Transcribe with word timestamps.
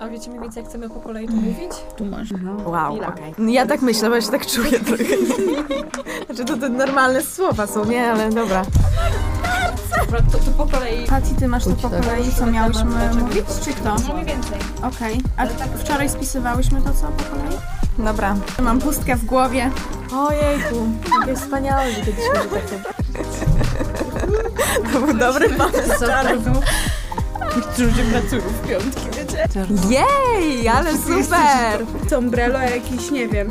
A 0.00 0.08
wiecie 0.08 0.30
mniej 0.30 0.42
więcej, 0.42 0.60
jak 0.62 0.70
chcemy 0.70 0.88
po 0.88 1.00
kolei 1.00 1.26
to 1.26 1.32
mówić? 1.32 1.72
Tu 1.96 2.04
masz. 2.04 2.28
Wow, 2.64 2.94
okej. 2.94 3.34
No 3.38 3.50
Ja 3.50 3.66
tak 3.66 3.82
myślę, 3.82 4.08
bo 4.08 4.14
ja 4.14 4.20
się 4.22 4.30
tak 4.30 4.46
czuję 4.46 4.80
trochę. 4.86 5.04
Znaczy 6.26 6.44
to 6.44 6.56
te 6.56 6.68
normalne 6.68 7.22
słowa 7.22 7.66
są, 7.66 7.84
nie? 7.84 8.12
Ale 8.12 8.30
dobra. 8.30 8.62
Dobra, 10.00 10.20
to, 10.32 10.38
to 10.38 10.50
po 10.58 10.66
kolei... 10.66 11.06
Pati, 11.06 11.34
ty 11.34 11.48
masz 11.48 11.64
to 11.64 11.70
po 11.70 11.88
tak. 11.90 12.04
kolei, 12.06 12.32
co 12.38 12.46
miałyśmy 12.46 13.14
mówić, 13.14 13.44
czy 13.64 13.72
kto? 13.72 13.94
No 14.08 14.14
mniej 14.14 14.26
więcej. 14.26 14.58
Okej. 14.82 15.20
A 15.36 15.46
wczoraj 15.76 16.08
spisywałyśmy 16.08 16.82
to 16.82 16.90
co 16.90 17.06
po 17.06 17.24
kolei? 17.24 17.58
Dobra. 17.98 18.36
Mam 18.62 18.78
pustkę 18.78 19.16
w 19.16 19.24
głowie. 19.24 19.70
Ojejku, 20.16 20.76
jakie 21.20 21.36
wspaniałe, 21.36 21.90
że 21.92 21.96
kiedyś 22.00 22.24
będzie 22.34 22.48
takie... 22.48 22.82
To 24.92 25.00
był 25.00 25.14
dobry 25.14 25.48
pomysł. 25.50 26.04
Którzy 27.72 28.02
pracują 28.04 28.42
w 28.42 28.68
piątki? 28.68 29.19
Jej, 29.88 30.68
ale 30.68 30.92
super! 30.98 31.86
To 32.10 32.18
umbrello 32.18 32.58
jakiś, 32.58 33.10
nie 33.10 33.28
wiem. 33.28 33.48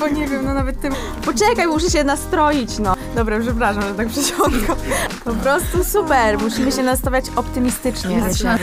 Bo 0.00 0.08
nie 0.08 0.28
wiem, 0.28 0.44
no 0.44 0.54
nawet 0.54 0.80
tym... 0.80 0.92
Poczekaj, 1.24 1.66
muszę 1.66 1.90
się 1.90 2.04
nastroić, 2.04 2.78
no. 2.78 2.94
Dobra, 3.16 3.40
przepraszam, 3.40 3.82
że 3.82 3.94
tak 3.94 4.08
przysiądko. 4.08 4.76
Po 5.24 5.32
prostu 5.32 5.84
super, 5.84 6.38
musimy 6.38 6.72
się 6.72 6.82
nastawiać 6.82 7.24
optymistycznie. 7.36 8.22
Wiecie, 8.22 8.58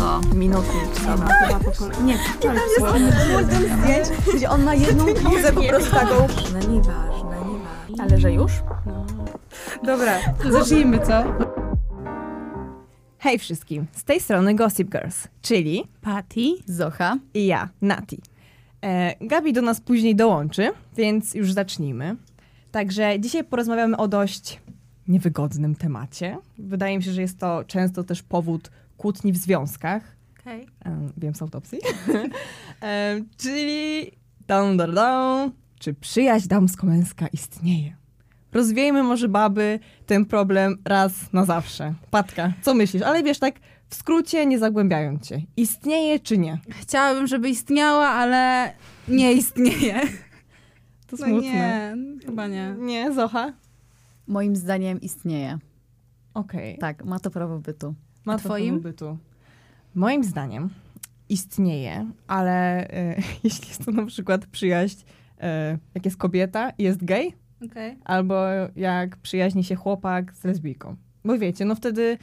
O. 0.00 0.34
Minuty, 0.34 0.68
czy 0.94 1.00
co? 1.00 1.08
Po 1.64 1.70
kolei. 1.78 2.02
Nie, 2.04 2.18
wczoraj 2.18 2.60
zdjęć, 3.82 4.08
gdzie 4.34 4.50
on 4.50 4.64
ma 4.64 4.74
jedną 4.74 5.04
bluzę 5.04 5.52
po 5.52 5.62
prostu 5.62 5.90
taką... 5.90 6.14
No 6.52 6.58
nieważne, 6.68 7.36
nieważne. 7.46 8.02
Ale 8.02 8.18
że 8.20 8.32
już? 8.32 8.52
Dobra, 9.82 10.12
zacznijmy, 10.50 10.98
co? 10.98 11.12
Hej 13.20 13.38
wszystkim, 13.38 13.86
z 13.92 14.04
tej 14.04 14.20
strony 14.20 14.54
Gossip 14.54 14.90
Girls, 14.90 15.28
czyli 15.42 15.84
Pati. 16.00 16.54
Zocha. 16.66 17.18
i 17.34 17.46
ja, 17.46 17.68
Nati. 17.82 18.20
E, 18.84 19.14
Gabi 19.26 19.52
do 19.52 19.62
nas 19.62 19.80
później 19.80 20.16
dołączy, 20.16 20.70
więc 20.96 21.34
już 21.34 21.52
zacznijmy. 21.52 22.16
Także 22.70 23.20
dzisiaj 23.20 23.44
porozmawiamy 23.44 23.96
o 23.96 24.08
dość 24.08 24.60
niewygodnym 25.08 25.74
temacie. 25.74 26.38
Wydaje 26.58 26.96
mi 26.96 27.02
się, 27.02 27.12
że 27.12 27.20
jest 27.20 27.38
to 27.38 27.64
często 27.64 28.04
też 28.04 28.22
powód 28.22 28.70
kłótni 28.96 29.32
w 29.32 29.36
związkach. 29.36 30.16
Okej. 30.40 30.66
Em, 30.84 31.12
wiem 31.16 31.34
z 31.34 31.42
autopsji. 31.42 31.78
Em, 32.80 33.28
czyli 33.36 34.10
dam, 34.46 34.76
dam, 34.76 34.94
dam, 34.94 35.52
czy 35.78 35.94
przyjaźń 35.94 36.48
damsko-męska 36.48 37.26
istnieje? 37.32 37.97
Rozwiejmy 38.52 39.02
może 39.02 39.28
baby 39.28 39.78
ten 40.06 40.24
problem 40.24 40.76
raz 40.84 41.32
na 41.32 41.44
zawsze. 41.44 41.94
Patka, 42.10 42.52
co 42.62 42.74
myślisz? 42.74 43.02
Ale 43.02 43.22
wiesz, 43.22 43.38
tak 43.38 43.54
w 43.88 43.94
skrócie, 43.94 44.46
nie 44.46 44.58
zagłębiając 44.58 45.28
cię. 45.28 45.42
Istnieje 45.56 46.20
czy 46.20 46.38
nie? 46.38 46.58
Chciałabym, 46.70 47.26
żeby 47.26 47.48
istniała, 47.48 48.08
ale 48.08 48.72
nie 49.08 49.32
istnieje. 49.32 50.00
To 51.06 51.16
No 51.20 51.26
smutne. 51.26 51.40
nie, 51.42 51.96
chyba 52.26 52.46
nie. 52.46 52.74
Nie, 52.78 53.12
Zocha? 53.12 53.52
Moim 54.26 54.56
zdaniem 54.56 55.00
istnieje. 55.00 55.58
Okej. 56.34 56.78
Tak, 56.78 57.04
ma 57.04 57.18
to 57.18 57.30
prawo 57.30 57.58
bytu. 57.58 57.94
Ma 58.24 58.32
A 58.34 58.38
to 58.38 58.44
twoim? 58.44 58.68
prawo 58.74 58.82
bytu. 58.82 59.18
Moim 59.94 60.24
zdaniem 60.24 60.68
istnieje, 61.28 62.10
ale 62.26 62.88
e, 62.90 63.16
jeśli 63.44 63.68
jest 63.68 63.84
to 63.84 63.90
na 63.90 64.06
przykład 64.06 64.46
przyjaźń, 64.46 64.98
e, 65.40 65.78
jak 65.94 66.04
jest 66.04 66.16
kobieta 66.16 66.70
i 66.70 66.82
jest 66.82 67.04
gej, 67.04 67.34
Okej. 67.66 67.96
albo 68.04 68.44
jak 68.76 69.16
przyjaźni 69.16 69.64
się 69.64 69.74
chłopak 69.74 70.34
z 70.34 70.44
lesbijką. 70.44 70.96
Bo 71.24 71.38
wiecie, 71.38 71.64
no 71.64 71.74
wtedy 71.74 72.18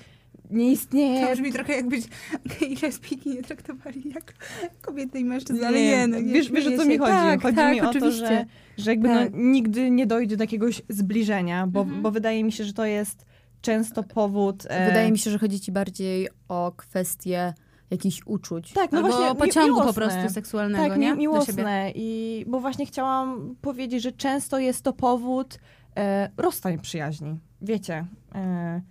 nie 0.51 0.71
istnieje... 0.71 1.27
To 1.27 1.33
brzmi 1.33 1.51
trochę 1.53 1.73
jakbyś 1.73 2.03
gej 2.59 2.77
lesbijki 2.83 3.29
nie 3.29 3.43
traktowali 3.43 4.11
jak 4.15 4.33
kobiety 4.81 5.19
i 5.19 5.25
mężczyzn, 5.25 5.63
ale 5.65 5.81
nie, 5.81 6.07
no 6.07 6.19
nie 6.19 6.33
wiesz, 6.33 6.51
wiesz 6.51 6.67
o 6.67 6.77
co 6.77 6.85
mi 6.85 6.97
chodzi? 6.97 7.11
Tak, 7.11 7.41
chodzi 7.41 7.55
tak, 7.55 7.73
mi 7.73 7.81
o 7.81 7.83
to, 7.83 7.89
oczywiście. 7.89 8.27
że, 8.27 8.45
że 8.83 8.91
jakby 8.91 9.07
Tak. 9.07 9.31
no, 9.33 9.37
nigdy 9.41 9.91
nie 9.91 10.07
dojdzie 10.07 10.37
do 10.37 10.43
jakiegoś 10.43 10.81
zbliżenia, 10.89 11.67
bo, 11.67 11.81
Mhm. 11.81 12.01
bo 12.01 12.11
wydaje 12.11 12.43
mi 12.43 12.51
się, 12.51 12.63
że 12.63 12.73
to 12.73 12.85
jest 12.85 13.25
często 13.61 14.03
powód... 14.03 14.63
e, 14.69 14.87
Wydaje 14.87 15.11
mi 15.11 15.17
się, 15.17 15.31
że 15.31 15.39
chodzi 15.39 15.59
ci 15.59 15.71
bardziej 15.71 16.27
o 16.49 16.73
kwestię 16.77 17.53
jakichś 17.91 18.21
uczuć. 18.25 18.73
Tak, 18.73 18.91
no 18.91 18.97
Albo 18.97 19.09
właśnie, 19.09 19.29
mi- 19.29 19.35
pociągu 19.37 19.81
po 19.81 19.93
prostu 19.93 20.29
seksualnego, 20.29 20.89
Tak, 20.89 20.97
nie? 20.99 21.15
miłosne. 21.15 21.91
I, 21.95 22.45
bo 22.47 22.59
właśnie 22.59 22.85
chciałam 22.85 23.55
powiedzieć, 23.61 24.03
że 24.03 24.11
często 24.11 24.59
jest 24.59 24.81
to 24.81 24.93
powód 24.93 25.59
e, 25.97 26.29
rozstań 26.37 26.79
przyjaźni. 26.79 27.39
Wiecie, 27.61 28.05
e, 28.35 28.81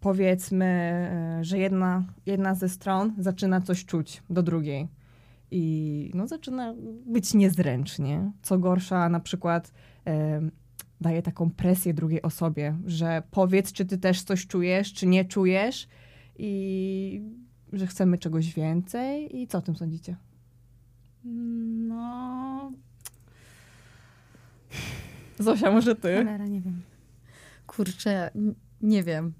powiedzmy, 0.00 0.64
e, 0.64 1.44
że 1.44 1.58
jedna, 1.58 2.04
jedna 2.26 2.54
ze 2.54 2.68
stron 2.68 3.12
zaczyna 3.18 3.60
coś 3.60 3.84
czuć 3.84 4.22
do 4.30 4.42
drugiej. 4.42 4.88
I 5.50 6.10
no, 6.14 6.26
zaczyna 6.26 6.74
być 7.06 7.34
niezręcznie. 7.34 8.32
Co 8.42 8.58
gorsza, 8.58 9.08
na 9.08 9.20
przykład 9.20 9.72
e, 10.06 10.40
daje 11.00 11.22
taką 11.22 11.50
presję 11.50 11.94
drugiej 11.94 12.22
osobie, 12.22 12.76
że 12.86 13.22
powiedz, 13.30 13.72
czy 13.72 13.84
ty 13.84 13.98
też 13.98 14.22
coś 14.22 14.46
czujesz, 14.46 14.92
czy 14.92 15.06
nie 15.06 15.24
czujesz. 15.24 15.88
I 16.38 17.22
że 17.72 17.86
chcemy 17.86 18.18
czegoś 18.18 18.54
więcej. 18.54 19.36
I 19.40 19.46
co 19.46 19.58
o 19.58 19.62
tym 19.62 19.76
sądzicie? 19.76 20.16
No... 21.24 22.72
Zosia, 25.38 25.70
może 25.70 25.94
ty? 25.94 26.16
Cholera, 26.16 26.46
nie 26.46 26.60
wiem. 26.60 26.82
Kurczę, 27.66 28.30
nie 28.82 29.02
wiem. 29.02 29.32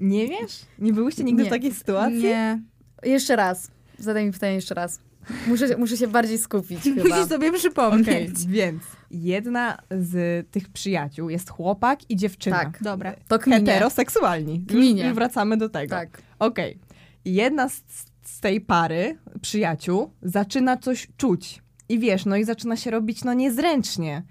Nie 0.00 0.28
wiesz? 0.28 0.60
Nie 0.78 0.92
byłyście 0.92 1.24
nigdy 1.24 1.42
Nie. 1.42 1.48
w 1.48 1.52
takiej 1.52 1.72
sytuacji? 1.74 2.22
Nie. 2.22 2.62
Jeszcze 3.02 3.36
raz. 3.36 3.70
Zadaj 3.98 4.26
mi 4.26 4.32
pytanie 4.32 4.54
jeszcze 4.54 4.74
raz. 4.74 5.00
Muszę, 5.48 5.68
się- 5.68 5.76
muszę 5.76 5.96
się 5.96 6.08
bardziej 6.08 6.38
skupić 6.38 6.80
chyba. 6.94 7.02
Musisz 7.08 7.28
sobie 7.28 7.52
przypomnieć. 7.52 8.08
Okej, 8.08 8.28
więc 8.48 8.82
jedna 9.10 9.78
z 9.90 10.46
tych 10.50 10.68
przyjaciół 10.68 11.28
jest 11.30 11.50
chłopak 11.50 12.10
i 12.10 12.16
dziewczyna. 12.16 12.56
Tak. 12.58 12.82
Dobra. 12.82 13.14
To 13.28 13.38
kminie. 13.38 13.58
Heteroseksualni. 13.58 14.54
Już, 14.58 14.66
Kminie. 14.68 15.04
już 15.04 15.14
wracamy 15.14 15.56
do 15.56 15.68
tego. 15.68 15.90
Tak. 15.90 16.22
Okej. 16.38 16.72
I 16.74 16.78
Jedna 17.24 17.68
z, 17.68 17.82
z 18.22 18.40
tej 18.40 18.60
pary 18.60 19.18
przyjaciół 19.40 20.10
zaczyna 20.22 20.76
coś 20.76 21.08
czuć. 21.16 21.62
I 21.88 21.98
wiesz, 21.98 22.24
no 22.24 22.36
i 22.36 22.44
zaczyna 22.44 22.76
się 22.76 22.90
robić 22.90 23.24
no 23.24 23.34
niezręcznie. 23.34 24.22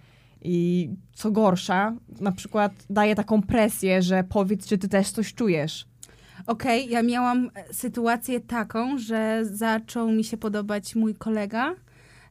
I 0.41 0.89
co 1.13 1.31
gorsza, 1.31 1.95
na 2.19 2.31
przykład 2.31 2.73
daje 2.89 3.15
taką 3.15 3.41
presję, 3.41 4.01
że 4.01 4.23
powiedz, 4.23 4.67
czy 4.67 4.77
ty 4.77 4.89
też 4.89 5.11
coś 5.11 5.33
czujesz. 5.33 5.85
Okej, 6.47 6.89
ja 6.89 7.03
miałam 7.03 7.51
e, 7.55 7.73
sytuację 7.73 8.39
taką, 8.39 8.97
że 8.97 9.39
zaczął 9.45 10.11
mi 10.11 10.23
się 10.23 10.37
podobać 10.37 10.95
mój 10.95 11.15
kolega, 11.15 11.75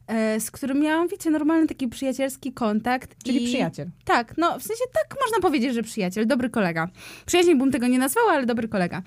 e, 0.07 0.39
z 0.39 0.51
którym 0.51 0.79
miałam, 0.79 1.07
wiecie, 1.07 1.29
normalny 1.29 1.67
taki 1.67 1.87
przyjacielski 1.87 2.53
kontakt. 2.53 3.23
Czyli 3.23 3.43
i... 3.43 3.47
przyjaciel. 3.47 3.89
Tak, 4.05 4.33
no 4.37 4.59
w 4.59 4.63
sensie 4.63 4.83
tak 4.93 5.17
można 5.25 5.39
powiedzieć, 5.41 5.73
że 5.73 5.83
przyjaciel, 5.83 6.27
dobry 6.27 6.49
kolega. 6.49 6.87
Przyjaźń 7.25 7.55
bym 7.55 7.71
tego 7.71 7.87
nie 7.87 7.99
nazwała, 7.99 8.31
ale 8.31 8.45
dobry 8.45 8.67
kolega. 8.67 9.01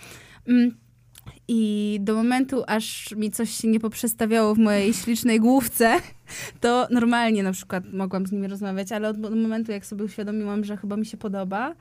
Mm. 0.48 0.85
I 1.48 1.98
do 2.02 2.14
momentu, 2.14 2.62
aż 2.66 3.14
mi 3.16 3.30
coś 3.30 3.50
się 3.50 3.68
nie 3.68 3.80
poprzestawiało 3.80 4.54
w 4.54 4.58
mojej 4.58 4.94
ślicznej 4.94 5.40
główce, 5.40 5.94
to 6.60 6.88
normalnie 6.90 7.42
na 7.42 7.52
przykład 7.52 7.84
mogłam 7.92 8.26
z 8.26 8.32
nimi 8.32 8.48
rozmawiać, 8.48 8.92
ale 8.92 9.08
od 9.08 9.20
momentu, 9.20 9.72
jak 9.72 9.86
sobie 9.86 10.04
uświadomiłam, 10.04 10.64
że 10.64 10.76
chyba 10.76 10.96
mi 10.96 11.06
się 11.06 11.16
podoba, 11.16 11.74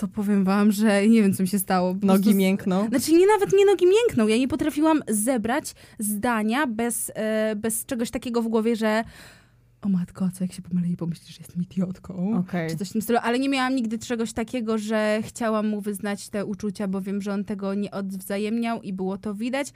to 0.00 0.08
powiem 0.08 0.44
wam, 0.44 0.72
że 0.72 1.08
nie 1.08 1.22
wiem, 1.22 1.34
co 1.34 1.42
mi 1.42 1.48
się 1.48 1.58
stało. 1.58 1.88
Nogi 2.02 2.22
prostu- 2.22 2.34
miękną. 2.34 2.88
znaczy 2.88 3.12
nie 3.12 3.26
nawet 3.26 3.52
nie 3.52 3.66
nogi 3.66 3.86
miękną. 3.86 4.26
Ja 4.28 4.38
nie 4.38 4.48
potrafiłam 4.48 5.02
zebrać 5.08 5.74
zdania 5.98 6.66
bez, 6.66 7.12
e, 7.14 7.56
bez 7.56 7.86
czegoś 7.86 8.10
takiego 8.10 8.42
w 8.42 8.48
głowie, 8.48 8.76
że 8.76 9.04
o 9.86 9.88
matko, 9.88 10.28
co 10.32 10.44
jak 10.44 10.52
się 10.52 10.62
pomylę 10.62 10.88
i 10.88 10.96
pomyślisz, 10.96 11.36
że 11.36 11.40
jestem 11.40 11.62
idiotką. 11.62 12.38
Okej. 12.38 12.70
Czy 12.70 12.76
coś 12.76 12.88
w 12.88 12.92
tym 12.92 13.02
stylu, 13.02 13.18
ale 13.22 13.38
nie 13.38 13.48
miałam 13.48 13.76
nigdy 13.76 13.98
czegoś 13.98 14.32
takiego, 14.32 14.78
że 14.78 15.20
chciałam 15.22 15.68
mu 15.68 15.80
wyznać 15.80 16.28
te 16.28 16.44
uczucia, 16.44 16.88
bo 16.88 17.00
wiem, 17.00 17.22
że 17.22 17.32
on 17.32 17.44
tego 17.44 17.74
nie 17.74 17.90
odwzajemniał 17.90 18.82
i 18.82 18.92
było 18.92 19.18
to 19.18 19.34
widać. 19.34 19.72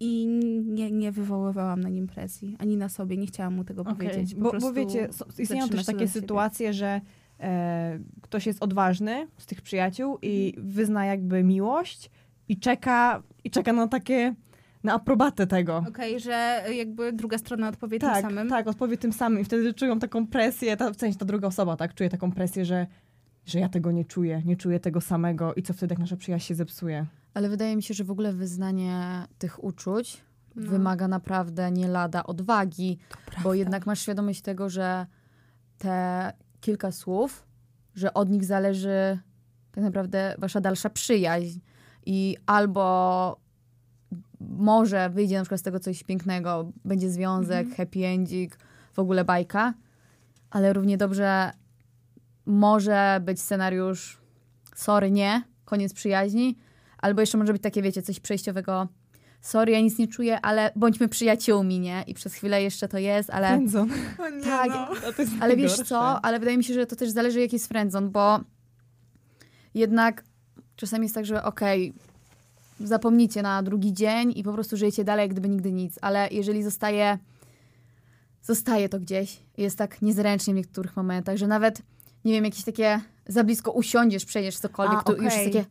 I 0.00 0.26
nie, 0.64 0.90
nie 0.90 1.12
wywoływałam 1.12 1.80
na 1.80 1.88
nim 1.88 2.06
presji, 2.06 2.56
ani 2.58 2.76
na 2.76 2.88
sobie, 2.88 3.16
nie 3.16 3.26
chciałam 3.26 3.54
mu 3.54 3.64
tego 3.64 3.82
Okej, 3.82 3.94
powiedzieć. 3.94 4.34
Po 4.34 4.40
Bo, 4.40 4.58
bo 4.58 4.72
wiecie, 4.72 5.08
so, 5.12 5.26
istnieją 5.38 5.68
też 5.68 5.86
takie 5.86 6.08
sytuacje, 6.08 6.72
że 6.72 7.00
e, 7.40 7.98
ktoś 8.22 8.46
jest 8.46 8.62
odważny 8.62 9.28
z 9.38 9.46
tych 9.46 9.62
przyjaciół 9.62 10.18
i 10.22 10.54
wyzna 10.58 11.04
jakby 11.04 11.44
miłość 11.44 12.10
i 12.48 12.56
czeka, 12.56 13.22
i 13.44 13.50
czeka 13.50 13.72
na 13.72 13.88
takie, 13.88 14.34
na 14.84 14.92
aprobatę 14.92 15.46
tego. 15.46 15.84
Okej, 15.88 16.20
że 16.20 16.64
jakby 16.74 17.12
druga 17.12 17.38
strona 17.38 17.68
odpowie 17.68 17.98
tak, 17.98 18.14
tym 18.14 18.22
samym. 18.22 18.48
tak, 18.48 18.66
odpowie 18.66 18.96
tym 18.96 19.12
samym 19.12 19.40
i 19.40 19.44
wtedy 19.44 19.74
czują 19.74 19.98
taką 19.98 20.26
presję, 20.26 20.76
ta, 20.76 20.90
w 20.90 20.96
sensie 20.96 21.18
ta 21.18 21.24
druga 21.24 21.48
osoba, 21.48 21.76
tak, 21.76 21.94
czuje 21.94 22.10
taką 22.10 22.32
presję, 22.32 22.64
że, 22.64 22.86
że 23.46 23.60
ja 23.60 23.68
tego 23.68 23.92
nie 23.92 24.04
czuję, 24.04 24.42
nie 24.44 24.56
czuję 24.56 24.80
tego 24.80 25.00
samego 25.00 25.54
i 25.54 25.62
co 25.62 25.72
wtedy 25.72 25.92
jak 25.92 25.98
nasza 25.98 26.16
przyjaźń 26.16 26.46
się 26.46 26.54
zepsuje. 26.54 27.06
Ale 27.34 27.48
wydaje 27.48 27.76
mi 27.76 27.82
się, 27.82 27.94
że 27.94 28.04
w 28.04 28.10
ogóle 28.10 28.32
wyznanie 28.32 29.26
tych 29.38 29.64
uczuć 29.64 30.20
No. 30.56 30.70
wymaga 30.70 31.08
naprawdę 31.08 31.70
nie 31.70 31.88
lada 31.88 32.24
odwagi, 32.24 32.98
bo 33.42 33.54
jednak 33.54 33.86
masz 33.86 34.00
świadomość 34.00 34.42
tego, 34.42 34.70
że 34.70 35.06
te 35.78 36.32
kilka 36.60 36.92
słów, 36.92 37.46
że 37.94 38.14
od 38.14 38.30
nich 38.30 38.44
zależy 38.44 39.18
tak 39.72 39.84
naprawdę 39.84 40.34
wasza 40.38 40.60
dalsza 40.60 40.90
przyjaźń 40.90 41.58
i 42.06 42.36
albo 42.46 43.43
może 44.48 45.10
wyjdzie 45.10 45.36
na 45.36 45.42
przykład 45.42 45.60
z 45.60 45.62
tego 45.62 45.80
coś 45.80 46.02
pięknego, 46.04 46.72
będzie 46.84 47.10
związek, 47.10 47.66
Mhm. 47.66 47.76
happy 47.76 48.06
ending, 48.06 48.56
w 48.92 48.98
ogóle 48.98 49.24
bajka, 49.24 49.74
ale 50.50 50.72
równie 50.72 50.96
dobrze 50.96 51.50
może 52.46 53.20
być 53.24 53.40
scenariusz 53.40 54.18
sorry, 54.74 55.10
nie, 55.10 55.42
koniec 55.64 55.92
przyjaźni, 55.94 56.58
albo 56.98 57.20
jeszcze 57.20 57.38
może 57.38 57.52
być 57.52 57.62
takie, 57.62 57.82
wiecie, 57.82 58.02
coś 58.02 58.20
przejściowego 58.20 58.88
sorry, 59.40 59.72
ja 59.72 59.80
nic 59.80 59.98
nie 59.98 60.08
czuję, 60.08 60.40
ale 60.40 60.70
bądźmy 60.76 61.08
przyjaciółmi, 61.08 61.80
nie? 61.80 62.04
I 62.06 62.14
przez 62.14 62.34
chwilę 62.34 62.62
jeszcze 62.62 62.88
to 62.88 62.98
jest, 62.98 63.30
ale... 63.30 63.48
Friendzone. 63.48 63.94
Tak, 64.44 64.68
No, 64.68 65.12
to 65.12 65.22
jest 65.22 65.32
ale 65.40 65.56
wiesz 65.56 65.76
co? 65.76 66.24
Ale 66.24 66.38
wydaje 66.38 66.56
mi 66.58 66.64
się, 66.64 66.74
że 66.74 66.86
to 66.86 66.96
też 66.96 67.10
zależy 67.10 67.40
jaki 67.40 67.54
jest 67.56 67.68
friendzone, 67.68 68.08
bo 68.08 68.40
jednak 69.74 70.24
czasami 70.76 71.02
jest 71.02 71.14
tak, 71.14 71.26
że 71.26 71.42
okej, 71.42 71.94
zapomnicie 72.80 73.42
na 73.42 73.62
drugi 73.62 73.92
dzień 73.92 74.32
i 74.36 74.42
po 74.42 74.52
prostu 74.52 74.76
żyjecie 74.76 75.04
dalej, 75.04 75.22
jak 75.22 75.30
gdyby 75.30 75.48
nigdy 75.48 75.72
nic, 75.72 75.98
ale 76.02 76.28
jeżeli 76.30 76.62
zostaje 76.62 77.18
zostaje 78.42 78.88
to 78.88 79.00
gdzieś, 79.00 79.40
jest 79.56 79.78
tak 79.78 80.02
niezręcznie 80.02 80.54
w 80.54 80.56
niektórych 80.56 80.96
momentach, 80.96 81.36
że 81.36 81.46
nawet, 81.46 81.82
nie 82.24 82.32
wiem, 82.32 82.44
jakieś 82.44 82.64
takie 82.64 83.00
za 83.26 83.44
blisko 83.44 83.72
usiądziesz, 83.72 84.24
przejdziesz 84.24 84.58
cokolwiek, 84.58 84.98
A, 84.98 85.02
to 85.02 85.12
już 85.14 85.24
jest 85.24 85.44
takie 85.44 85.64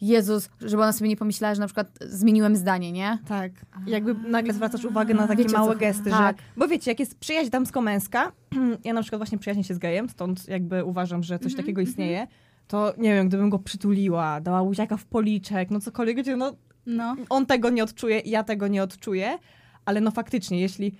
Jezus, 0.00 0.48
żeby 0.60 0.82
ona 0.82 0.92
sobie 0.92 1.08
nie 1.08 1.16
pomyślała, 1.16 1.54
że 1.54 1.60
na 1.60 1.66
przykład 1.66 1.98
zmieniłem 2.00 2.56
zdanie, 2.56 2.92
nie? 2.92 3.18
Tak. 3.28 3.52
Jakby 3.86 4.14
nagle 4.14 4.54
zwracasz 4.54 4.84
uwagę 4.84 5.14
na 5.14 5.28
takie 5.28 5.42
Wiecie, 5.42 5.56
małe 5.56 5.72
co- 5.72 5.78
gesty, 5.78 6.10
tak. 6.10 6.36
że... 6.36 6.42
Bo 6.56 6.68
wiecie, 6.68 6.90
jak 6.90 7.00
jest 7.00 7.18
przyjaźń 7.18 7.50
damsko-męska, 7.50 8.32
ja 8.84 8.92
na 8.92 9.02
przykład 9.02 9.18
właśnie 9.18 9.38
przyjaźnię 9.38 9.64
się 9.64 9.74
z 9.74 9.78
gejem, 9.78 10.08
stąd 10.08 10.48
jakby 10.48 10.84
uważam, 10.84 11.22
że 11.22 11.38
coś 11.38 11.54
takiego 11.54 11.80
istnieje, 11.80 12.26
to 12.68 12.92
nie 12.98 13.14
wiem, 13.14 13.28
gdybym 13.28 13.50
go 13.50 13.58
przytuliła, 13.58 14.40
dała 14.40 14.62
łuziaka 14.62 14.96
w 14.96 15.04
policzek, 15.04 15.70
no 15.70 15.80
cokolwiek, 15.80 16.16
wiecie, 16.16 16.36
no 16.36 16.52
No. 16.86 17.16
on 17.30 17.46
tego 17.46 17.70
nie 17.70 17.84
odczuje, 17.84 18.18
ja 18.24 18.44
tego 18.44 18.68
nie 18.68 18.82
odczuję, 18.82 19.38
ale 19.84 20.00
no 20.00 20.10
faktycznie, 20.10 20.60
jeśli 20.60 20.94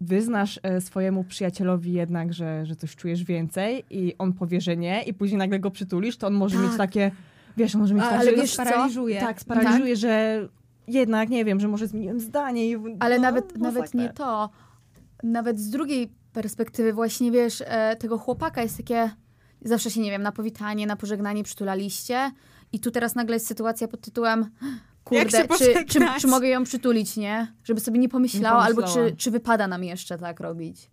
wyznasz 0.00 0.60
e, 0.62 0.80
swojemu 0.80 1.24
przyjacielowi 1.24 1.92
jednak, 1.92 2.32
że, 2.32 2.66
że 2.66 2.76
coś 2.76 2.96
czujesz 2.96 3.24
więcej 3.24 3.84
i 3.90 4.14
on 4.18 4.32
powie, 4.32 4.60
że 4.60 4.76
nie 4.76 5.02
i 5.02 5.14
później 5.14 5.38
nagle 5.38 5.58
go 5.60 5.70
przytulisz, 5.70 6.16
to 6.16 6.26
on 6.26 6.34
może 6.34 6.56
Tak. 6.56 6.64
mieć 6.66 6.76
takie, 6.76 7.10
wiesz, 7.56 7.74
on 7.74 7.80
może 7.80 7.94
mieć 7.94 8.04
A, 8.04 8.06
takie, 8.10 8.20
ale 8.20 8.32
wiesz 8.36 8.56
co? 8.56 8.62
Sparaliżuje. 8.64 9.20
tak, 9.20 9.40
sparaliżuje, 9.40 9.96
że 9.96 10.48
jednak, 10.88 11.28
nie 11.28 11.44
wiem, 11.44 11.60
że 11.60 11.68
może 11.68 11.86
zmieniłem 11.86 12.20
zdanie. 12.20 12.70
I, 12.70 12.76
Ale 13.00 13.16
no, 13.16 13.22
nawet, 13.22 13.58
no 13.58 13.62
nawet 13.72 13.94
nie 13.94 14.08
to. 14.08 14.50
Nawet 15.22 15.60
z 15.60 15.70
drugiej 15.70 16.12
perspektywy 16.32 16.92
właśnie, 16.92 17.30
wiesz, 17.32 17.62
e, 17.66 17.96
tego 17.96 18.18
chłopaka 18.18 18.62
jest 18.62 18.76
takie... 18.76 19.10
Zawsze 19.64 19.90
się, 19.90 20.00
nie 20.00 20.10
wiem, 20.10 20.22
na 20.22 20.32
powitanie, 20.32 20.86
na 20.86 20.96
pożegnanie 20.96 21.44
przytulaliście 21.44 22.30
i 22.72 22.80
tu 22.80 22.90
teraz 22.90 23.14
nagle 23.14 23.36
jest 23.36 23.46
sytuacja 23.46 23.88
pod 23.88 24.00
tytułem 24.00 24.50
kurde, 25.04 25.48
czy, 25.58 25.84
czy, 25.84 26.00
czy 26.20 26.26
mogę 26.26 26.48
ją 26.48 26.64
przytulić, 26.64 27.16
nie? 27.16 27.52
Żeby 27.64 27.80
sobie 27.80 27.98
nie 27.98 28.08
pomyślała, 28.08 28.62
albo 28.62 28.80
pomyślała. 28.82 29.10
czy, 29.10 29.16
czy 29.16 29.30
wypada 29.30 29.68
nam 29.68 29.84
jeszcze 29.84 30.18
tak 30.18 30.40
robić. 30.40 30.90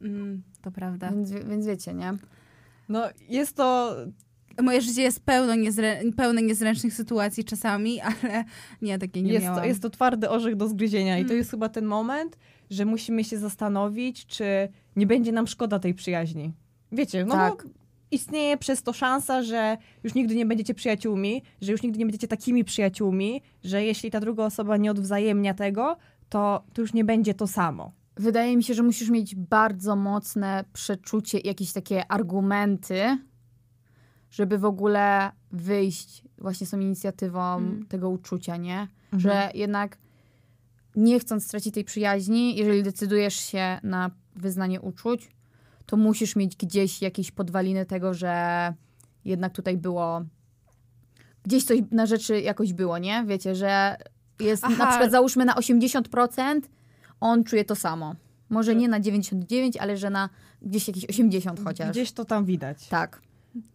Mm, 0.00 0.42
to 0.62 0.70
prawda. 0.70 1.10
Więc, 1.10 1.30
więc 1.30 1.66
wiecie, 1.66 1.94
nie? 1.94 2.12
No 2.88 3.02
jest 3.28 3.56
to, 3.56 3.96
Moje 4.62 4.80
życie 4.80 5.02
jest 5.02 5.20
pełno 5.24 5.54
niezrę- 5.54 6.12
pełne 6.16 6.42
niezręcznych 6.42 6.94
sytuacji 6.94 7.44
czasami, 7.44 8.00
ale 8.22 8.44
nie, 8.82 8.98
takiej 8.98 9.22
nie 9.22 9.32
jest, 9.32 9.44
miałam. 9.44 9.60
to, 9.60 9.66
jest 9.66 9.82
to 9.82 9.90
twardy 9.90 10.30
orzech 10.30 10.56
do 10.56 10.68
zgryzienia 10.68 11.18
i 11.18 11.22
to 11.22 11.26
Mm. 11.28 11.36
jest 11.38 11.50
chyba 11.50 11.68
ten 11.68 11.84
moment, 11.86 12.36
że 12.70 12.84
musimy 12.84 13.24
się 13.24 13.38
zastanowić, 13.38 14.26
czy 14.26 14.44
nie 14.96 15.06
będzie 15.06 15.32
nam 15.32 15.46
szkoda 15.46 15.78
tej 15.78 15.94
przyjaźni. 15.94 16.52
Wiecie, 16.92 17.24
no 17.24 17.34
Tak. 17.34 17.62
bo 17.66 17.70
istnieje 18.14 18.56
przez 18.56 18.82
to 18.82 18.92
szansa, 18.92 19.42
że 19.42 19.76
już 20.04 20.14
nigdy 20.14 20.34
nie 20.34 20.46
będziecie 20.46 20.74
przyjaciółmi, 20.74 21.42
że 21.60 21.72
już 21.72 21.82
nigdy 21.82 21.98
nie 21.98 22.06
będziecie 22.06 22.28
takimi 22.28 22.64
przyjaciółmi, 22.64 23.42
że 23.64 23.84
jeśli 23.84 24.10
ta 24.10 24.20
druga 24.20 24.44
osoba 24.44 24.76
nie 24.76 24.90
odwzajemnia 24.90 25.54
tego, 25.54 25.96
to, 26.28 26.64
to 26.72 26.82
już 26.82 26.92
nie 26.92 27.04
będzie 27.04 27.34
to 27.34 27.46
samo. 27.46 27.92
Wydaje 28.16 28.56
mi 28.56 28.62
się, 28.64 28.74
że 28.74 28.82
musisz 28.82 29.10
mieć 29.10 29.34
bardzo 29.34 29.96
mocne 29.96 30.64
przeczucie 30.72 31.38
i 31.38 31.46
jakieś 31.46 31.72
takie 31.72 32.12
argumenty, 32.12 33.18
żeby 34.30 34.58
w 34.58 34.64
ogóle 34.64 35.30
wyjść 35.52 36.24
właśnie 36.38 36.66
z 36.66 36.70
tą 36.70 36.78
inicjatywą 36.80 37.56
Mm. 37.56 37.86
tego 37.86 38.08
uczucia, 38.10 38.56
nie? 38.56 38.88
Mhm. 39.12 39.20
Że 39.20 39.50
jednak 39.54 39.98
nie 40.96 41.18
chcąc 41.20 41.44
stracić 41.44 41.74
tej 41.74 41.84
przyjaźni, 41.84 42.56
jeżeli 42.56 42.82
decydujesz 42.82 43.34
się 43.34 43.80
na 43.82 44.10
wyznanie 44.36 44.80
uczuć, 44.80 45.30
to 45.86 45.96
musisz 45.96 46.36
mieć 46.36 46.56
gdzieś 46.56 47.02
jakieś 47.02 47.30
podwaliny 47.30 47.86
tego, 47.86 48.14
że 48.14 48.74
jednak 49.24 49.52
tutaj 49.52 49.76
było 49.76 50.22
gdzieś 51.44 51.64
coś 51.64 51.78
na 51.90 52.06
rzeczy 52.06 52.40
jakoś 52.40 52.72
było, 52.72 52.98
nie? 52.98 53.24
Wiecie, 53.26 53.54
że 53.54 53.96
jest 54.40 54.62
na 54.62 54.68
Aha. 54.72 54.86
przykład 54.86 55.10
załóżmy 55.10 55.44
na 55.44 55.54
80% 55.54 56.60
on 57.20 57.44
czuje 57.44 57.64
to 57.64 57.76
samo. 57.76 58.14
Może 58.48 58.74
nie 58.74 58.88
na 58.88 59.00
99, 59.00 59.76
ale 59.76 59.96
że 59.96 60.10
na 60.10 60.28
gdzieś 60.62 60.88
jakieś 60.88 61.04
80 61.04 61.60
chociaż. 61.64 61.90
Gdzieś 61.90 62.12
to 62.12 62.24
tam 62.24 62.44
widać. 62.44 62.88
Tak. 62.88 63.20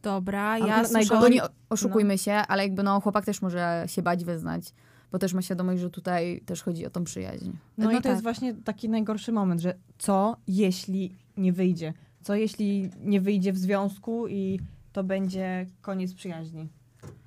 Dobra, 0.01 0.49
A 0.51 0.57
ja 0.57 0.81
na- 0.81 0.89
najgorzej- 0.89 1.31
nie 1.31 1.41
oszukujmy 1.69 2.17
się, 2.17 2.31
ale 2.31 2.63
jakby 2.63 2.83
no 2.83 3.01
chłopak 3.01 3.25
też 3.25 3.41
może 3.41 3.83
się 3.87 4.01
bać 4.01 4.25
wyznać, 4.25 4.73
bo 5.11 5.19
też 5.19 5.33
ma 5.33 5.41
świadomość, 5.41 5.81
że 5.81 5.89
tutaj 5.89 6.41
też 6.45 6.63
chodzi 6.63 6.85
o 6.85 6.89
tą 6.89 7.03
przyjaźń. 7.03 7.49
No, 7.77 7.85
No 7.85 7.91
i 7.91 7.95
to 7.95 8.01
tak. 8.01 8.11
jest 8.11 8.23
właśnie 8.23 8.53
taki 8.53 8.89
najgorszy 8.89 9.31
moment, 9.31 9.61
że 9.61 9.75
co 9.97 10.37
jeśli 10.47 11.15
nie 11.39 11.53
wyjdzie? 11.53 11.93
Co 12.21 12.35
jeśli 12.35 12.89
nie 12.99 13.21
wyjdzie 13.21 13.53
w 13.53 13.57
związku 13.57 14.27
i 14.27 14.59
to 14.91 15.03
będzie 15.03 15.65
koniec 15.81 16.13
przyjaźni? 16.13 16.69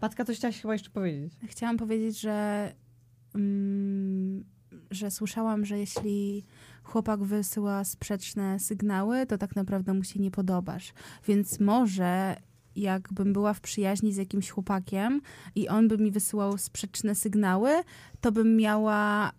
Patka, 0.00 0.24
coś 0.24 0.36
chciałaś 0.36 0.60
chyba 0.60 0.72
jeszcze 0.72 0.90
powiedzieć. 0.90 1.32
Chciałam 1.46 1.76
powiedzieć, 1.76 2.20
że, 2.20 2.72
mm, 3.34 4.44
że 4.90 5.10
słyszałam, 5.10 5.64
że 5.64 5.78
jeśli 5.78 6.44
chłopak 6.82 7.22
wysyła 7.24 7.84
sprzeczne 7.84 8.58
sygnały, 8.58 9.26
to 9.26 9.38
tak 9.38 9.56
naprawdę 9.56 9.94
mu 9.94 10.04
się 10.04 10.20
nie 10.20 10.30
podobasz. 10.30 10.92
Więc 11.26 11.60
może 11.60 12.36
jakbym 12.76 13.32
była 13.32 13.54
w 13.54 13.60
przyjaźni 13.60 14.12
z 14.12 14.16
jakimś 14.16 14.50
chłopakiem 14.50 15.20
i 15.54 15.68
on 15.68 15.88
by 15.88 15.98
mi 15.98 16.10
wysyłał 16.10 16.58
sprzeczne 16.58 17.14
sygnały, 17.14 17.70
to 18.20 18.32
bym 18.32 18.56
miała 18.56 19.32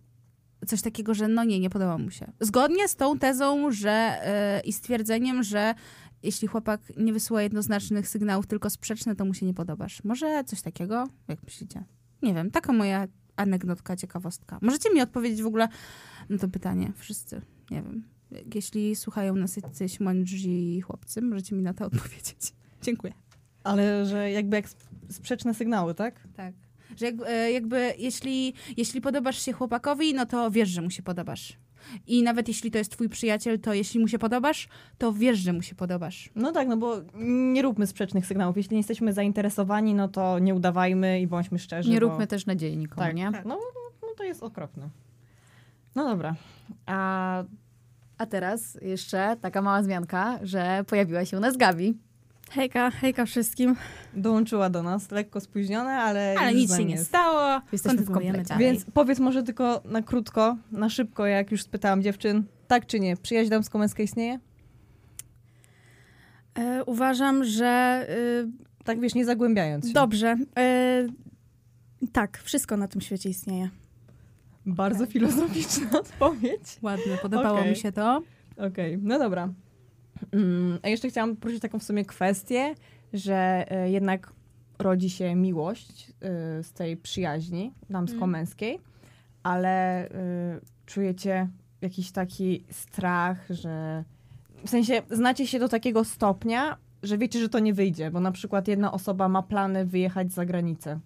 coś 0.68 0.82
takiego, 0.82 1.14
że 1.14 1.28
no 1.28 1.44
nie, 1.44 1.60
nie 1.60 1.70
podoba 1.70 1.98
mu 1.98 2.12
się. 2.12 2.32
Zgodnie 2.40 2.88
z 2.88 2.96
tą 2.96 3.20
tezą, 3.20 3.72
że 3.72 3.92
e, 3.92 4.62
i 4.66 4.74
stwierdzeniem, 4.74 5.44
że 5.44 5.76
jeśli 6.24 6.48
chłopak 6.48 6.82
nie 6.98 7.14
wysyła 7.14 7.42
jednoznacznych 7.42 8.08
sygnałów, 8.08 8.48
tylko 8.48 8.70
sprzeczne, 8.70 9.16
to 9.16 9.26
mu 9.26 9.34
się 9.34 9.46
nie 9.46 9.54
podobasz. 9.54 10.04
Może 10.04 10.44
coś 10.44 10.62
takiego? 10.62 11.08
Jak 11.28 11.44
myślicie? 11.44 11.84
Nie 12.22 12.34
wiem, 12.34 12.52
taka 12.52 12.74
moja 12.74 13.08
anegdotka, 13.36 13.96
ciekawostka. 13.96 14.60
Możecie 14.62 14.94
mi 14.94 15.02
odpowiedzieć 15.02 15.44
w 15.44 15.48
ogóle 15.48 15.68
na 16.30 16.38
to 16.38 16.48
pytanie, 16.48 16.92
wszyscy, 16.96 17.42
nie 17.72 17.82
wiem. 17.84 18.04
Jeśli 18.56 18.96
słuchają 18.96 19.36
nas 19.36 19.56
jacyś 19.58 20.00
mądrzy 20.00 20.82
chłopcy, 20.82 21.22
możecie 21.22 21.56
mi 21.56 21.62
na 21.62 21.74
to 21.74 21.86
odpowiedzieć. 21.94 22.54
Dziękuję. 22.82 23.14
Ale 23.64 24.06
że 24.06 24.32
jakby 24.32 24.56
jak 24.56 24.66
sp- 24.74 24.90
sprzeczne 25.10 25.54
sygnały, 25.54 25.94
tak? 25.96 26.28
Tak. 26.36 26.54
Że 26.96 27.06
jakby, 27.06 27.28
e, 27.28 27.52
jakby 27.52 27.94
jeśli, 27.98 28.54
jeśli 28.78 29.02
podobasz 29.02 29.42
się 29.42 29.54
chłopakowi, 29.54 30.14
no 30.14 30.26
to 30.26 30.52
wiesz, 30.52 30.70
że 30.70 30.82
mu 30.82 30.90
się 30.90 31.04
podobasz. 31.04 31.58
I 32.08 32.24
nawet 32.24 32.48
jeśli 32.48 32.72
to 32.72 32.78
jest 32.78 32.92
twój 32.92 33.10
przyjaciel, 33.10 33.60
to 33.60 33.74
jeśli 33.74 34.00
mu 34.00 34.08
się 34.08 34.20
podobasz, 34.20 34.68
to 34.98 35.14
wiesz, 35.14 35.40
że 35.40 35.54
mu 35.54 35.62
się 35.62 35.76
podobasz. 35.76 36.30
No 36.36 36.52
tak, 36.52 36.68
no 36.68 36.78
bo 36.78 36.96
nie 37.54 37.62
róbmy 37.62 37.88
sprzecznych 37.88 38.26
sygnałów. 38.26 38.58
Jeśli 38.58 38.74
nie 38.74 38.80
jesteśmy 38.80 39.14
zainteresowani, 39.14 39.94
no 39.96 40.08
to 40.08 40.40
nie 40.40 40.56
udawajmy 40.56 41.22
i 41.22 41.28
bądźmy 41.28 41.60
szczerzy. 41.60 41.90
Nie 41.90 42.00
bo... 42.00 42.08
róbmy 42.08 42.28
też 42.28 42.46
nadziei 42.46 42.78
nikomu, 42.78 43.02
tak, 43.02 43.16
nie? 43.16 43.32
No, 43.32 43.42
no, 43.46 43.60
no 44.02 44.08
to 44.18 44.24
jest 44.24 44.44
okropne. 44.44 44.90
No 45.96 46.10
dobra. 46.10 46.36
A 46.86 47.44
A 48.18 48.26
teraz 48.26 48.78
jeszcze 48.82 49.38
taka 49.42 49.62
mała 49.62 49.84
zmianka, 49.84 50.40
że 50.44 50.84
pojawiła 50.88 51.26
się 51.26 51.38
u 51.38 51.40
nas 51.40 51.58
Gabi. 51.58 51.98
Hejka, 52.52 52.92
hejka 52.92 53.26
wszystkim. 53.26 53.76
dołączyła 54.14 54.70
do 54.70 54.84
nas, 54.84 55.12
lekko 55.12 55.40
spóźnione, 55.42 55.92
ale 55.92 56.36
Ale 56.40 56.54
nic 56.54 56.78
się 56.78 56.86
nie 56.86 56.96
jest. 56.96 57.08
stało. 57.08 57.62
Jesteśmy 57.72 58.02
w 58.02 58.12
komplecie. 58.12 58.44
dalej. 58.44 58.66
Więc 58.66 58.86
powiedz 58.94 59.20
może 59.20 59.44
tylko 59.44 59.82
na 59.86 60.02
krótko, 60.02 60.58
na 60.72 60.90
szybko, 60.90 61.26
jak 61.26 61.52
już 61.52 61.62
spytałam 61.64 62.02
dziewczyn, 62.04 62.44
tak 62.68 62.86
czy 62.86 63.00
nie, 63.00 63.18
przyjaźń 63.18 63.50
damsko-męska 63.50 64.04
istnieje? 64.04 64.40
E, 66.60 66.84
uważam, 66.86 67.44
że 67.44 68.06
Tak 68.84 69.00
wiesz, 69.00 69.16
nie 69.16 69.26
zagłębiając 69.26 69.86
y, 69.86 69.88
się. 69.88 69.94
dobrze. 69.94 70.38
E, 70.58 71.08
tak, 72.12 72.38
wszystko 72.44 72.78
na 72.78 72.88
tym 72.88 73.02
świecie 73.02 73.30
istnieje. 73.30 73.70
Bardzo 74.66 75.06
filozoficzna 75.06 75.88
odpowiedź. 76.00 76.78
Ładne, 76.82 77.18
podobało 77.22 77.58
Okej. 77.60 77.70
mi 77.70 77.76
się 77.76 77.92
to. 77.92 78.22
Okej, 78.58 78.98
no 79.02 79.20
dobra. 79.20 79.50
Mm, 80.32 80.80
a 80.84 80.90
jeszcze 80.90 81.10
chciałam 81.10 81.36
poruszyć 81.36 81.62
taką 81.62 81.80
w 81.80 81.84
sumie 81.84 82.06
kwestię, 82.06 82.76
że 83.14 83.66
e, 83.72 83.90
jednak 83.90 84.34
rodzi 84.80 85.10
się 85.10 85.36
miłość 85.36 86.10
e, 86.10 86.14
z 86.64 86.74
tej 86.74 86.98
przyjaźni 86.98 87.74
damsko-męskiej, 87.90 88.80
ale 89.44 90.10
e, 90.10 90.10
czujecie 90.86 91.48
jakiś 91.82 92.12
taki 92.12 92.64
strach, 92.70 93.46
że 93.50 94.04
w 94.66 94.70
sensie 94.70 95.02
znacie 95.12 95.48
się 95.48 95.60
do 95.60 95.70
takiego 95.70 96.04
stopnia, 96.04 96.78
że 97.04 97.18
wiecie, 97.18 97.40
że 97.40 97.50
to 97.50 97.60
nie 97.60 97.74
wyjdzie, 97.74 98.12
bo 98.12 98.20
na 98.20 98.32
przykład 98.32 98.68
jedna 98.68 98.92
osoba 98.92 99.30
ma 99.30 99.44
plany 99.44 99.86
wyjechać 99.86 100.32
za 100.32 100.46
granicę. 100.46 101.00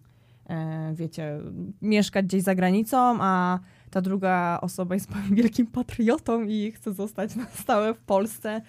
wiecie, 0.94 1.40
mieszkać 1.82 2.26
gdzieś 2.26 2.44
za 2.44 2.56
granicą, 2.56 3.18
a 3.22 3.60
ta 3.90 4.02
druga 4.02 4.60
osoba 4.62 4.96
jest 4.96 5.10
wielkim 5.32 5.68
patriotą 5.68 6.44
i 6.44 6.72
chce 6.72 6.94
zostać 6.94 7.36
na 7.36 7.46
stałe 7.46 7.94
w 7.94 8.00
Polsce. 8.00 8.62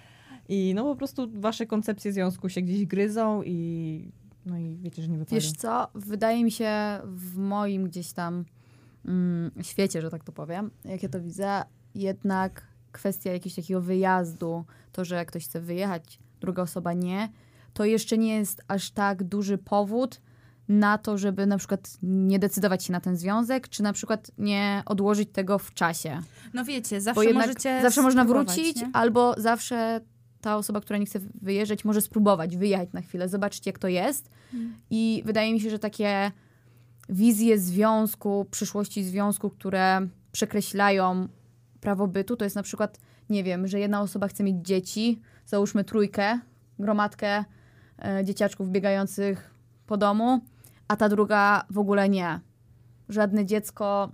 I 0.49 0.73
no 0.75 0.83
po 0.83 0.95
prostu 0.95 1.27
wasze 1.33 1.65
koncepcje 1.65 2.13
związku 2.13 2.49
się 2.49 2.61
gdzieś 2.61 2.85
gryzą 2.85 3.43
i 3.43 4.11
no 4.45 4.57
i 4.57 4.77
wiecie, 4.81 5.01
że 5.01 5.07
nie 5.07 5.17
wypada. 5.17 5.35
Wiesz 5.35 5.51
co, 5.51 5.87
wydaje 5.95 6.43
mi 6.43 6.51
się 6.51 6.71
w 7.03 7.37
moim 7.37 7.83
gdzieś 7.83 8.13
tam 8.13 8.45
mm, 9.05 9.51
świecie, 9.61 10.01
że 10.01 10.09
tak 10.09 10.23
to 10.23 10.31
powiem, 10.31 10.71
jak 10.85 11.03
ja 11.03 11.09
to 11.09 11.21
widzę, 11.21 11.63
jednak 11.95 12.67
kwestia 12.91 13.31
jakiegoś 13.31 13.55
takiego 13.55 13.81
wyjazdu, 13.81 14.65
to, 14.91 15.05
że 15.05 15.25
ktoś 15.25 15.45
chce 15.45 15.61
wyjechać, 15.61 16.19
druga 16.41 16.63
osoba 16.63 16.93
nie, 16.93 17.29
to 17.73 17.85
jeszcze 17.85 18.17
nie 18.17 18.35
jest 18.35 18.61
aż 18.67 18.91
tak 18.91 19.23
duży 19.23 19.57
powód 19.57 20.21
na 20.67 20.97
to, 20.97 21.17
żeby 21.17 21.45
na 21.45 21.57
przykład 21.57 21.97
nie 22.03 22.39
decydować 22.39 22.83
się 22.83 22.93
na 22.93 23.01
ten 23.01 23.17
związek, 23.17 23.69
czy 23.69 23.83
na 23.83 23.93
przykład 23.93 24.31
nie 24.37 24.83
odłożyć 24.85 25.29
tego 25.31 25.59
w 25.59 25.73
czasie. 25.73 26.21
No 26.53 26.65
wiecie, 26.65 27.01
zawsze 27.01 27.33
możecie 27.33 27.79
zawsze 27.81 28.01
można 28.01 28.25
wrócić, 28.25 28.75
nie? 28.75 28.89
albo 28.93 29.35
zawsze 29.37 30.01
ta 30.41 30.57
osoba, 30.57 30.81
która 30.81 30.99
nie 30.99 31.05
chce 31.05 31.19
wyjeżdżać, 31.41 31.85
może 31.85 32.01
spróbować 32.01 32.57
wyjechać 32.57 32.89
na 32.93 33.01
chwilę, 33.01 33.29
zobaczyć 33.29 33.65
jak 33.65 33.79
to 33.79 33.87
jest. 33.87 34.29
Mm. 34.53 34.73
I 34.89 35.23
wydaje 35.25 35.53
mi 35.53 35.61
się, 35.61 35.69
że 35.69 35.79
takie 35.79 36.31
wizje 37.09 37.59
związku, 37.59 38.45
przyszłości 38.51 39.03
związku, 39.03 39.49
które 39.49 40.07
przekreślają 40.31 41.27
prawo 41.81 42.07
bytu, 42.07 42.35
to 42.35 42.43
jest 42.43 42.55
na 42.55 42.63
przykład, 42.63 42.99
nie 43.29 43.43
wiem, 43.43 43.67
że 43.67 43.79
jedna 43.79 44.01
osoba 44.01 44.27
chce 44.27 44.43
mieć 44.43 44.65
dzieci, 44.67 45.21
załóżmy 45.45 45.83
trójkę, 45.83 46.39
gromadkę 46.79 47.43
e, 48.05 48.25
dzieciaczków 48.25 48.69
biegających 48.69 49.53
po 49.87 49.97
domu, 49.97 50.41
a 50.87 50.95
ta 50.95 51.09
druga 51.09 51.65
w 51.69 51.77
ogóle 51.77 52.09
nie. 52.09 52.39
Żadne 53.09 53.45
dziecko, 53.45 54.11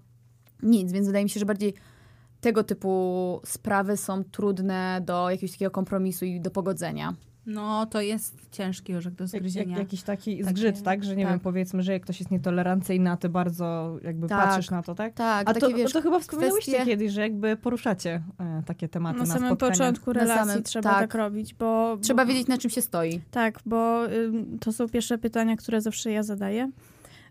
nic, 0.63 0.91
więc 0.91 1.07
wydaje 1.07 1.25
mi 1.25 1.29
się, 1.29 1.39
że 1.39 1.45
bardziej 1.45 1.73
tego 2.45 2.63
typu 2.63 3.41
sprawy 3.45 3.97
są 3.97 4.23
trudne 4.23 5.01
do 5.05 5.29
jakiegoś 5.29 5.51
takiego 5.51 5.71
kompromisu 5.71 6.25
i 6.25 6.41
do 6.41 6.51
pogodzenia. 6.51 7.13
No, 7.45 7.85
to 7.85 8.01
jest 8.01 8.35
ciężki 8.51 8.95
orzech 8.95 9.15
do 9.15 9.23
Jak, 9.23 9.33
jak, 9.33 9.41
zgryzienia. 9.41 9.77
jakiś 9.77 10.03
taki 10.03 10.37
Takie- 10.37 10.49
zgrzyt, 10.49 10.81
tak? 10.83 11.03
Że 11.03 11.15
nie 11.15 11.23
tak. 11.23 11.31
wiem, 11.33 11.39
powiedzmy, 11.39 11.83
że 11.83 11.93
jak 11.93 12.01
ktoś 12.03 12.19
jest 12.19 12.31
nietolerancyjny, 12.31 13.11
a 13.11 13.17
ty 13.17 13.29
bardzo 13.29 13.97
jakby 14.03 14.27
Tak. 14.27 14.43
patrzysz 14.49 14.69
na 14.69 14.83
to, 14.83 14.95
tak? 14.95 15.13
Tak, 15.13 15.49
A 15.49 15.53
takie 15.53 15.59
to, 15.71 15.77
wiesz, 15.77 15.93
to 15.93 16.01
chyba 16.01 16.19
wspomniałyście 16.19 16.71
kwestie- 16.71 16.85
kiedyś, 16.85 17.11
że 17.11 17.21
jakby 17.21 17.57
poruszacie 17.57 18.23
e, 18.39 18.63
takie 18.65 18.87
tematy 18.89 19.19
Na 19.19 19.25
na, 19.25 19.33
samym 19.33 19.49
spotkaniach. 19.49 19.77
początku 19.77 20.13
relacji 20.13 20.49
samym- 20.49 20.63
trzeba 20.63 20.89
tak. 20.89 20.99
tak, 20.99 21.13
robić, 21.15 21.53
bo... 21.53 21.97
trzeba 22.01 22.25
bo, 22.25 22.31
wiedzieć 22.31 22.47
na 22.47 22.57
czym 22.57 22.69
się 22.71 22.81
stoi. 22.81 23.21
Tak, 23.31 23.59
bo 23.65 24.05
ym, 24.13 24.59
to 24.59 24.73
są 24.73 24.89
pierwsze 24.89 25.17
pytania, 25.17 25.55
które 25.55 25.81
zawsze 25.81 26.11
ja 26.11 26.23
zadaję. 26.23 26.71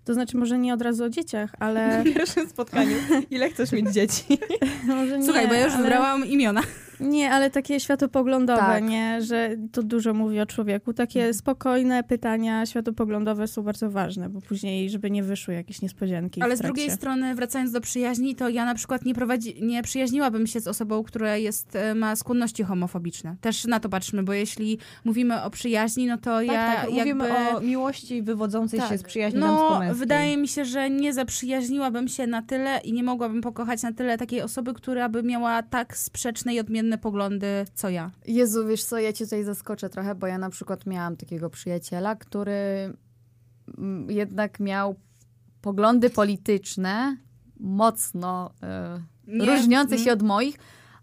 To 0.04 0.14
znaczy, 0.14 0.36
może 0.36 0.58
nie 0.58 0.74
od 0.74 0.82
razu 0.82 1.04
o 1.04 1.08
dzieciach, 1.08 1.50
ale... 1.58 2.00
W 2.02 2.14
pierwszym 2.14 2.48
spotkaniu. 2.48 2.96
Ile 3.30 3.50
chcesz 3.50 3.72
mieć 3.72 3.90
dzieci? 3.90 4.24
może 4.86 5.18
nie, 5.18 5.24
Słuchaj, 5.24 5.48
bo 5.48 5.54
ja 5.54 5.64
już 5.64 5.74
ale... 5.74 5.82
wybrałam 5.82 6.26
imiona. 6.26 6.62
Nie, 7.00 7.30
ale 7.30 7.50
takie 7.50 7.80
światopoglądowe, 7.80 8.60
Tak. 8.60 8.84
nie, 8.84 9.22
że 9.22 9.50
to 9.72 9.82
dużo 9.82 10.14
mówi 10.14 10.40
o 10.40 10.46
człowieku. 10.46 10.92
Takie 10.92 11.20
Mhm. 11.20 11.34
spokojne 11.34 12.04
pytania 12.04 12.66
światopoglądowe 12.66 13.46
są 13.48 13.62
bardzo 13.62 13.90
ważne, 13.90 14.28
bo 14.28 14.40
później, 14.40 14.90
żeby 14.90 15.10
nie 15.10 15.22
wyszły 15.22 15.54
jakieś 15.54 15.82
niespodzianki. 15.82 16.42
Ale 16.42 16.56
z 16.56 16.60
drugiej 16.60 16.90
strony, 16.90 17.34
wracając 17.34 17.72
do 17.72 17.80
przyjaźni, 17.80 18.34
to 18.36 18.48
ja 18.48 18.64
na 18.64 18.74
przykład 18.74 19.04
nie, 19.04 19.14
prowadzi, 19.14 19.56
nie 19.62 19.82
przyjaźniłabym 19.82 20.46
się 20.46 20.60
z 20.60 20.68
osobą, 20.68 21.02
która 21.02 21.36
jest, 21.36 21.76
e, 21.76 21.94
ma 21.94 22.16
skłonności 22.16 22.62
homofobiczne. 22.62 23.36
Też 23.40 23.64
na 23.64 23.80
to 23.80 23.88
patrzymy, 23.88 24.22
bo 24.22 24.32
jeśli 24.32 24.78
mówimy 25.04 25.42
o 25.42 25.50
przyjaźni, 25.50 26.06
no 26.06 26.18
to 26.18 26.42
ja 26.42 26.52
tak, 26.52 26.80
tak. 26.80 26.90
Mówimy 26.90 27.28
jakby... 27.28 27.56
o 27.56 27.60
miłości 27.60 28.22
wywodzącej 28.22 28.80
Tak. 28.80 28.88
się 28.88 28.98
z 28.98 29.02
przyjaźni 29.02 29.40
No, 29.40 29.80
wydaje 29.92 30.36
mi 30.36 30.48
się, 30.48 30.64
że 30.64 30.90
nie 30.90 31.12
zaprzyjaźniłabym 31.12 32.08
się 32.08 32.26
na 32.26 32.42
tyle 32.42 32.80
i 32.84 32.92
nie 32.92 33.02
mogłabym 33.02 33.40
pokochać 33.40 33.82
na 33.82 33.92
tyle 33.92 34.18
takiej 34.18 34.42
osoby, 34.42 34.74
która 34.74 35.08
by 35.08 35.22
miała 35.22 35.62
tak 35.62 35.96
sprzeczne 35.96 36.54
i 36.54 36.60
odmienne 36.60 36.83
poglądy, 37.00 37.64
co 37.74 37.88
ja. 37.88 38.10
Jezu, 38.26 38.66
wiesz 38.66 38.84
co, 38.84 38.98
ja 38.98 39.12
cię 39.12 39.24
tutaj 39.24 39.44
zaskoczę 39.44 39.90
trochę, 39.90 40.14
bo 40.14 40.26
ja 40.26 40.38
na 40.38 40.50
przykład 40.50 40.86
miałam 40.86 41.16
takiego 41.16 41.50
przyjaciela, 41.50 42.16
który 42.16 42.92
mm, 43.78 44.10
jednak 44.10 44.60
miał 44.60 44.94
poglądy 45.60 46.10
polityczne 46.10 47.16
mocno 47.60 48.50
e, 48.62 49.00
różniące 49.46 49.98
się 49.98 50.10
mm. 50.10 50.14
od 50.14 50.22
moich, 50.22 50.58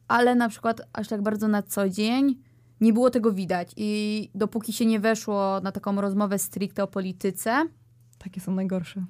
ale 0.07 0.35
na 0.35 0.49
przykład 0.49 0.81
aż 0.93 1.07
tak 1.07 1.21
bardzo 1.21 1.47
na 1.47 1.63
co 1.63 1.89
dzień 1.89 2.41
nie 2.81 2.93
było 2.93 3.09
tego 3.09 3.31
widać. 3.31 3.71
I 3.77 4.29
dopóki 4.35 4.73
się 4.73 4.85
nie 4.85 4.99
weszło 4.99 5.61
na 5.63 5.71
taką 5.71 6.01
rozmowę 6.01 6.39
stricte 6.39 6.83
o 6.83 6.87
polityce, 6.87 7.65
Takie 8.23 8.41
są 8.41 8.55
najgorsze. 8.55 9.05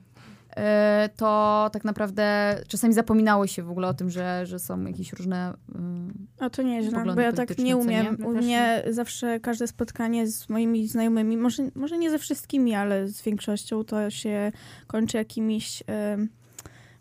E, 0.58 1.10
to 1.16 1.70
tak 1.74 1.84
naprawdę 1.84 2.56
czasami 2.68 2.94
zapominało 2.94 3.48
się 3.48 3.64
w 3.64 3.72
ogóle 3.72 3.88
o 3.88 3.94
tym, 3.94 4.10
że, 4.10 4.46
że 4.46 4.60
są 4.60 4.86
jakieś 4.86 5.14
różne... 5.14 5.54
ym, 5.76 6.28
A 6.40 6.50
to 6.50 6.62
nieźle, 6.62 6.92
poglądy 6.92 7.16
bo 7.16 7.22
ja 7.22 7.34
tak 7.34 7.58
nie 7.58 7.78
umiem. 7.78 8.18
nie? 8.20 8.26
U 8.26 8.32
mnie 8.32 8.84
zawsze 8.90 9.40
każde 9.40 9.68
spotkanie 9.68 10.28
z 10.28 10.50
moimi 10.50 10.88
znajomymi, 10.88 11.38
może, 11.38 11.64
może 11.76 11.98
nie 11.98 12.10
ze 12.12 12.20
wszystkimi, 12.20 12.76
ale 12.76 13.08
z 13.08 13.22
większością, 13.22 13.84
to 13.84 14.10
się 14.10 14.52
kończy 14.88 15.18
jakimiś, 15.18 15.84
em, 15.88 16.30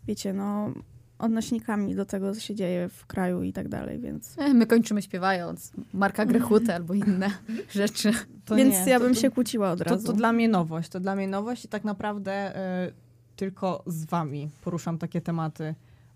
wiecie, 0.07 0.33
no, 0.33 0.71
odnośnikami 1.19 1.95
do 1.95 2.05
tego, 2.05 2.33
co 2.33 2.39
się 2.39 2.55
dzieje 2.55 2.89
w 2.89 3.05
kraju 3.05 3.43
i 3.43 3.53
tak 3.53 3.67
dalej, 3.69 3.99
więc... 3.99 4.35
My 4.53 4.65
kończymy 4.65 5.01
śpiewając 5.01 5.71
Marka 5.93 6.25
Grechutę 6.25 6.75
albo 6.75 6.93
inne 6.93 7.29
rzeczy. 7.71 8.11
To 8.45 8.55
więc 8.55 8.85
nie, 8.85 8.91
ja 8.91 8.99
to- 8.99 9.05
bym 9.05 9.13
to- 9.13 9.19
się 9.19 9.29
kłóciła 9.31 9.71
od 9.71 9.79
To, 9.79 9.85
razu. 9.85 10.07
to 10.07 10.13
dla 10.13 10.33
mnie 10.33 10.47
nowość. 10.49 10.89
To 10.89 10.99
dla 10.99 11.15
mnie 11.15 11.27
nowość 11.27 11.65
i 11.65 11.67
tak 11.67 11.83
naprawdę 11.83 12.31
e, 12.55 12.91
tylko 13.41 13.83
z 13.85 14.05
wami 14.05 14.49
poruszam 14.63 14.97
takie 14.97 15.21
tematy. 15.21 15.75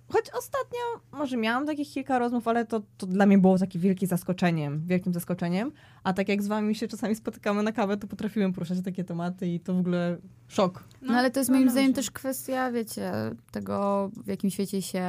Choć 0.09 0.25
ostatnio 0.29 0.79
może 1.11 1.37
miałam 1.37 1.65
takich 1.65 1.89
kilka 1.89 2.19
rozmów, 2.19 2.47
ale 2.47 2.65
to, 2.65 2.81
to 2.97 3.07
dla 3.07 3.25
mnie 3.25 3.37
było 3.37 3.57
takie 3.57 3.79
wielkie 3.79 4.07
zaskoczeniem, 4.07 4.87
wielkim 4.87 5.13
zaskoczeniem. 5.13 5.71
A 6.03 6.13
tak 6.13 6.29
jak 6.29 6.43
z 6.43 6.47
wami 6.47 6.75
się 6.75 6.87
czasami 6.87 7.15
spotykamy 7.15 7.63
na 7.63 7.71
kawę, 7.71 7.97
to 7.97 8.07
potrafiłem 8.07 8.53
poruszać 8.53 8.81
takie 8.81 9.03
tematy 9.03 9.47
i 9.47 9.59
to 9.59 9.73
w 9.73 9.79
ogóle 9.79 10.17
szok. 10.47 10.83
No, 11.01 11.13
ale 11.13 11.31
to 11.31 11.39
jest 11.39 11.49
no, 11.49 11.55
moim 11.55 11.65
no, 11.65 11.71
zdaniem 11.71 11.93
też 11.93 12.11
kwestia, 12.11 12.71
wiecie, 12.71 13.11
tego 13.51 14.09
w 14.23 14.27
jakim 14.27 14.49
świecie 14.49 14.81
się 14.81 15.05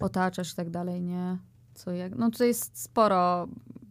otaczasz 0.00 0.52
i 0.52 0.56
tak 0.56 0.70
dalej, 0.70 1.00
nie? 1.00 1.36
Co 1.74 1.92
jak... 1.92 2.16
No 2.16 2.30
tutaj 2.30 2.48
jest 2.48 2.82
sporo 2.82 3.48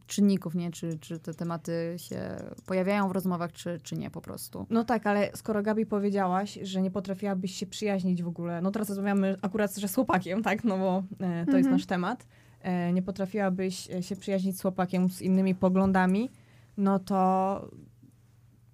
czynników, 0.08 0.56
nie? 0.56 0.72
Czy, 0.72 1.00
czy 1.00 1.20
te 1.20 1.34
tematy 1.34 1.96
się 1.98 2.38
pojawiają 2.66 3.10
w 3.10 3.12
rozmowach, 3.12 3.52
czy, 3.52 3.80
czy 3.84 3.96
nie 3.96 4.10
po 4.10 4.22
prostu. 4.22 4.66
No 4.70 4.84
tak, 4.84 5.08
ale 5.08 5.30
skoro 5.36 5.64
Gabi 5.64 5.86
powiedziałaś, 5.86 6.60
że 6.62 6.82
nie 6.82 6.92
potrafiłabyś 6.92 7.56
się 7.56 7.66
przyjaźnić 7.66 8.24
w 8.24 8.28
ogóle, 8.28 8.62
no 8.62 8.72
teraz 8.72 8.90
rozmawiamy 8.90 9.38
akurat 9.42 9.76
że 9.76 9.88
z 9.88 9.96
chłopakiem, 9.96 10.44
tak, 10.44 10.64
no 10.64 10.78
bo 10.78 11.04
e, 11.20 11.46
to 11.46 11.58
jest 11.58 11.68
Mhm. 11.68 11.72
nasz 11.72 11.86
temat, 11.86 12.26
e, 12.62 12.94
nie 12.94 13.02
potrafiłabyś 13.02 13.92
e, 13.92 14.04
się 14.04 14.16
przyjaźnić 14.16 14.58
z 14.58 14.62
chłopakiem 14.62 15.10
z 15.10 15.22
innymi 15.22 15.56
poglądami, 15.56 16.30
no 16.78 17.00
to 17.00 17.62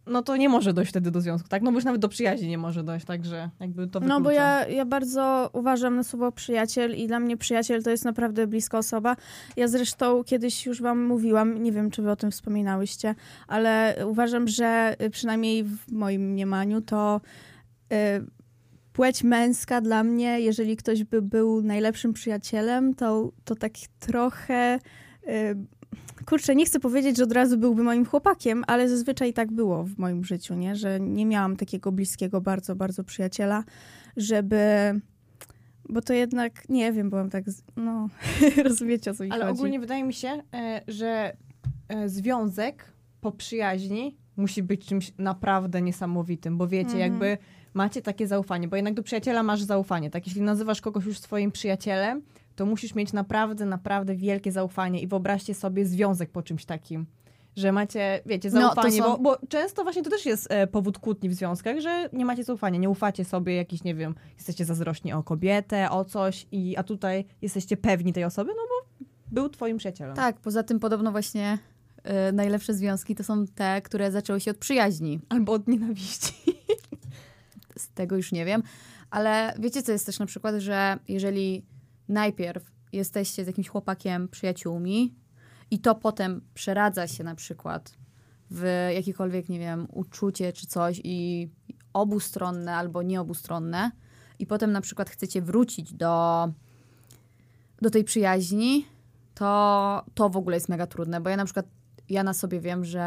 no 0.07 0.21
to 0.21 0.37
nie 0.37 0.49
może 0.49 0.73
dojść 0.73 0.89
wtedy 0.89 1.11
do 1.11 1.21
związku, 1.21 1.49
tak? 1.49 1.61
No 1.61 1.71
bo 1.71 1.77
już 1.77 1.85
nawet 1.85 2.01
do 2.01 2.09
przyjaźni 2.09 2.47
nie 2.47 2.57
może 2.57 2.83
dojść, 2.83 3.05
także 3.05 3.49
jakby 3.59 3.87
to 3.87 3.99
No 3.99 4.07
bo 4.07 4.29
wyklucza. 4.29 4.33
ja, 4.33 4.67
ja 4.67 4.85
bardzo 4.85 5.49
uważam 5.53 5.95
na 5.95 6.03
słowo 6.03 6.31
przyjaciel 6.31 6.95
i 6.95 7.07
dla 7.07 7.19
mnie 7.19 7.37
przyjaciel 7.37 7.83
to 7.83 7.89
jest 7.89 8.05
naprawdę 8.05 8.47
bliska 8.47 8.77
osoba. 8.77 9.15
Ja 9.57 9.67
zresztą 9.67 10.23
kiedyś 10.23 10.65
już 10.65 10.81
wam 10.81 11.05
mówiłam, 11.05 11.63
nie 11.63 11.71
wiem 11.71 11.91
czy 11.91 12.01
wy 12.01 12.11
o 12.11 12.15
tym 12.15 12.31
wspominałyście, 12.31 13.15
ale 13.47 13.95
uważam, 14.07 14.47
że 14.47 14.95
y, 15.01 15.09
przynajmniej 15.09 15.63
w 15.63 15.91
moim 15.91 16.21
mniemaniu 16.31 16.81
to 16.81 17.21
y, 17.93 17.95
płeć 18.93 19.23
męska 19.23 19.81
dla 19.81 20.03
mnie, 20.03 20.39
jeżeli 20.39 20.77
ktoś 20.77 21.03
by 21.03 21.21
był 21.21 21.61
najlepszym 21.61 22.13
przyjacielem, 22.13 22.93
to, 22.93 23.31
to 23.43 23.55
tak 23.55 23.71
trochę... 23.99 24.79
Y, 25.27 25.82
Kurczę, 26.25 26.55
nie 26.55 26.65
chcę 26.65 26.79
powiedzieć, 26.79 27.17
że 27.17 27.23
od 27.23 27.31
razu 27.31 27.57
byłby 27.57 27.83
moim 27.83 28.05
chłopakiem, 28.05 28.63
ale 28.67 28.89
zazwyczaj 28.89 29.33
tak 29.33 29.51
było 29.51 29.83
w 29.83 29.97
moim 29.97 30.23
życiu, 30.23 30.53
nie? 30.55 30.75
Że 30.75 30.99
nie 30.99 31.25
miałam 31.25 31.55
takiego 31.55 31.91
bliskiego, 31.91 32.41
bardzo, 32.41 32.75
bardzo 32.75 33.03
przyjaciela, 33.03 33.63
żeby... 34.17 34.57
Bo 35.89 36.01
to 36.01 36.13
jednak, 36.13 36.69
nie 36.69 36.93
wiem, 36.93 37.09
byłam 37.09 37.29
tak, 37.29 37.49
z- 37.49 37.63
no, 37.75 38.09
rozumiecie 38.65 39.11
o 39.11 39.13
co 39.13 39.23
mi 39.23 39.31
Ale 39.31 39.45
chodzi. 39.45 39.57
ogólnie 39.59 39.79
wydaje 39.79 40.03
mi 40.03 40.13
się, 40.13 40.27
e, 40.53 40.81
że 40.87 41.33
e, 41.89 42.09
związek 42.09 42.85
po 43.21 43.31
przyjaźni 43.31 44.17
musi 44.37 44.63
być 44.63 44.85
czymś 44.85 45.13
naprawdę 45.17 45.81
niesamowitym, 45.81 46.57
bo 46.57 46.67
wiecie, 46.67 46.91
Mhm. 46.93 47.11
jakby 47.11 47.37
macie 47.73 48.01
takie 48.01 48.27
zaufanie, 48.27 48.67
bo 48.67 48.75
jednak 48.75 48.93
do 48.93 49.03
przyjaciela 49.03 49.43
masz 49.43 49.61
zaufanie, 49.61 50.09
tak? 50.09 50.27
Jeśli 50.27 50.41
nazywasz 50.41 50.81
kogoś 50.81 51.05
już 51.05 51.19
swoim 51.19 51.51
przyjacielem, 51.51 52.21
to 52.55 52.65
musisz 52.65 52.95
mieć 52.95 53.13
naprawdę, 53.13 53.65
naprawdę 53.65 54.15
wielkie 54.15 54.51
zaufanie 54.51 55.01
i 55.01 55.07
wyobraźcie 55.07 55.53
sobie 55.53 55.85
związek 55.85 56.31
po 56.31 56.41
czymś 56.41 56.65
takim. 56.65 57.05
Że 57.55 57.71
macie, 57.71 58.21
wiecie, 58.25 58.49
No, 58.53 58.61
zaufanie, 58.61 58.97
są- 58.97 59.03
bo, 59.03 59.17
bo 59.17 59.47
często 59.47 59.83
właśnie 59.83 60.03
to 60.03 60.09
też 60.09 60.25
jest 60.25 60.47
e, 60.51 60.67
powód 60.67 60.99
kłótni 60.99 61.29
w 61.29 61.33
związkach, 61.33 61.79
że 61.79 62.09
nie 62.13 62.25
macie 62.25 62.43
zaufania, 62.43 62.79
nie 62.79 62.89
ufacie 62.89 63.25
sobie 63.25 63.55
jakiś, 63.55 63.83
nie 63.83 63.95
wiem, 63.95 64.15
jesteście 64.37 64.65
zazdrośni 64.65 65.13
o 65.13 65.23
kobietę, 65.23 65.89
o 65.89 66.05
coś, 66.05 66.47
i, 66.51 66.77
a 66.77 66.83
tutaj 66.83 67.25
jesteście 67.41 67.77
pewni 67.77 68.13
tej 68.13 68.23
osoby, 68.23 68.51
no 68.57 68.63
bo 68.63 69.05
był 69.31 69.49
twoim 69.49 69.77
przyjacielem. 69.77 70.15
Tak, 70.15 70.39
poza 70.39 70.63
tym 70.63 70.79
podobno 70.79 71.11
właśnie 71.11 71.57
y, 72.29 72.33
najlepsze 72.33 72.73
związki 72.73 73.15
to 73.15 73.23
są 73.23 73.47
te, 73.47 73.81
które 73.81 74.11
zaczęły 74.11 74.39
się 74.39 74.51
od 74.51 74.57
przyjaźni. 74.57 75.19
Albo 75.29 75.53
od 75.53 75.67
nienawiści. 75.67 76.33
z 77.77 77.89
tego 77.89 78.17
już 78.17 78.31
nie 78.31 78.45
wiem. 78.45 78.63
Ale 79.09 79.53
wiecie, 79.59 79.83
co 79.83 79.91
jest 79.91 80.05
też 80.05 80.19
na 80.19 80.25
przykład, 80.25 80.55
że 80.55 80.99
jeżeli 81.07 81.65
najpierw 82.09 82.71
jesteście 82.93 83.43
z 83.43 83.47
jakimś 83.47 83.67
chłopakiem 83.67 84.27
przyjaciółmi 84.27 85.15
i 85.71 85.79
to 85.79 85.95
potem 85.95 86.41
przeradza 86.53 87.07
się 87.07 87.23
na 87.23 87.35
przykład 87.35 87.97
w 88.51 88.89
jakiekolwiek, 88.95 89.49
nie 89.49 89.59
wiem, 89.59 89.87
uczucie 89.91 90.53
czy 90.53 90.67
coś 90.67 91.01
i 91.03 91.49
obustronne 91.93 92.75
albo 92.75 93.01
nieobustronne 93.01 93.91
i 94.39 94.45
potem 94.45 94.71
na 94.71 94.81
przykład 94.81 95.09
chcecie 95.09 95.41
wrócić 95.41 95.93
do, 95.93 96.47
do 97.81 97.89
tej 97.89 98.03
przyjaźni, 98.03 98.85
to 99.33 100.05
to 100.13 100.29
w 100.29 100.37
ogóle 100.37 100.55
jest 100.55 100.69
mega 100.69 100.87
trudne, 100.87 101.21
bo 101.21 101.29
ja 101.29 101.37
na 101.37 101.45
przykład 101.45 101.65
ja 102.09 102.23
na 102.23 102.33
sobie 102.33 102.59
wiem, 102.59 102.85
że 102.85 103.01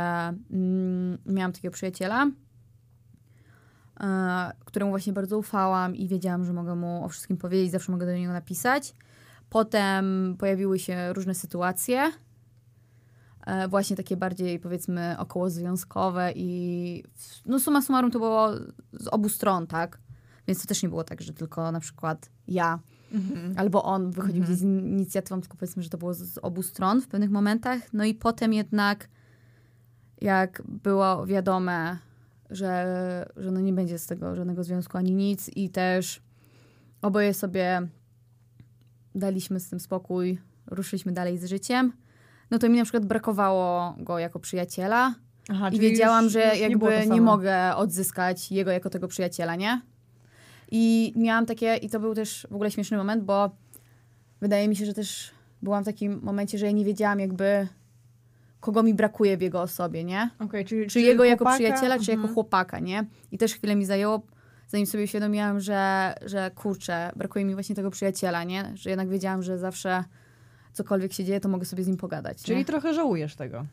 mm, 0.50 1.19
miałam 1.26 1.53
takiego 1.53 1.73
przyjaciela, 1.73 2.31
któremu 4.65 4.91
właśnie 4.91 5.12
bardzo 5.12 5.38
ufałam 5.38 5.97
i 5.97 6.09
wiedziałam, 6.09 6.45
że 6.45 6.53
mogę 6.53 6.75
mu 6.75 7.05
o 7.05 7.09
wszystkim 7.09 7.37
powiedzieć, 7.37 7.71
zawsze 7.71 7.93
mogę 7.93 8.07
do 8.07 8.12
niego 8.12 8.33
napisać. 8.33 8.95
Potem 9.50 10.35
pojawiły 10.38 10.79
się 10.79 11.12
różne 11.12 11.35
sytuacje, 11.35 12.12
e, 13.47 13.69
właśnie 13.69 13.97
takie 13.97 14.17
bardziej 14.17 14.59
powiedzmy 14.59 15.17
okołozwiązkowe 15.19 16.33
i 16.37 17.05
no 17.47 17.61
summa 17.61 17.83
summarum 17.83 18.11
to 18.11 18.19
było 18.19 18.50
z 18.93 19.09
obu 19.09 19.29
stron, 19.29 19.67
tak? 19.67 19.99
Więc 20.49 20.62
to 20.62 20.69
też 20.69 20.83
nie 20.83 20.88
było 20.88 21.05
tak, 21.05 21.23
że 21.23 21.33
tylko 21.33 21.73
na 21.73 21.81
przykład 21.81 22.31
ja 22.49 22.79
albo 23.57 23.83
on 23.85 24.11
wychodził 24.11 24.45
gdzieś 24.45 24.57
z 24.57 24.62
inicjatywą, 24.62 25.41
tylko 25.41 25.57
powiedzmy, 25.57 25.83
że 25.83 25.88
to 25.88 25.99
było 25.99 26.15
z 26.15 26.38
obu 26.38 26.62
stron 26.62 27.00
w 27.00 27.09
pewnych 27.09 27.31
momentach. 27.31 27.93
No 27.93 28.05
i 28.05 28.15
potem 28.15 28.53
jednak 28.53 29.09
jak 30.21 30.62
było 30.69 31.26
wiadome, 31.26 31.99
że, 32.50 33.26
że 33.37 33.50
no 33.50 33.61
nie 33.61 33.73
będzie 33.73 33.99
z 33.99 34.07
tego 34.07 34.37
żadnego 34.37 34.65
związku 34.65 34.99
ani 34.99 35.15
nic 35.15 35.50
i 35.57 35.71
też 35.71 36.23
oboje 37.03 37.35
sobie 37.35 37.83
daliśmy 39.15 39.61
z 39.61 39.69
tym 39.71 39.81
spokój, 39.81 40.38
ruszyliśmy 40.67 41.12
dalej 41.12 41.38
z 41.38 41.45
życiem, 41.45 41.93
no 42.50 42.59
to 42.59 42.69
mi 42.69 42.76
na 42.79 42.83
przykład 42.85 43.07
brakowało 43.07 43.95
go 43.99 44.19
jako 44.19 44.38
przyjaciela 44.41 45.15
Aha, 45.49 45.69
i 45.71 45.79
wiedziałam, 45.81 46.25
już- 46.25 46.33
że 46.33 46.45
już 46.45 46.55
nie, 46.55 46.61
jakby 46.61 46.87
nie, 46.87 47.07
samo. 47.07 47.23
mogę 47.23 47.76
odzyskać 47.76 48.53
jego 48.53 48.71
jako 48.71 48.91
tego 48.91 49.09
przyjaciela, 49.09 49.57
nie? 49.57 49.81
I 50.71 51.12
miałam 51.17 51.47
takie, 51.47 51.76
i 51.76 51.91
to 51.91 52.00
był 52.00 52.15
też 52.15 52.47
w 52.50 52.55
ogóle 52.55 52.71
śmieszny 52.71 52.97
moment, 52.97 53.25
bo 53.25 53.50
wydaje 54.41 54.69
mi 54.69 54.76
się, 54.76 54.87
że 54.87 54.95
też 54.95 55.31
byłam 55.62 55.83
w 55.83 55.87
takim 55.87 56.21
momencie, 56.23 56.59
że 56.59 56.67
ja 56.67 56.73
nie 56.73 56.85
wiedziałam 56.85 57.21
jakby 57.21 57.69
kogo 58.66 58.82
mi 58.82 58.94
brakuje 58.94 59.37
w 59.37 59.40
jego 59.40 59.62
osobie, 59.62 60.04
nie? 60.04 60.30
Okej, 60.38 60.64
czyli, 60.64 60.87
Czy 60.87 61.00
jego 61.00 61.25
jako 61.25 61.38
chłopaka? 61.44 61.56
przyjaciela, 61.56 61.99
czy 61.99 62.11
jako 62.11 62.20
Mhm. 62.20 62.35
chłopaka, 62.35 62.78
nie? 62.78 63.04
I 63.32 63.38
też 63.38 63.54
chwilę 63.54 63.76
mi 63.76 63.85
zajęło, 63.85 64.23
zanim 64.68 64.87
sobie 64.87 65.04
uświadomiłam, 65.04 65.61
że, 65.61 66.14
że 66.25 66.50
kurczę, 66.54 67.12
brakuje 67.16 67.44
mi 67.44 67.54
właśnie 67.54 67.75
tego 67.76 67.90
przyjaciela, 67.90 68.44
nie? 68.44 68.73
Że 68.75 68.90
jednak 68.90 69.08
wiedziałam, 69.08 69.42
że 69.42 69.58
zawsze 69.58 70.04
cokolwiek 70.73 71.12
się 71.12 71.25
dzieje, 71.25 71.40
to 71.40 71.49
mogę 71.49 71.64
sobie 71.64 71.85
z 71.85 71.87
nim 71.87 71.96
pogadać, 71.96 72.42
Czyli 72.42 72.58
nie? 72.58 72.64
trochę 72.64 72.94
żałujesz 72.94 73.37
tego. 73.37 73.66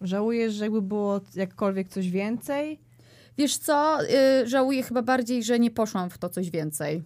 Żałujesz, 0.00 0.54
że 0.54 0.64
jakby 0.64 0.82
było 0.82 1.20
jakkolwiek 1.34 1.88
coś 1.88 2.10
więcej? 2.10 2.80
Wiesz 3.38 3.56
co, 3.56 3.98
y, 4.42 4.46
żałuję 4.48 4.82
chyba 4.82 5.02
bardziej, 5.02 5.42
że 5.44 5.58
nie 5.58 5.70
poszłam 5.70 6.10
w 6.10 6.18
to 6.18 6.28
coś 6.28 6.50
więcej. 6.50 7.02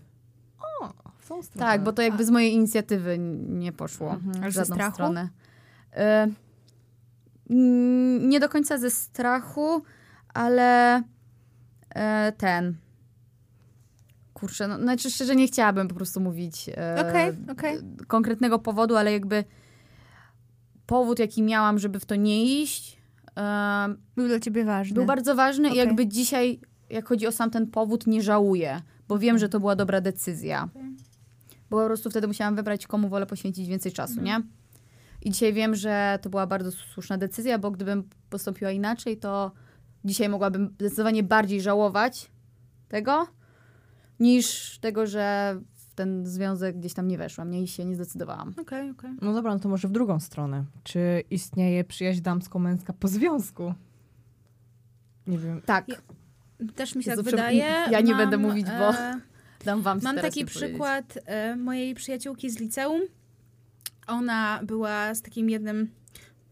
W 1.18 1.28
tą 1.28 1.42
stronę. 1.42 1.66
Tak, 1.66 1.82
bo 1.84 1.92
to 1.92 2.02
jakby 2.02 2.24
z 2.24 2.30
mojej 2.30 2.52
inicjatywy 2.52 3.18
nie 3.48 3.72
poszło 3.72 4.10
Mhm. 4.12 4.32
W 4.50 4.54
ze 4.54 4.60
żadną 4.60 4.74
strachu? 4.76 4.94
stronę. 4.94 5.28
Y, 5.92 5.96
mm, 6.00 6.34
nie 8.28 8.40
do 8.40 8.48
końca 8.48 8.78
ze 8.78 8.90
strachu, 8.90 9.82
ale 10.34 10.98
y, 11.00 11.02
ten. 12.38 12.76
Kurczę, 14.34 14.68
no, 14.68 14.78
znaczy 14.78 15.10
szczerze 15.10 15.36
nie 15.36 15.46
chciałabym 15.46 15.88
po 15.88 15.94
prostu 15.94 16.20
mówić 16.20 16.68
y, 16.68 16.72
Okej, 17.08 17.30
okej. 17.52 17.78
d- 17.82 18.04
konkretnego 18.04 18.58
powodu, 18.58 18.96
ale 18.96 19.12
jakby 19.12 19.44
powód, 20.86 21.18
jaki 21.18 21.42
miałam, 21.42 21.78
żeby 21.78 22.00
w 22.00 22.04
to 22.06 22.14
nie 22.16 22.62
iść, 22.62 22.98
y, 23.28 23.32
Był 24.16 24.28
dla 24.28 24.40
ciebie 24.40 24.64
ważny. 24.64 24.94
był 24.94 25.04
bardzo 25.04 25.34
ważny 25.34 25.68
Okej. 25.68 25.76
i 25.76 25.86
jakby 25.86 26.06
dzisiaj, 26.06 26.60
jak 26.90 27.08
chodzi 27.08 27.26
o 27.26 27.32
sam 27.32 27.50
ten 27.50 27.66
powód, 27.66 28.06
nie 28.06 28.22
żałuję, 28.22 28.82
bo 29.08 29.18
wiem, 29.18 29.38
że 29.38 29.48
to 29.48 29.60
była 29.60 29.76
dobra 29.76 30.00
decyzja. 30.00 30.68
Bo 31.70 31.78
po 31.80 31.86
prostu 31.86 32.10
wtedy 32.10 32.26
musiałam 32.26 32.56
wybrać, 32.56 32.86
komu 32.86 33.08
wolę 33.08 33.26
poświęcić 33.26 33.68
więcej 33.68 33.92
czasu, 33.92 34.20
nie? 34.20 34.40
I 35.22 35.30
dzisiaj 35.30 35.52
wiem, 35.52 35.74
że 35.74 36.18
to 36.22 36.30
była 36.30 36.46
bardzo 36.46 36.70
słuszna 36.72 37.18
decyzja, 37.18 37.58
bo 37.58 37.70
gdybym 37.70 38.08
postąpiła 38.30 38.70
inaczej, 38.70 39.16
to 39.16 39.52
dzisiaj 40.04 40.28
mogłabym 40.28 40.74
zdecydowanie 40.80 41.22
bardziej 41.22 41.60
żałować 41.60 42.30
tego, 42.88 43.26
niż 44.20 44.78
tego, 44.78 45.06
że 45.06 45.56
w 45.74 45.94
ten 45.94 46.26
związek 46.26 46.78
gdzieś 46.78 46.94
tam 46.94 47.08
nie 47.08 47.18
weszłam, 47.18 47.50
nie 47.50 47.62
i 47.62 47.68
się 47.68 47.84
nie 47.84 47.94
zdecydowałam. 47.94 48.54
Okej, 48.60 48.90
okej. 48.90 49.10
No 49.22 49.32
dobra, 49.32 49.54
no 49.54 49.60
to 49.60 49.68
może 49.68 49.88
w 49.88 49.92
drugą 49.92 50.20
stronę. 50.20 50.64
Czy 50.84 51.22
istnieje 51.30 51.84
przyjaźń 51.84 52.20
damsko-męska 52.22 52.92
po 52.92 53.08
związku? 53.08 53.74
Nie 55.26 55.38
wiem. 55.38 55.62
Tak, 55.66 55.88
Ja- 55.88 55.96
Też 56.74 56.94
mi 56.94 57.04
się 57.04 57.10
Jezu, 57.10 57.22
tak 57.22 57.30
wydaje. 57.30 57.64
ja 57.90 58.00
nie 58.00 58.12
Mam, 58.12 58.20
będę 58.20 58.38
mówić, 58.38 58.66
bo 58.66 58.90
e, 58.94 59.20
dam 59.64 59.82
wam 59.82 60.00
Mam 60.02 60.16
taki 60.16 60.44
przykład 60.44 61.18
e, 61.26 61.56
mojej 61.56 61.94
przyjaciółki 61.94 62.50
z 62.50 62.60
liceum. 62.60 63.00
Ona 64.06 64.60
była 64.64 65.14
z 65.14 65.22
takim 65.22 65.50
jednym, 65.50 65.88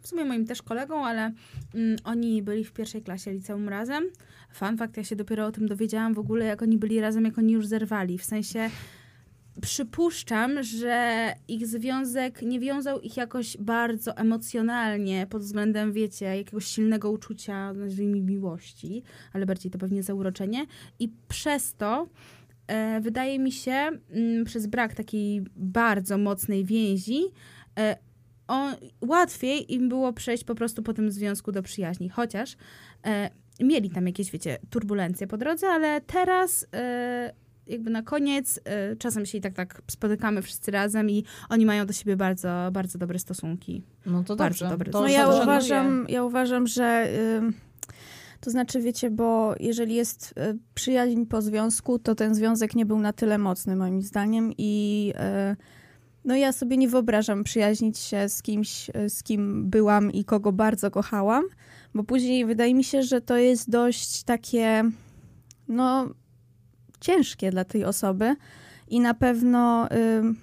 w 0.01 0.09
sumie 0.09 0.25
moim 0.25 0.47
też 0.47 0.63
kolegą, 0.63 1.07
ale 1.07 1.33
mm, 1.75 1.97
oni 2.05 2.43
byli 2.43 2.65
w 2.65 2.73
pierwszej 2.73 3.03
klasie 3.03 3.33
liceum 3.33 3.69
razem. 3.69 4.05
Fun 4.53 4.77
fact, 4.77 4.97
ja 4.97 5.05
się 5.05 5.17
dopiero 5.17 5.47
o 5.47 5.53
tym 5.53 5.69
dowiedziałam 5.69 6.15
w 6.15 6.19
ogóle, 6.19 6.45
jak 6.45 6.63
oni 6.63 6.79
byli 6.79 7.01
razem, 7.01 7.25
jak 7.25 7.39
oni 7.39 7.53
już 7.53 7.67
zerwali. 7.67 8.19
W 8.19 8.25
sensie 8.25 8.71
przypuszczam, 9.63 10.63
że 10.63 11.27
ich 11.49 11.67
związek 11.67 12.43
nie 12.43 12.61
wiązał 12.61 13.01
ich 13.01 13.17
jakoś 13.17 13.57
bardzo 13.57 14.17
emocjonalnie 14.17 15.27
pod 15.27 15.43
względem, 15.43 15.93
wiecie, 15.93 16.37
jakiegoś 16.37 16.67
silnego 16.67 17.11
uczucia, 17.11 17.73
nazwijmy 17.73 18.21
miłości, 18.21 19.03
ale 19.33 19.47
bardziej 19.47 19.71
to 19.71 19.79
pewnie 19.79 20.03
zauroczenie. 20.03 20.67
I 20.99 21.13
przez 21.29 21.75
to 21.75 22.09
wydaje 23.01 23.39
mi 23.39 23.53
się, 23.53 23.91
mm, 24.11 24.45
przez 24.45 24.67
brak 24.67 24.95
takiej 24.95 25.43
bardzo 25.57 26.19
mocnej 26.19 26.65
więzi, 26.65 27.23
e, 27.79 27.97
on, 28.49 28.75
łatwiej 29.01 29.75
im 29.75 29.89
było 29.89 30.13
przejść 30.13 30.45
po 30.45 30.55
prostu 30.55 30.83
po 30.83 30.93
tym 30.95 31.11
związku 31.11 31.53
do 31.53 31.63
przyjaźni. 31.63 32.09
Chociaż 32.09 32.57
e, 33.07 33.31
mieli 33.61 33.91
tam 33.91 34.07
jakieś, 34.07 34.31
wiecie, 34.31 34.59
turbulencje 34.71 35.27
po 35.27 35.37
drodze, 35.37 35.69
ale 35.69 36.01
teraz 36.01 36.67
e, 36.75 37.33
jakby 37.67 37.91
na 37.91 38.03
koniec 38.03 38.61
e, 38.65 38.97
czasem 38.97 39.27
się 39.27 39.39
i 39.39 39.41
tak 39.41 39.55
tak 39.55 39.83
spotykamy 39.91 40.43
wszyscy 40.43 40.71
razem 40.71 41.11
i 41.11 41.25
oni 41.49 41.67
mają 41.67 41.87
do 41.87 41.93
siebie 41.93 42.17
bardzo, 42.17 42.69
bardzo 42.73 42.99
dobre 42.99 43.19
stosunki. 43.19 43.83
No 44.07 44.25
to 44.25 44.37
Bardzo 44.37 44.65
dobrze. 44.65 44.69
dobry 44.69 44.91
To 44.91 45.01
No 45.01 45.09
ja 45.09 45.29
uważam, 45.43 46.07
ja 46.09 46.25
uważam, 46.25 46.67
że 46.67 47.09
ym, 47.37 47.55
to 48.41 48.51
znaczy, 48.51 48.81
wiecie, 48.81 49.11
bo 49.11 49.55
jeżeli 49.61 49.95
jest 49.95 50.35
y, 50.39 50.59
przyjaźń 50.75 51.25
po 51.25 51.43
związku, 51.43 51.99
to 51.99 52.15
ten 52.15 52.35
związek 52.35 52.75
nie 52.75 52.87
był 52.87 52.99
na 52.99 53.13
tyle 53.13 53.39
mocny 53.39 53.77
moim 53.77 54.03
zdaniem 54.03 54.53
i 54.59 55.13
y, 55.53 55.57
no 56.25 56.37
ja 56.37 56.53
sobie 56.53 56.77
nie 56.77 56.89
wyobrażam 56.89 57.45
przyjaźnić 57.45 57.99
się 57.99 58.29
z 58.29 58.43
kimś, 58.43 58.91
y, 58.91 59.11
z 59.11 59.23
kim 59.23 59.71
byłam 59.71 60.13
i 60.13 60.25
kogo 60.25 60.53
bardzo 60.53 60.91
kochałam, 60.91 61.45
bo 61.95 62.05
później 62.05 62.47
wydaje 62.47 62.75
mi 62.75 62.85
się, 62.85 63.03
że 63.03 63.21
to 63.21 63.37
jest 63.37 63.71
dość 63.71 64.23
takie, 64.23 64.85
no 65.69 66.09
ciężkie 67.01 67.51
dla 67.51 67.65
tej 67.65 67.85
osoby 67.85 68.37
i 68.89 69.01
na 69.01 69.15
pewno 69.15 69.89
ym, 70.19 70.37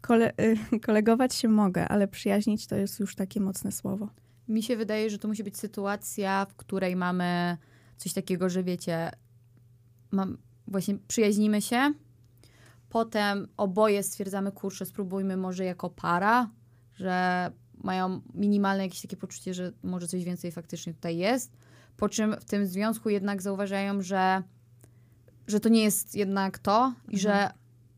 kole, 0.00 0.32
y, 0.40 0.80
kolegować 0.86 1.34
się 1.34 1.48
mogę, 1.48 1.88
ale 1.88 2.08
przyjaźnić 2.08 2.66
to 2.66 2.76
jest 2.76 3.00
już 3.00 3.14
takie 3.14 3.40
mocne 3.40 3.72
słowo. 3.72 4.08
Mi 4.48 4.62
się 4.62 4.76
wydaje, 4.76 5.10
że 5.10 5.18
to 5.18 5.28
musi 5.28 5.44
być 5.44 5.58
sytuacja, 5.58 6.46
w 6.50 6.54
której 6.54 6.96
mamy 6.96 7.56
coś 7.96 8.12
takiego, 8.12 8.48
że 8.48 8.62
wiecie, 8.62 9.10
mam, 10.10 10.38
właśnie 10.66 10.98
przyjaźnimy 11.08 11.62
się, 11.62 11.92
potem 12.88 13.48
oboje 13.56 14.02
stwierdzamy, 14.02 14.52
kurczę, 14.52 14.86
spróbujmy 14.86 15.36
może 15.36 15.64
jako 15.64 15.90
para, 15.90 16.50
że 16.94 17.50
mają 17.84 18.20
minimalne 18.34 18.82
jakieś 18.82 19.02
takie 19.02 19.16
poczucie, 19.16 19.54
że 19.54 19.72
może 19.82 20.08
coś 20.08 20.24
więcej 20.24 20.52
faktycznie 20.52 20.94
tutaj 20.94 21.16
jest, 21.16 21.56
po 21.96 22.08
czym 22.08 22.36
w 22.40 22.44
tym 22.44 22.66
związku 22.66 23.08
jednak 23.08 23.42
zauważają, 23.42 24.02
że, 24.02 24.42
że 25.46 25.60
to 25.60 25.68
nie 25.68 25.82
jest 25.82 26.14
jednak 26.14 26.58
to 26.58 26.94
i 27.08 27.18
że 27.18 27.50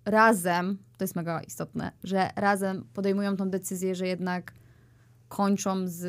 razem, 0.05 0.79
to 0.99 1.05
jest 1.05 1.17
mega 1.17 1.43
istotne, 1.43 1.93
że 2.05 2.31
razem 2.37 2.85
podejmują 2.95 3.37
tą 3.37 3.51
decyzję, 3.51 3.95
że 3.95 4.07
jednak 4.07 4.53
kończą 5.31 5.89
z 5.89 6.03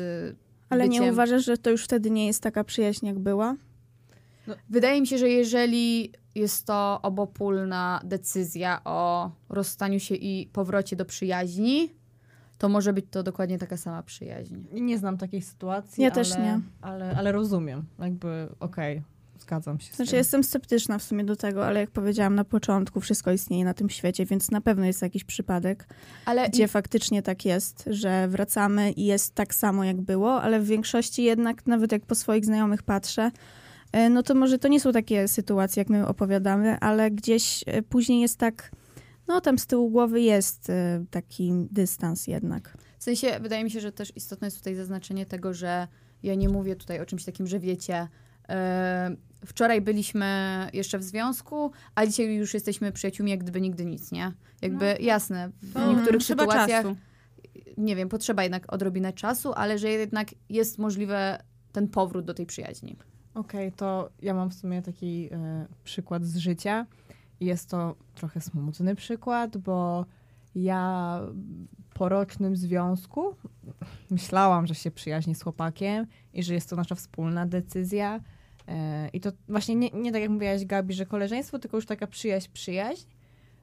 Ale 0.70 0.88
nie 0.88 0.98
byciem- 0.98 1.12
uważasz, 1.14 1.44
że 1.44 1.58
to 1.58 1.70
już 1.70 1.84
wtedy 1.84 2.10
nie 2.10 2.26
jest 2.26 2.42
taka 2.42 2.64
przyjaźń, 2.64 3.06
jak 3.06 3.18
była? 3.18 3.56
Wydaje 4.70 5.00
mi 5.00 5.06
się, 5.06 5.18
że 5.18 5.28
jeżeli 5.28 6.12
jest 6.34 6.66
to 6.66 6.98
obopólna 7.02 8.00
decyzja 8.04 8.80
o 8.84 9.30
rozstaniu 9.48 10.00
się 10.00 10.14
i 10.14 10.46
powrocie 10.52 10.96
do 10.96 11.04
przyjaźni, 11.04 11.90
to 12.58 12.68
może 12.68 12.92
być 12.92 13.04
to 13.10 13.22
dokładnie 13.22 13.58
taka 13.58 13.76
sama 13.76 14.02
przyjaźń. 14.02 14.54
Nie 14.72 14.98
znam 14.98 15.18
takiej 15.18 15.42
sytuacji, 15.42 16.02
Ja 16.02 16.08
ale, 16.08 16.14
też 16.14 16.38
nie. 16.38 16.60
Ale, 16.80 17.16
ale 17.16 17.32
rozumiem. 17.32 17.84
Jakby 17.98 18.48
okej. 18.60 19.02
Zgadzam 19.42 19.80
się 19.80 19.92
z 19.92 19.96
Znaczy, 19.96 20.10
tym. 20.10 20.18
jestem 20.18 20.44
sceptyczna 20.44 20.98
w 20.98 21.02
sumie 21.02 21.24
do 21.24 21.36
tego, 21.36 21.66
ale 21.66 21.80
jak 21.80 21.90
powiedziałam 21.90 22.34
na 22.34 22.44
początku, 22.44 23.00
wszystko 23.00 23.32
istnieje 23.32 23.64
na 23.64 23.74
tym 23.74 23.90
świecie, 23.90 24.26
więc 24.26 24.50
na 24.50 24.60
pewno 24.60 24.84
jest 24.84 25.02
jakiś 25.02 25.24
przypadek, 25.24 25.88
Ale 26.24 26.48
gdzie 26.48 26.68
faktycznie 26.68 27.22
tak 27.22 27.44
jest, 27.44 27.84
że 27.86 28.28
wracamy 28.28 28.92
i 28.92 29.04
jest 29.04 29.34
tak 29.34 29.54
samo, 29.54 29.84
jak 29.84 30.00
było, 30.00 30.42
ale 30.42 30.60
w 30.60 30.66
większości 30.66 31.22
jednak, 31.22 31.66
nawet 31.66 31.92
jak 31.92 32.06
po 32.06 32.14
swoich 32.14 32.44
znajomych 32.44 32.82
patrzę, 32.82 33.30
e, 33.92 34.10
no 34.10 34.22
to 34.22 34.34
może 34.34 34.58
to 34.58 34.68
nie 34.68 34.80
są 34.80 34.92
takie 34.92 35.28
sytuacje, 35.28 35.80
jak 35.80 35.88
my 35.88 36.06
opowiadamy, 36.06 36.78
ale 36.80 37.10
gdzieś 37.10 37.64
e, 37.66 37.82
później 37.82 38.20
jest 38.20 38.38
tak, 38.38 38.70
no 39.28 39.40
tam 39.40 39.58
z 39.58 39.66
tyłu 39.66 39.90
głowy 39.90 40.20
jest 40.20 40.70
e, 40.70 41.04
taki 41.10 41.52
dystans 41.70 42.26
jednak. 42.26 42.76
W 42.98 43.04
sensie, 43.04 43.40
wydaje 43.40 43.64
mi 43.64 43.70
się, 43.70 43.80
że 43.80 43.92
też 43.92 44.16
istotne 44.16 44.46
jest 44.46 44.56
tutaj 44.58 44.74
zaznaczenie 44.74 45.26
tego, 45.26 45.54
że 45.54 45.88
ja 46.22 46.34
nie 46.34 46.48
mówię 46.48 46.76
tutaj 46.76 47.00
o 47.00 47.06
czymś 47.06 47.24
takim, 47.24 47.46
że 47.46 47.58
wiecie, 47.58 48.08
wczoraj 49.46 49.80
byliśmy 49.80 50.26
jeszcze 50.72 50.98
w 50.98 51.02
związku, 51.02 51.72
a 51.94 52.06
dzisiaj 52.06 52.34
już 52.34 52.54
jesteśmy 52.54 52.92
przyjaciółmi, 52.92 53.30
jak 53.30 53.40
gdyby 53.40 53.60
nigdy 53.60 53.84
nic, 53.84 54.12
nie? 54.12 54.32
Jakby, 54.62 54.96
jasne, 55.00 55.50
w 55.62 55.72
To 55.72 55.92
niektórych 55.92 56.22
sytuacjach, 56.22 56.82
czasu. 56.82 56.96
nie 57.76 57.96
wiem, 57.96 58.08
potrzeba 58.08 58.42
jednak 58.42 58.72
odrobinę 58.72 59.12
czasu, 59.12 59.52
ale 59.52 59.78
że 59.78 59.88
jednak 59.90 60.28
jest 60.48 60.78
możliwe 60.78 61.42
ten 61.72 61.88
powrót 61.88 62.24
do 62.24 62.34
tej 62.34 62.46
przyjaźni. 62.46 62.96
Okej, 63.34 63.72
to 63.72 64.10
ja 64.22 64.34
mam 64.34 64.50
w 64.50 64.54
sumie 64.54 64.82
taki 64.82 65.28
e, 65.32 65.66
przykład 65.84 66.24
z 66.24 66.36
życia. 66.36 66.86
Jest 67.40 67.70
to 67.70 67.96
trochę 68.14 68.40
smutny 68.40 68.94
przykład, 68.94 69.56
bo 69.56 70.06
ja 70.54 71.20
po 71.94 72.08
rocznym 72.08 72.56
związku 72.56 73.36
myślałam, 74.10 74.66
że 74.66 74.74
się 74.74 74.90
przyjaźni 74.90 75.34
z 75.34 75.42
chłopakiem 75.42 76.06
i 76.32 76.42
że 76.42 76.54
jest 76.54 76.70
to 76.70 76.76
nasza 76.76 76.94
wspólna 76.94 77.46
decyzja. 77.46 78.20
E, 78.68 79.08
I 79.12 79.20
to 79.20 79.32
właśnie 79.48 79.74
nie, 79.74 79.90
nie 79.90 80.12
tak 80.12 80.22
jak 80.22 80.30
mówiłaś 80.30 80.64
Gabi, 80.64 80.94
że 80.94 81.06
koleżeństwo, 81.06 81.58
tylko 81.58 81.76
już 81.76 81.86
taka 81.86 82.06
przyjaźń, 82.06 82.48
przyjaźń. 82.52 83.06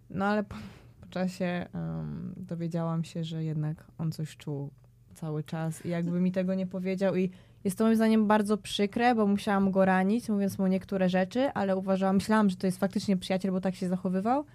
No 0.10 0.26
ale 0.26 0.44
po, 0.44 0.56
po 1.02 1.08
czasie 1.08 1.46
em, 1.46 2.34
dowiedziałam 2.38 3.04
się, 3.04 3.24
że 3.24 3.44
jednak 3.44 3.86
on 3.98 4.12
coś 4.12 4.38
czuł 4.38 4.70
cały 5.14 5.44
czas 5.44 5.86
i 5.86 5.90
jakby 5.90 6.22
mi 6.22 6.32
tego 6.32 6.54
nie 6.54 6.68
powiedział 6.68 7.16
i 7.16 7.32
jest 7.64 7.78
to 7.78 7.84
moim 7.84 7.96
zdaniem 7.96 8.28
bardzo 8.28 8.58
przykre, 8.58 9.16
bo 9.16 9.28
musiałam 9.28 9.72
go 9.72 9.86
ranić, 9.86 10.30
mówiąc 10.30 10.60
mu 10.60 10.68
niektóre 10.68 11.10
rzeczy, 11.10 11.52
ale 11.54 11.78
uważałam, 11.78 12.16
myślałam, 12.16 12.50
że 12.50 12.56
to 12.56 12.68
jest 12.68 12.80
faktycznie 12.80 13.18
przyjaciel, 13.18 13.52
bo 13.52 13.62
tak 13.62 13.76
się 13.76 13.90
zachowywał. 13.90 14.46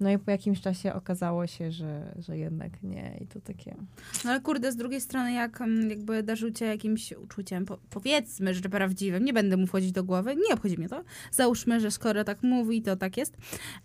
No 0.00 0.10
i 0.10 0.18
po 0.18 0.30
jakimś 0.30 0.60
czasie 0.60 0.94
okazało 0.94 1.46
się, 1.46 1.70
że, 1.70 2.14
że 2.18 2.38
jednak 2.38 2.82
nie 2.82 3.18
i 3.20 3.26
to 3.26 3.40
takie... 3.40 3.76
No 4.24 4.30
ale 4.30 4.40
kurde, 4.40 4.72
z 4.72 4.76
drugiej 4.76 5.00
strony, 5.00 5.32
jak 5.32 5.60
mm, 5.60 5.90
jakby 5.90 6.22
darzył 6.22 6.50
cię 6.50 6.64
jakimś 6.64 7.12
uczuciem, 7.12 7.64
po, 7.64 7.78
powiedzmy, 7.90 8.54
że 8.54 8.60
prawdziwym, 8.60 9.24
nie 9.24 9.32
będę 9.32 9.56
mu 9.56 9.66
wchodzić 9.66 9.92
do 9.92 10.04
głowy, 10.04 10.36
nie 10.36 10.54
obchodzi 10.54 10.78
mnie 10.78 10.88
to. 10.88 11.04
Załóżmy, 11.30 11.80
że 11.80 11.90
skoro 11.90 12.24
tak 12.24 12.42
mówi, 12.42 12.82
to 12.82 12.96
tak 12.96 13.16
jest. 13.16 13.36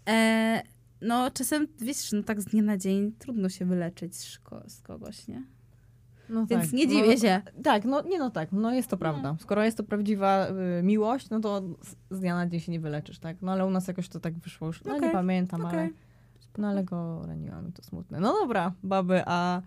E, 0.09 0.61
no 1.01 1.31
czasem, 1.31 1.67
wiesz, 1.81 2.11
no 2.11 2.23
tak 2.23 2.41
z 2.41 2.45
dnia 2.45 2.63
na 2.63 2.77
dzień 2.77 3.11
trudno 3.19 3.49
się 3.49 3.65
wyleczyć 3.65 4.15
z, 4.15 4.39
ko- 4.39 4.63
z 4.67 4.81
kogoś, 4.81 5.27
nie? 5.27 5.43
No 6.31 6.45
Więc 6.45 6.73
nie 6.73 6.87
dziwię 6.87 7.13
no, 7.13 7.17
się. 7.17 7.41
Tak, 7.63 7.85
no 7.85 8.01
nie 8.01 8.19
no 8.19 8.29
tak, 8.29 8.51
no 8.51 8.73
jest 8.73 8.89
to 8.89 8.97
prawda. 8.97 9.35
Skoro 9.39 9.63
jest 9.63 9.77
to 9.77 9.83
prawdziwa 9.83 10.47
y, 10.79 10.83
miłość, 10.83 11.29
no 11.29 11.39
to 11.39 11.61
z, 12.09 12.19
dnia 12.19 12.35
na 12.35 12.47
dzień 12.47 12.59
się 12.59 12.71
nie 12.71 12.79
wyleczysz, 12.79 13.19
tak? 13.19 13.41
No 13.41 13.51
ale 13.51 13.65
u 13.65 13.69
nas 13.69 13.87
jakoś 13.87 14.09
to 14.09 14.19
tak 14.19 14.39
wyszło 14.39 14.67
już, 14.67 14.83
no 14.83 14.91
nie 14.91 14.97
Okej, 14.97 15.11
pamiętam, 15.11 15.65
ale... 15.65 15.77
okej. 15.77 15.93
No 16.57 16.67
ale 16.67 16.83
go 16.83 17.21
raniłam 17.27 17.69
i 17.69 17.71
to 17.71 17.83
smutne. 17.83 18.19
No 18.19 18.33
dobra, 18.33 18.73
baby, 18.83 19.23
a 19.25 19.61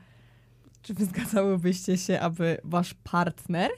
czy 0.82 0.94
wy 0.94 1.04
zgadzałybyście 1.04 1.98
się, 1.98 2.20
aby 2.20 2.58
wasz 2.64 2.94
partner 2.94 3.70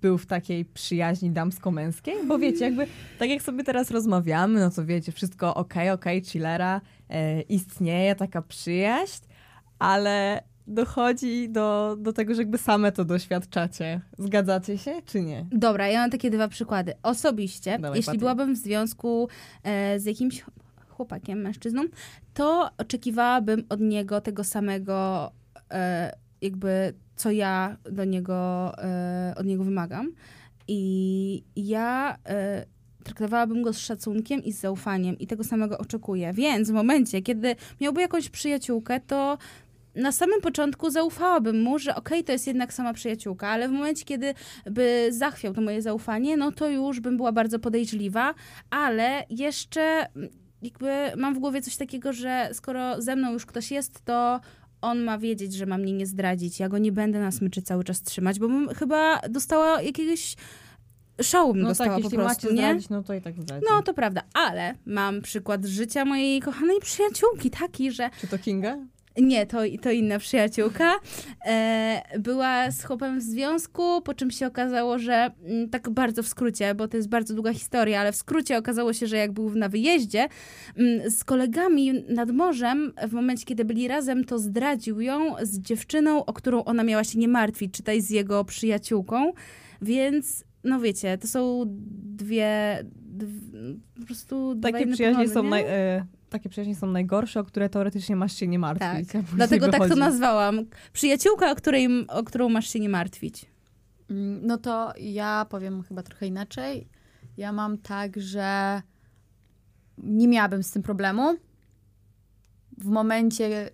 był 0.00 0.18
w 0.18 0.26
takiej 0.26 0.64
przyjaźni 0.64 1.30
damsko-męskiej? 1.30 2.14
Bo 2.26 2.38
wiecie, 2.38 2.64
jakby 2.64 2.86
tak 3.18 3.30
jak 3.30 3.42
sobie 3.42 3.64
teraz 3.64 3.90
rozmawiamy, 3.90 4.60
no 4.60 4.70
to 4.70 4.84
wiecie, 4.84 5.12
wszystko 5.12 5.54
okej, 5.54 5.90
okej, 5.90 6.24
chillera, 6.24 6.80
e, 7.08 7.40
istnieje 7.40 8.14
taka 8.14 8.42
przyjaźń, 8.42 9.24
ale 9.78 10.42
dochodzi 10.68 11.48
do, 11.48 11.96
do 12.00 12.12
tego, 12.12 12.34
że 12.34 12.42
jakby 12.42 12.58
same 12.58 12.92
to 12.92 13.04
doświadczacie. 13.04 14.00
Zgadzacie 14.18 14.78
się, 14.78 14.92
czy 15.06 15.22
nie? 15.22 15.46
Dobra, 15.52 15.88
ja 15.88 16.00
mam 16.00 16.10
takie 16.10 16.30
dwa 16.30 16.48
przykłady. 16.48 16.92
Osobiście, 17.02 17.78
Dawaj, 17.78 17.98
jeśli 17.98 18.06
Patryk. 18.06 18.20
byłabym 18.20 18.54
w 18.54 18.58
związku 18.58 19.28
e, 19.62 20.00
z 20.00 20.04
jakimś 20.04 20.44
chłopakiem, 20.88 21.40
mężczyzną, 21.40 21.82
to 22.34 22.70
oczekiwałabym 22.78 23.64
od 23.68 23.80
niego 23.80 24.20
tego 24.20 24.44
samego, 24.44 25.30
e, 25.72 26.12
jakby 26.42 26.94
co 27.16 27.30
ja 27.30 27.76
do 27.90 28.04
niego, 28.04 28.72
e, 28.78 29.34
od 29.36 29.46
niego 29.46 29.64
wymagam. 29.64 30.12
I 30.68 31.44
ja 31.56 32.16
e, 32.26 32.66
traktowałabym 33.04 33.62
go 33.62 33.72
z 33.72 33.78
szacunkiem 33.78 34.44
i 34.44 34.52
z 34.52 34.60
zaufaniem 34.60 35.18
i 35.18 35.26
tego 35.26 35.44
samego 35.44 35.78
oczekuję. 35.78 36.32
Więc 36.32 36.70
w 36.70 36.72
momencie, 36.72 37.22
kiedy 37.22 37.56
miałby 37.80 38.00
jakąś 38.00 38.28
przyjaciółkę, 38.28 39.00
to 39.00 39.38
na 39.94 40.12
samym 40.12 40.40
początku 40.40 40.90
zaufałabym 40.90 41.62
mu, 41.62 41.78
że 41.78 41.94
okej, 41.94 42.24
to 42.24 42.32
jest 42.32 42.46
jednak 42.46 42.72
sama 42.72 42.92
przyjaciółka, 42.92 43.48
ale 43.48 43.68
w 43.68 43.72
momencie, 43.72 44.04
kiedy 44.04 44.34
by 44.70 45.08
zachwiał 45.10 45.54
to 45.54 45.60
moje 45.60 45.82
zaufanie, 45.82 46.36
no 46.36 46.52
to 46.52 46.68
już 46.68 47.00
bym 47.00 47.16
była 47.16 47.32
bardzo 47.32 47.58
podejrzliwa, 47.58 48.34
ale 48.70 49.24
jeszcze 49.30 49.80
mm, 50.16 50.28
jakby 50.62 50.86
mam 51.16 51.34
w 51.34 51.38
głowie 51.38 51.62
coś 51.62 51.76
takiego, 51.76 52.12
że 52.12 52.50
skoro 52.52 53.02
ze 53.02 53.16
mną 53.16 53.32
już 53.32 53.46
ktoś 53.46 53.70
jest, 53.70 54.04
to 54.04 54.40
on 54.80 55.02
ma 55.02 55.18
wiedzieć, 55.18 55.54
że 55.54 55.66
ma 55.66 55.78
mnie 55.78 55.92
nie 55.92 56.06
zdradzić. 56.06 56.60
Ja 56.60 56.68
go 56.68 56.78
nie 56.78 56.92
będę 56.92 57.20
na 57.20 57.30
smyczy 57.30 57.62
cały 57.62 57.84
czas 57.84 58.02
trzymać, 58.02 58.38
bo 58.38 58.48
bym 58.48 58.68
chyba 58.68 59.20
dostała 59.28 59.82
jakiegoś 59.82 60.36
szału 61.22 61.52
bym 61.52 61.62
No 61.62 61.68
dostała 61.68 61.94
tak, 61.94 62.02
po 62.02 62.10
prostu, 62.10 62.46
macie 62.46 62.48
nie? 62.56 62.62
zdradzić, 62.62 62.88
no 62.88 63.02
to 63.02 63.14
i 63.14 63.20
tak 63.20 63.34
zdradzić. 63.42 63.68
No, 63.70 63.82
to 63.82 63.94
prawda, 63.94 64.22
ale 64.34 64.74
mam 64.86 65.22
przykład 65.22 65.64
z 65.64 65.68
życia 65.68 66.04
mojej 66.04 66.40
kochanej 66.40 66.80
przyjaciółki, 66.80 67.50
taki, 67.50 67.92
że 67.92 68.10
Czy 68.20 68.26
to 68.26 68.38
Kinga? 68.38 68.78
Nie, 69.20 69.46
to, 69.46 69.58
to 69.82 69.90
inna 69.90 70.18
przyjaciółka. 70.18 70.94
E, 71.46 72.02
była 72.18 72.70
z 72.70 72.84
chłopem 72.84 73.20
w 73.20 73.22
związku, 73.22 74.02
po 74.02 74.14
czym 74.14 74.30
się 74.30 74.46
okazało, 74.46 74.98
że 74.98 75.30
mm, 75.44 75.68
tak 75.68 75.90
bardzo 75.90 76.22
w 76.22 76.28
skrócie, 76.28 76.74
bo 76.74 76.88
to 76.88 76.96
jest 76.96 77.08
bardzo 77.08 77.34
długa 77.34 77.52
historia, 77.52 78.00
ale 78.00 78.12
w 78.12 78.16
skrócie 78.16 78.58
okazało 78.58 78.92
się, 78.92 79.06
że 79.06 79.16
jak 79.16 79.32
był 79.32 79.50
na 79.50 79.68
wyjeździe 79.68 80.28
mm, 80.76 81.10
z 81.10 81.24
kolegami 81.24 81.92
nad 82.08 82.30
morzem, 82.30 82.92
w 83.08 83.12
momencie, 83.12 83.44
kiedy 83.44 83.64
byli 83.64 83.88
razem, 83.88 84.24
to 84.24 84.38
zdradził 84.38 85.00
ją 85.00 85.34
z 85.42 85.58
dziewczyną, 85.58 86.24
o 86.24 86.32
którą 86.32 86.64
ona 86.64 86.84
miała 86.84 87.04
się 87.04 87.18
nie 87.18 87.28
martwić, 87.28 87.74
czytaj 87.74 88.00
z 88.00 88.10
jego 88.10 88.44
przyjaciółką. 88.44 89.32
Więc, 89.82 90.44
no 90.64 90.80
wiecie, 90.80 91.18
to 91.18 91.26
są 91.26 91.64
dwie, 92.16 92.84
dw, 92.94 93.30
po 94.00 94.06
prostu 94.06 94.56
Takie 94.62 94.86
przyjaźnie, 94.86 95.28
są 95.28 95.42
naj, 95.42 95.64
e, 95.66 96.06
takie 96.30 96.48
przyjaźnie 96.48 96.76
są 96.76 96.86
najgorsze, 96.86 97.40
o 97.40 97.44
które 97.44 97.68
teoretycznie 97.68 98.16
masz 98.16 98.34
się 98.36 98.46
nie 98.48 98.58
martwić. 98.58 99.12
Tak. 99.12 99.22
Dlatego 99.36 99.66
tak 99.66 99.74
to 99.74 99.82
wychodzi. 99.82 100.00
nazwałam. 100.00 100.64
Przyjaciółka, 100.92 101.50
o, 101.50 101.54
której, 101.54 102.06
o 102.08 102.22
którą 102.24 102.48
masz 102.48 102.68
się 102.68 102.80
nie 102.80 102.88
martwić. 102.88 103.46
Mm, 104.10 104.46
No 104.46 104.58
to 104.58 104.92
ja 105.00 105.46
powiem 105.50 105.82
chyba 105.82 106.02
trochę 106.02 106.26
inaczej. 106.26 106.88
Ja 107.36 107.52
mam 107.52 107.78
tak, 107.78 108.20
że 108.20 108.82
nie 109.98 110.28
miałabym 110.28 110.62
z 110.62 110.70
tym 110.70 110.82
problemu. 110.82 111.36
W 112.78 112.86
momencie, 112.86 113.70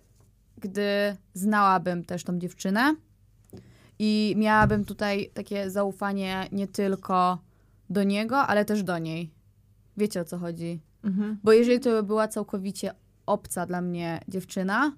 gdy 0.57 1.15
znałabym 1.33 2.03
też 2.03 2.23
tą 2.23 2.39
dziewczynę 2.39 2.95
i 3.99 4.33
miałabym 4.37 4.85
tutaj 4.85 5.29
takie 5.33 5.69
zaufanie 5.69 6.47
nie 6.51 6.67
tylko 6.67 7.39
do 7.89 8.03
niego, 8.03 8.37
ale 8.37 8.65
też 8.65 8.83
do 8.83 8.97
niej. 8.97 9.31
Wiecie 9.97 10.21
o 10.21 10.25
co 10.25 10.37
chodzi? 10.37 10.79
Mhm. 11.05 11.37
Bo 11.43 11.51
jeżeli 11.53 11.79
to 11.79 12.03
była 12.03 12.27
całkowicie 12.27 12.91
obca 13.25 13.65
dla 13.65 13.81
mnie 13.81 14.19
dziewczyna, 14.27 14.91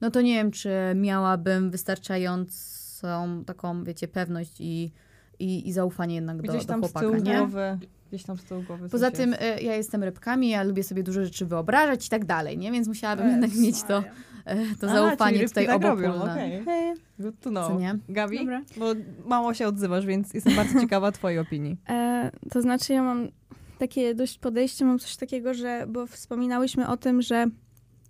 no 0.00 0.10
to 0.10 0.20
nie 0.20 0.34
wiem, 0.34 0.50
czy 0.50 0.70
miałabym 0.94 1.70
wystarczającą 1.70 3.44
taką, 3.46 3.84
wiecie, 3.84 4.08
pewność 4.08 4.60
i, 4.60 4.92
i, 5.38 5.68
i 5.68 5.72
zaufanie 5.72 6.14
jednak 6.14 6.36
do, 6.42 6.52
Gdzieś 6.52 6.64
do 6.64 6.68
tam 6.68 6.80
z 6.80 6.84
chłopaka, 6.84 7.06
tyłu 7.06 7.22
nie? 7.22 7.38
głowy. 7.38 7.78
Gdzieś 8.08 8.22
tam 8.24 8.36
z 8.38 8.44
tyłu 8.44 8.62
głowy. 8.62 8.88
Poza 8.88 9.10
tym 9.10 9.30
jest. 9.30 9.42
y, 9.42 9.62
ja 9.62 9.76
jestem 9.76 10.02
rybkami, 10.04 10.48
ja 10.48 10.62
lubię 10.62 10.82
sobie 10.82 11.02
dużo 11.02 11.24
rzeczy 11.24 11.46
wyobrażać 11.46 12.06
i 12.06 12.10
tak 12.10 12.24
dalej, 12.24 12.58
nie? 12.58 12.72
Więc 12.72 12.88
musiałabym 12.88 13.28
jednak 13.28 13.54
mieć 13.54 13.82
to, 13.82 13.98
y, 13.98 14.04
to 14.80 14.86
Aha, 14.86 14.94
zaufanie 14.94 15.48
tutaj 15.48 15.66
tak 15.66 15.82
robią, 15.82 16.08
obopólne. 16.14 16.32
okej. 16.62 16.94
Good 17.18 17.34
to 17.40 17.44
Co 17.44 17.50
know. 17.50 17.80
nie? 17.80 17.98
Gabi? 18.08 18.38
Dobra. 18.38 18.62
Bo 18.76 18.86
mało 19.26 19.54
się 19.54 19.66
odzywasz, 19.68 20.06
więc 20.06 20.34
jestem 20.34 20.56
bardzo 20.56 20.80
ciekawa 20.80 21.12
twojej 21.12 21.38
opinii. 21.38 21.76
E, 21.88 22.30
to 22.50 22.62
znaczy, 22.62 22.92
ja 22.92 23.02
mam 23.02 23.28
takie 23.78 24.14
dość 24.14 24.38
podejście, 24.38 24.84
mam 24.84 24.98
coś 24.98 25.16
takiego, 25.16 25.54
że, 25.54 25.86
bo 25.88 26.06
wspominałyśmy 26.06 26.88
o 26.88 26.96
tym, 26.96 27.22
że 27.22 27.46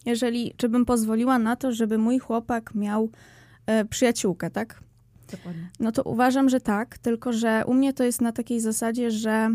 jeżeli, 0.07 0.54
czy 0.57 0.68
bym 0.68 0.85
pozwoliła 0.85 1.38
na 1.38 1.57
to, 1.57 1.72
żeby 1.72 1.98
mój 1.98 2.18
chłopak 2.18 2.74
miał 2.74 3.11
e, 3.66 3.85
przyjaciółkę, 3.85 4.50
tak? 4.50 4.81
Dokładnie. 5.31 5.68
No 5.81 5.92
to 5.92 6.02
uważam, 6.02 6.48
że 6.48 6.61
tak, 6.61 6.98
tylko 6.98 7.33
że 7.33 7.62
u 7.66 7.74
mnie 7.74 7.92
to 7.92 8.04
jest 8.04 8.20
na 8.20 8.33
takiej 8.33 8.61
zasadzie, 8.61 9.11
że 9.11 9.50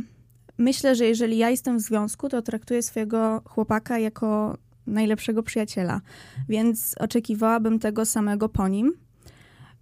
myślę, 0.58 0.96
że 0.96 1.06
jeżeli 1.06 1.38
ja 1.38 1.50
jestem 1.50 1.78
w 1.78 1.82
związku, 1.82 2.30
to 2.30 2.42
traktuję 2.42 2.82
swojego 2.82 3.42
chłopaka 3.46 4.00
jako 4.00 4.58
najlepszego 4.88 5.44
przyjaciela, 5.44 6.02
więc 6.50 6.96
oczekiwałabym 7.00 7.80
tego 7.80 8.06
samego 8.06 8.50
po 8.50 8.68
nim. 8.68 8.94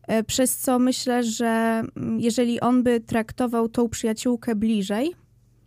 E, 0.07 0.23
Przez 0.23 0.57
co 0.57 0.79
myślę, 0.79 1.23
że 1.23 1.83
mm, 1.95 2.19
jeżeli 2.19 2.59
on 2.59 2.83
by 2.83 2.99
traktował 2.99 3.69
tą 3.69 3.89
przyjaciółkę 3.89 4.55
bliżej, 4.55 5.15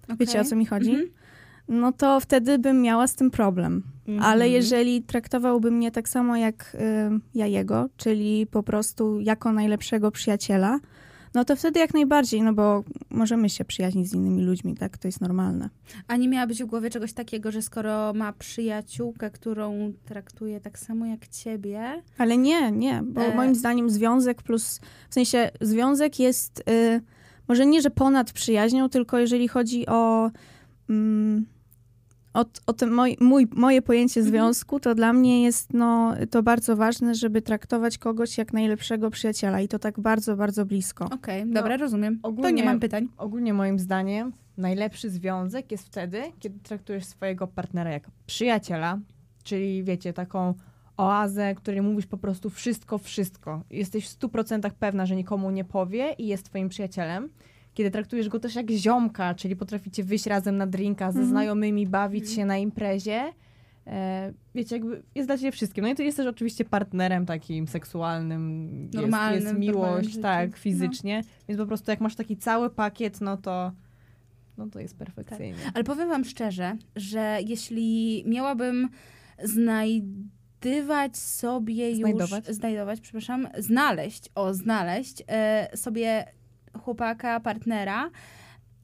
Wiecie 0.08 0.32
Okej. 0.32 0.40
o 0.40 0.44
co 0.44 0.56
mi 0.56 0.66
chodzi? 0.66 0.90
Mhm. 0.90 1.08
No 1.68 1.92
to 1.92 2.20
wtedy 2.20 2.58
bym 2.58 2.82
miała 2.82 3.06
z 3.06 3.14
tym 3.14 3.30
problem. 3.30 3.82
Mhm. 4.08 4.22
Ale 4.32 4.48
jeżeli 4.48 5.02
traktowałby 5.02 5.70
mnie 5.70 5.90
tak 5.90 6.08
samo 6.08 6.36
jak 6.36 6.74
y, 6.74 6.78
ja 7.34 7.46
jego, 7.46 7.88
czyli 7.96 8.46
po 8.46 8.62
prostu 8.62 9.20
jako 9.20 9.52
najlepszego 9.52 10.10
przyjaciela, 10.10 10.78
no 11.34 11.44
to 11.44 11.56
wtedy 11.56 11.80
jak 11.80 11.94
najbardziej, 11.94 12.42
no 12.42 12.52
bo 12.52 12.84
możemy 13.10 13.50
się 13.50 13.64
przyjaźnić 13.64 14.08
z 14.08 14.14
innymi 14.14 14.42
ludźmi, 14.42 14.74
tak? 14.74 14.98
To 14.98 15.08
jest 15.08 15.20
normalne. 15.20 15.68
A 16.08 16.16
nie 16.16 16.28
miałabyś 16.28 16.62
w 16.62 16.66
głowie 16.66 16.90
czegoś 16.90 17.12
takiego, 17.12 17.50
że 17.50 17.62
skoro 17.62 18.12
ma 18.12 18.32
przyjaciółkę, 18.32 19.30
którą 19.30 19.92
traktuje 20.04 20.60
tak 20.60 20.78
samo 20.78 21.06
jak 21.06 21.28
ciebie, 21.28 22.02
Ale 22.18 22.38
nie, 22.38 22.72
nie, 22.72 23.02
bo 23.04 23.20
E. 23.20 23.34
moim 23.34 23.54
zdaniem 23.54 23.90
związek 23.90 24.42
plus, 24.42 24.80
w 25.10 25.14
sensie 25.14 25.50
związek 25.60 26.18
jest 26.20 26.64
y, 26.70 27.00
może 27.48 27.66
nie, 27.66 27.82
że 27.82 27.90
ponad 27.90 28.32
przyjaźnią, 28.32 28.88
tylko 28.88 29.18
jeżeli 29.18 29.48
chodzi 29.48 29.86
o, 29.86 30.30
mm, 30.90 31.46
o, 32.34 32.44
o 32.66 32.72
te 32.72 32.86
moj, 32.86 33.16
mój, 33.20 33.48
moje 33.52 33.82
pojęcie 33.82 34.20
Mhm. 34.20 34.30
związku, 34.32 34.80
to 34.80 34.94
dla 34.94 35.12
mnie 35.12 35.42
jest 35.42 35.72
no, 35.74 36.14
to 36.30 36.42
bardzo 36.42 36.76
ważne, 36.76 37.14
żeby 37.14 37.42
traktować 37.42 37.98
kogoś 37.98 38.38
jak 38.38 38.52
najlepszego 38.52 39.10
przyjaciela 39.10 39.60
i 39.60 39.68
to 39.68 39.78
tak 39.78 40.00
bardzo, 40.00 40.36
bardzo 40.36 40.66
blisko. 40.66 41.04
okej, 41.04 41.46
dobra, 41.46 41.76
rozumiem. 41.76 42.20
To 42.20 42.28
ogólnie- 42.28 42.52
nie 42.52 42.64
mam 42.64 42.80
pytań. 42.80 43.08
Ogólnie 43.16 43.54
moim 43.54 43.78
zdaniem 43.78 44.32
najlepszy 44.56 45.10
związek 45.10 45.72
jest 45.72 45.86
wtedy, 45.86 46.22
kiedy 46.40 46.58
traktujesz 46.60 47.04
swojego 47.04 47.46
partnera 47.46 47.90
jak 47.90 48.10
przyjaciela, 48.26 48.98
czyli 49.44 49.84
wiecie, 49.84 50.12
taką 50.12 50.54
oazę, 50.96 51.54
której 51.54 51.82
mówisz 51.82 52.06
po 52.06 52.16
prostu 52.18 52.50
wszystko, 52.50 52.98
wszystko. 52.98 53.62
Jesteś 53.70 54.08
w 54.08 54.18
100% 54.18 54.70
pewna, 54.70 55.06
że 55.06 55.16
nikomu 55.16 55.50
nie 55.50 55.64
powie 55.64 56.12
i 56.18 56.26
jest 56.26 56.44
twoim 56.46 56.68
przyjacielem. 56.68 57.28
Kiedy 57.74 57.90
traktujesz 57.90 58.28
go 58.28 58.40
też 58.40 58.54
jak 58.54 58.70
ziomka, 58.70 59.34
czyli 59.34 59.56
potraficie 59.56 60.04
wyjść 60.04 60.26
razem 60.26 60.56
na 60.56 60.66
drinka 60.66 61.04
ze 61.12 61.18
Mhm. 61.18 61.28
znajomymi, 61.28 61.86
bawić 61.86 62.30
się 62.30 62.44
na 62.44 62.56
imprezie. 62.58 63.32
E, 63.86 64.32
wiecie, 64.54 64.76
jakby 64.76 65.02
jest 65.14 65.28
dla 65.28 65.38
ciebie 65.38 65.52
wszystkim. 65.52 65.84
No 65.84 65.90
i 65.90 65.94
to 65.94 66.02
jest 66.02 66.16
też 66.16 66.26
oczywiście 66.26 66.64
partnerem 66.64 67.26
takim 67.26 67.68
seksualnym. 67.68 68.68
Jest- 68.82 68.94
Normalnym, 68.94 69.34
Jest, 69.34 69.46
normalnym 69.46 69.60
miłość, 70.00 70.18
tak, 70.22 70.56
fizycznie. 70.56 71.22
Więc 71.48 71.60
po 71.60 71.66
prostu 71.66 71.90
jak 71.90 72.00
masz 72.00 72.14
taki 72.14 72.36
cały 72.36 72.70
pakiet, 72.70 73.20
no 73.20 73.36
to 73.36 73.72
no 74.58 74.66
to 74.66 74.80
jest 74.80 74.96
perfekcyjnie. 74.98 75.54
Ale 75.74 75.84
powiem 75.84 76.08
wam 76.08 76.24
szczerze, 76.24 76.76
że 76.96 77.38
jeśli 77.46 78.24
miałabym 78.26 78.88
znajdywać 80.64 81.16
sobie 81.16 81.90
już... 81.90 81.98
Znajdować? 81.98 82.46
Znajdować, 82.46 83.00
przepraszam. 83.00 83.48
Znaleźć, 83.58 84.30
o, 84.34 84.54
znaleźć 84.54 85.22
e, 85.28 85.76
sobie 85.76 86.24
chłopaka, 86.82 87.40
partnera 87.40 88.10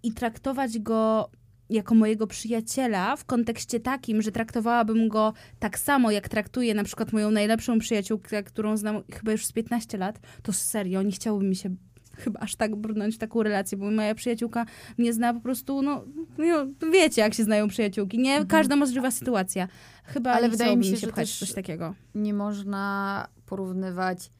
i 0.02 0.12
traktować 0.12 0.78
go 0.78 1.30
jako 1.70 1.94
mojego 1.94 2.26
przyjaciela 2.26 3.16
w 3.16 3.24
kontekście 3.24 3.80
takim, 3.80 4.22
że 4.22 4.32
traktowałabym 4.32 5.08
go 5.08 5.32
tak 5.58 5.78
samo, 5.78 6.10
jak 6.10 6.28
traktuję 6.28 6.74
na 6.74 6.84
przykład 6.84 7.12
moją 7.12 7.30
najlepszą 7.30 7.78
przyjaciółkę, 7.78 8.42
którą 8.42 8.76
znam 8.76 9.02
chyba 9.12 9.32
już 9.32 9.46
z 9.46 9.52
15 9.52 9.98
lat, 9.98 10.20
to 10.42 10.52
serio, 10.52 11.02
nie 11.02 11.12
chciałoby 11.12 11.44
mi 11.44 11.56
się 11.56 11.74
chyba 12.20 12.40
aż 12.40 12.56
tak 12.56 12.76
brnąć 12.76 13.14
w 13.14 13.18
taką 13.18 13.42
relację, 13.42 13.78
bo 13.78 13.90
moja 13.90 14.14
przyjaciółka 14.14 14.66
mnie 14.98 15.12
zna 15.12 15.34
po 15.34 15.40
prostu, 15.40 15.82
no, 15.82 16.04
no 16.38 16.90
wiecie, 16.92 17.22
jak 17.22 17.34
się 17.34 17.44
znają 17.44 17.68
przyjaciółki, 17.68 18.18
nie? 18.18 18.46
Każda 18.46 18.76
możliwa 18.76 19.10
sytuacja. 19.10 19.68
Chyba 20.04 20.32
Ale 20.32 20.48
wydaje 20.48 20.76
mi 20.76 20.82
chciałoby 20.82 21.00
się, 21.00 21.06
że 21.06 21.12
pchać 21.12 21.38
coś 21.38 21.52
takiego. 21.52 21.94
nie 22.14 22.34
można 22.34 23.26
porównywać 23.46 24.30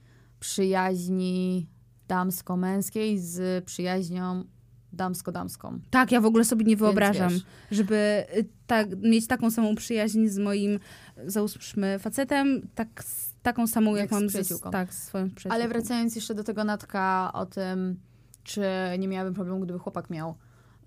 przyjaźni 0.40 1.66
damsko-męskiej 2.08 3.18
z 3.18 3.64
przyjaźnią 3.64 4.44
damsko-damską. 4.92 5.78
Tak, 5.90 6.12
ja 6.12 6.20
w 6.20 6.26
ogóle 6.26 6.44
sobie 6.44 6.64
nie 6.64 6.76
wyobrażam, 6.76 7.40
żeby 7.70 8.24
y, 8.36 8.48
tak, 8.66 8.88
mieć 9.02 9.26
taką 9.26 9.50
samą 9.50 9.74
przyjaźń 9.74 10.26
z 10.26 10.38
moim, 10.38 10.78
załóżmy, 11.26 11.98
facetem, 11.98 12.68
tak, 12.74 13.02
taką 13.42 13.66
samą, 13.66 13.90
jak, 13.90 13.98
Jak 14.00 14.10
z 14.10 14.12
mam 14.12 14.22
ze, 14.22 14.28
przyjaciółką. 14.28 14.70
tak, 14.70 14.94
z 14.94 15.02
swoją 15.02 15.30
przyjaciółką. 15.30 15.54
Ale 15.54 15.68
wracając 15.68 16.14
jeszcze 16.16 16.34
do 16.34 16.44
tego 16.44 16.64
Natka 16.64 17.30
o 17.34 17.46
tym, 17.46 18.00
czy 18.42 18.62
nie 18.98 19.08
miałabym 19.08 19.34
problemu, 19.34 19.60
gdyby 19.60 19.78
chłopak 19.78 20.10
miał 20.10 20.34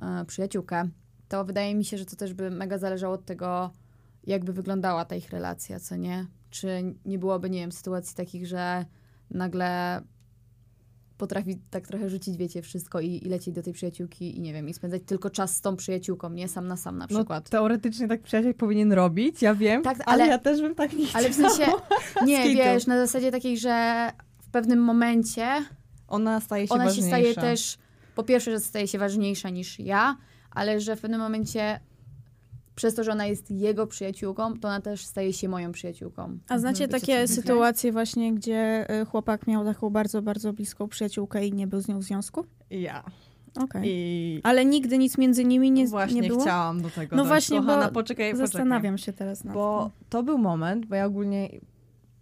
e, 0.02 0.26
przyjaciółkę, 0.26 0.89
to 1.30 1.46
wydaje 1.46 1.76
mi 1.76 1.86
się, 1.86 1.98
że 1.98 2.06
to 2.06 2.16
też 2.16 2.34
by 2.34 2.52
mega 2.52 2.78
zależało 2.78 3.13
od 3.13 3.26
tego, 3.26 3.72
jakby 4.24 4.54
wyglądała 4.54 5.06
ta 5.06 5.16
ich 5.16 5.30
relacja, 5.30 5.80
co 5.80 5.96
nie? 5.96 6.28
Czy 6.50 6.96
nie 7.06 7.20
byłoby, 7.20 7.50
nie 7.50 7.60
wiem, 7.60 7.72
sytuacji 7.72 8.16
takich, 8.16 8.48
że 8.48 8.86
nagle 9.30 10.02
potrafi 11.17 11.60
tak 11.69 11.88
trochę 11.88 12.10
rzucić, 12.10 12.38
wiecie, 12.38 12.62
wszystko 12.62 12.99
i, 12.99 13.26
i 13.26 13.30
lecieć 13.30 13.56
do 13.56 13.63
tej 13.63 13.73
przyjaciółki 13.73 14.38
i 14.38 14.41
nie 14.41 14.54
wiem, 14.54 14.69
i 14.69 14.73
spędzać 14.73 15.02
tylko 15.06 15.30
czas 15.30 15.56
z 15.56 15.62
tą 15.62 15.76
przyjaciółką, 15.76 16.30
nie 16.30 16.47
sam 16.47 16.67
na 16.67 16.78
sam 16.78 16.97
na 16.97 17.08
No, 17.10 17.15
przykład. 17.17 17.49
teoretycznie 17.49 18.08
tak 18.08 18.21
przyjaciel 18.21 18.54
powinien 18.56 18.93
robić, 18.93 19.41
ja 19.41 19.56
wiem, 19.56 19.82
Tak, 19.84 19.97
ale, 20.06 20.23
ale- 20.23 20.32
ja 20.32 20.38
też 20.38 20.62
bym 20.62 20.76
tak 20.76 20.93
nie. 20.93 21.06
Ale 21.13 21.30
w 21.30 21.36
sensie, 21.36 21.65
nie, 22.26 22.49
wiesz, 22.56 22.88
na 22.88 22.97
zasadzie 23.06 23.32
takiej, 23.32 23.58
że 23.58 24.10
w 24.41 24.49
pewnym 24.49 24.80
momencie 24.80 25.47
Ona 26.08 26.39
staje 26.39 26.67
się 26.67 26.73
ona 26.73 26.84
się 26.84 26.89
ważniejsza. 26.89 27.08
staje 27.17 27.36
też, 27.36 27.78
po 28.15 28.23
pierwsze, 28.23 28.52
że 28.52 28.60
staje 28.60 28.88
się 28.88 28.97
ważniejsza 28.97 29.49
niż 29.49 29.80
ja, 29.80 30.17
ale 30.52 30.80
że 30.80 30.95
w 30.95 31.02
pewnym 31.02 31.19
momencie 31.19 31.80
przez 32.76 32.96
to, 32.96 33.04
że 33.04 33.12
ona 33.12 33.26
jest 33.26 33.52
jego 33.52 33.88
przyjaciółką, 33.88 34.60
to 34.60 34.68
ona 34.68 34.82
też 34.82 35.06
staje 35.06 35.34
się 35.34 35.50
moją 35.50 35.72
przyjaciółką. 35.72 36.38
A 36.50 36.60
znacie 36.60 36.88
Wiecie, 36.88 37.00
takie 37.00 37.28
sytuacje 37.28 37.92
właśnie, 37.92 38.34
gdzie 38.34 38.88
y, 39.02 39.06
chłopak 39.06 39.48
miał 39.48 39.66
taką 39.66 39.90
bardzo, 39.90 40.22
bardzo 40.22 40.54
bliską 40.54 40.88
przyjaciółkę 40.88 41.48
i 41.48 41.54
nie 41.54 41.68
był 41.68 41.82
z 41.82 41.88
nią 41.88 42.00
w 42.00 42.04
związku? 42.04 42.46
Ja. 42.70 43.04
Okej. 43.64 43.82
I 43.86 44.42
Ale 44.44 44.66
nigdy 44.66 44.98
nic 44.98 45.18
między 45.18 45.46
nimi 45.46 45.72
nie, 45.72 45.88
właśnie 45.88 46.22
nie 46.22 46.28
było? 46.28 46.42
chciałam 46.42 46.82
do 46.82 46.90
tego 46.90 47.16
No 47.16 47.24
dojść. 47.24 47.28
właśnie, 47.28 47.62
bo 47.62 47.68
Kochana, 47.68 47.88
poczekaj, 47.92 48.32
poczekaj. 48.32 48.48
Zastanawiam 48.48 48.98
się 48.98 49.14
teraz 49.14 49.44
nad 49.44 49.54
Bo 49.54 49.90
tym. 49.98 50.06
to 50.10 50.24
był 50.24 50.38
moment, 50.38 50.86
bo 50.86 50.96
ja 50.96 51.06
ogólnie 51.06 51.50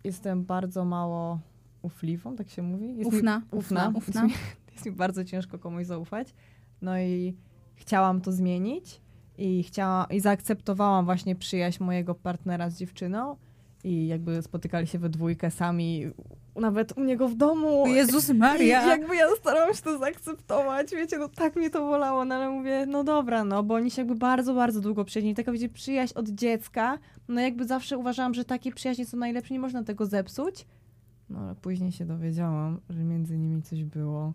jestem 0.03 0.43
bardzo 0.45 0.85
mało 0.85 1.39
ufliwą, 1.81 2.35
tak 2.35 2.49
się 2.49 2.61
mówi? 2.61 2.97
Jest 2.97 3.13
Ufna, 3.13 3.39
Mi, 3.39 3.59
ufna. 3.59 3.91
ufna. 3.95 4.23
Jest, 4.23 4.35
mi, 4.35 4.41
jest 4.73 4.85
mi 4.85 4.91
bardzo 4.91 5.25
ciężko 5.25 5.59
komuś 5.59 5.85
zaufać. 5.85 6.33
No 6.81 6.99
i 6.99 7.35
chciałam 7.75 8.21
to 8.21 8.31
zmienić 8.31 9.01
i 9.37 9.63
chciałam, 9.63 10.05
i 10.09 10.19
zaakceptowałam 10.19 11.05
właśnie 11.05 11.35
przyjaźń 11.35 11.83
mojego 11.83 12.15
partnera 12.15 12.69
z 12.69 12.77
dziewczyną 12.77 13.35
i 13.83 14.07
jakby 14.07 14.41
spotykali 14.41 14.87
się 14.87 14.99
we 14.99 15.09
dwójkę 15.09 15.51
sami, 15.51 16.05
nawet 16.55 16.97
u 16.97 17.03
niego 17.03 17.27
w 17.27 17.35
domu. 17.35 17.87
Jezus 17.87 18.29
I 18.29 18.33
Maria! 18.33 18.87
jakby 18.87 19.15
ja 19.15 19.25
starałam 19.39 19.73
się 19.73 19.81
to 19.81 19.97
zaakceptować, 19.97 20.91
wiecie, 20.91 21.17
no 21.17 21.29
tak 21.29 21.55
mnie 21.55 21.69
to 21.69 21.79
bolało, 21.79 22.25
no 22.25 22.35
ale 22.35 22.49
mówię, 22.49 22.85
no 22.87 23.03
dobra, 23.03 23.43
no 23.43 23.63
bo 23.63 23.73
oni 23.73 23.91
się 23.91 24.01
jakby 24.01 24.15
bardzo, 24.15 24.53
bardzo 24.53 24.81
długo 24.81 25.05
przyjaźnili, 25.05 25.35
taka 25.35 25.51
wiecie, 25.51 25.69
przyjaźń 25.69 26.13
od 26.15 26.29
dziecka, 26.29 26.97
no 27.27 27.41
jakby 27.41 27.65
zawsze 27.65 27.97
uważałam, 27.97 28.33
że 28.33 28.45
takie 28.45 28.71
przyjaźnie 28.71 29.05
są 29.05 29.17
najlepsze, 29.17 29.53
nie 29.53 29.59
można 29.59 29.83
tego 29.83 30.05
zepsuć. 30.05 30.65
No 31.29 31.39
ale 31.39 31.55
później 31.55 31.91
się 31.91 32.05
dowiedziałam, 32.05 32.79
że 32.89 33.03
między 33.03 33.37
nimi 33.37 33.61
coś 33.61 33.83
było 33.83 34.33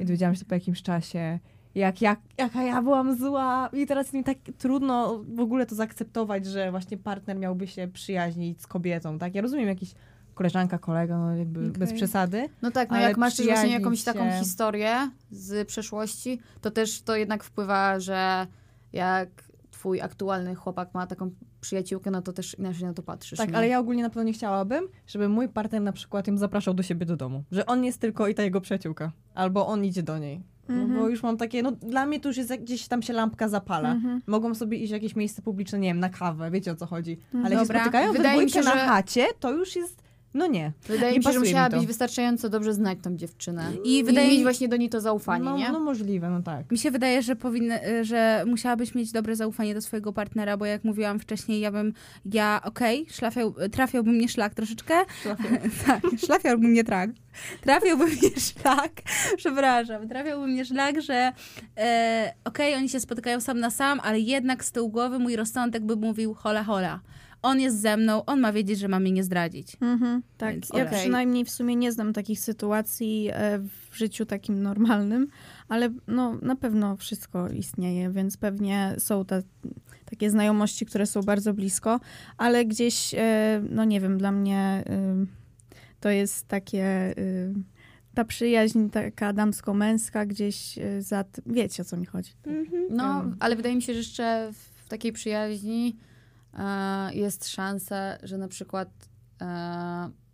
i 0.00 0.04
dowiedziałam 0.04 0.34
się 0.34 0.40
to 0.40 0.48
po 0.48 0.54
jakimś 0.54 0.82
czasie, 0.82 1.38
jak, 1.76 2.02
jak, 2.02 2.20
jaka 2.38 2.62
ja 2.62 2.82
byłam 2.82 3.18
zła 3.18 3.70
i 3.72 3.86
teraz 3.86 4.12
mi 4.12 4.24
tak 4.24 4.38
trudno 4.58 5.24
w 5.34 5.40
ogóle 5.40 5.66
to 5.66 5.74
zaakceptować, 5.74 6.46
że 6.46 6.70
właśnie 6.70 6.96
partner 6.96 7.36
miałby 7.36 7.66
się 7.66 7.88
przyjaźnić 7.88 8.62
z 8.62 8.66
kobietą, 8.66 9.18
tak? 9.18 9.34
Ja 9.34 9.42
rozumiem 9.42 9.68
jakiś 9.68 9.94
koleżanka, 10.34 10.78
kolega, 10.78 11.18
no 11.18 11.36
jakby 11.36 11.60
Okej. 11.60 11.72
bez 11.72 11.92
przesady, 11.92 12.48
No 12.62 12.70
tak, 12.70 12.90
no 12.90 13.00
jak 13.00 13.16
masz 13.16 13.36
właśnie 13.36 13.70
jakąś 13.70 14.04
taką 14.04 14.30
się- 14.30 14.38
historię 14.38 15.10
z 15.30 15.68
przeszłości, 15.68 16.40
to 16.60 16.70
też 16.70 17.02
to 17.02 17.16
jednak 17.16 17.44
wpływa, 17.44 18.00
że 18.00 18.46
jak 18.92 19.28
twój 19.70 20.00
aktualny 20.00 20.54
chłopak 20.54 20.94
ma 20.94 21.06
taką 21.06 21.30
przyjaciółkę, 21.60 22.10
no 22.10 22.22
to 22.22 22.32
też 22.32 22.58
inaczej 22.58 22.84
na 22.84 22.94
to 22.94 23.02
patrzysz. 23.02 23.38
Tak, 23.38 23.50
nie? 23.50 23.56
ale 23.56 23.68
ja 23.68 23.78
ogólnie 23.78 24.02
na 24.02 24.08
pewno 24.08 24.22
nie 24.22 24.32
chciałabym, 24.32 24.88
żeby 25.06 25.28
mój 25.28 25.48
partner 25.48 25.82
na 25.82 25.92
przykład 25.92 26.26
ją 26.26 26.38
zapraszał 26.38 26.74
do 26.74 26.82
siebie 26.82 27.06
do 27.06 27.16
domu. 27.16 27.44
Że 27.52 27.66
on 27.66 27.84
jest 27.84 28.00
tylko 28.00 28.28
i 28.28 28.34
ta 28.34 28.42
jego 28.42 28.60
przyjaciółka. 28.60 29.12
Albo 29.34 29.66
on 29.66 29.84
idzie 29.84 30.02
do 30.02 30.18
niej. 30.18 30.55
No 30.68 30.74
Mhm. 30.74 31.00
bo 31.00 31.08
już 31.08 31.22
mam 31.22 31.36
takie, 31.36 31.62
no 31.62 31.70
dla 31.72 32.06
mnie 32.06 32.20
to 32.20 32.28
już 32.28 32.36
jest 32.36 32.50
jak 32.50 32.60
gdzieś 32.62 32.88
tam 32.88 33.02
się 33.02 33.12
lampka 33.12 33.48
zapala. 33.48 33.92
Mhm. 33.92 34.22
Mogą 34.26 34.54
sobie 34.54 34.78
iść 34.78 34.90
w 34.90 34.92
jakieś 34.92 35.16
miejsce 35.16 35.42
publiczne, 35.42 35.78
nie 35.78 35.88
wiem, 35.88 36.00
na 36.00 36.08
kawę, 36.08 36.50
wiecie 36.50 36.72
o 36.72 36.76
co 36.76 36.86
chodzi. 36.86 37.18
Ale 37.34 37.42
jak 37.42 37.50
się 37.52 37.58
Dobra. 37.58 37.80
spotykają 37.80 38.12
Wydaje 38.12 38.44
mi 38.44 38.50
się, 38.50 38.60
na 38.60 38.72
że- 38.72 38.78
chacie, 38.78 39.26
to 39.40 39.52
już 39.52 39.76
jest, 39.76 40.02
no 40.34 40.46
nie. 40.46 40.72
Wydaje 40.88 41.12
nie 41.12 41.18
mi 41.18 41.24
się, 41.24 41.32
że 41.32 41.38
musiałabyś 41.38 41.80
to. 41.80 41.86
wystarczająco 41.86 42.48
dobrze 42.48 42.74
znać 42.74 42.98
tą 43.02 43.16
dziewczynę. 43.16 43.64
I 43.84 43.98
I 43.98 44.04
wydaje 44.04 44.28
mieć 44.28 44.36
mi 44.38 44.42
właśnie 44.42 44.68
do 44.68 44.76
niej 44.76 44.88
to 44.88 45.00
zaufanie, 45.00 45.44
no, 45.44 45.56
nie? 45.56 45.72
no 45.72 45.80
możliwe, 45.80 46.30
no 46.30 46.42
tak. 46.42 46.70
Mi 46.72 46.78
się 46.78 46.90
wydaje, 46.90 47.22
że 47.22 47.36
powinny, 47.36 47.88
y, 47.88 48.04
że 48.04 48.44
musiałabyś 48.46 48.94
mieć 48.94 49.12
dobre 49.12 49.36
zaufanie 49.36 49.74
do 49.74 49.80
swojego 49.80 50.12
partnera, 50.12 50.56
bo 50.56 50.64
jak 50.66 50.84
mówiłam 50.84 51.18
wcześniej, 51.18 51.60
ja 51.60 51.72
bym, 51.72 51.92
ja 52.32 52.60
okej, 52.64 53.06
szlafiał, 53.10 53.54
trafiałby 53.72 54.10
mnie 54.10 54.28
szlak 54.28 54.54
troszeczkę, 54.54 54.94
tak, 55.86 56.00
szlafiałby 56.26 56.68
mnie 56.68 56.84
trak, 56.84 57.10
trafiłby 57.60 58.06
mnie 58.06 58.30
szlak, 58.40 58.92
przepraszam, 59.36 60.08
trafiłby 60.08 60.46
mnie 60.46 60.64
szlak, 60.64 61.02
że 61.02 61.32
e, 61.76 62.34
okej, 62.44 62.74
oni 62.74 62.88
się 62.88 63.00
spotykają 63.00 63.40
sam 63.40 63.60
na 63.60 63.70
sam, 63.70 64.00
ale 64.00 64.20
jednak 64.20 64.64
z 64.64 64.72
tyłu 64.72 64.88
głowy 64.88 65.18
mój 65.18 65.36
rozsądek 65.36 65.84
by 65.84 65.96
mówił 65.96 66.34
hola 66.34 66.64
hola. 66.64 67.00
On 67.42 67.60
jest 67.60 67.80
ze 67.80 67.96
mną, 67.96 68.24
on 68.24 68.40
ma 68.40 68.52
wiedzieć, 68.52 68.78
że 68.78 68.88
ma 68.88 69.00
mnie 69.00 69.12
nie 69.12 69.24
zdradzić. 69.24 69.76
Mhm, 69.80 70.22
tak, 70.38 70.52
Więc 70.52 70.68
ja 70.74 70.84
okej. 70.84 70.98
przynajmniej 70.98 71.44
w 71.44 71.50
sumie 71.50 71.76
nie 71.76 71.92
znam 71.92 72.12
takich 72.12 72.40
sytuacji 72.40 73.28
e, 73.32 73.58
w 73.90 73.96
życiu 73.96 74.26
takim 74.26 74.62
normalnym, 74.62 75.28
ale 75.68 75.90
no, 76.06 76.38
na 76.42 76.56
pewno 76.56 76.96
wszystko 76.96 77.48
istnieje, 77.48 78.10
więc 78.10 78.36
pewnie 78.36 78.94
są 78.98 79.24
te, 79.24 79.42
takie 80.04 80.30
znajomości, 80.30 80.86
które 80.86 81.06
są 81.06 81.22
bardzo 81.22 81.54
blisko, 81.54 82.00
ale 82.38 82.64
gdzieś, 82.64 83.14
e, 83.14 83.62
no 83.70 83.84
nie 83.84 84.00
wiem, 84.00 84.18
dla 84.18 84.32
mnie 84.32 84.84
to 86.06 86.10
jest 86.10 86.48
takie, 86.48 86.84
e, 86.84 87.14
ta 88.14 88.24
przyjaźń 88.24 88.88
taka 88.88 89.32
damsko-męska 89.32 90.26
gdzieś 90.26 90.78
e, 90.78 91.02
za 91.02 91.24
tym, 91.24 91.44
wiecie 91.46 91.82
o 91.82 91.84
co 91.84 91.96
mi 91.96 92.06
chodzi. 92.06 92.32
No, 92.90 93.20
Mm. 93.20 93.36
ale 93.40 93.56
wydaje 93.56 93.76
mi 93.76 93.82
się, 93.82 93.92
że 93.92 93.98
jeszcze 93.98 94.52
w 94.84 94.88
takiej 94.88 95.12
przyjaźni 95.12 95.96
e, 96.54 97.14
jest 97.14 97.48
szansa, 97.48 98.18
że 98.22 98.38
na 98.38 98.48
przykład 98.48 98.88
e, 99.40 99.46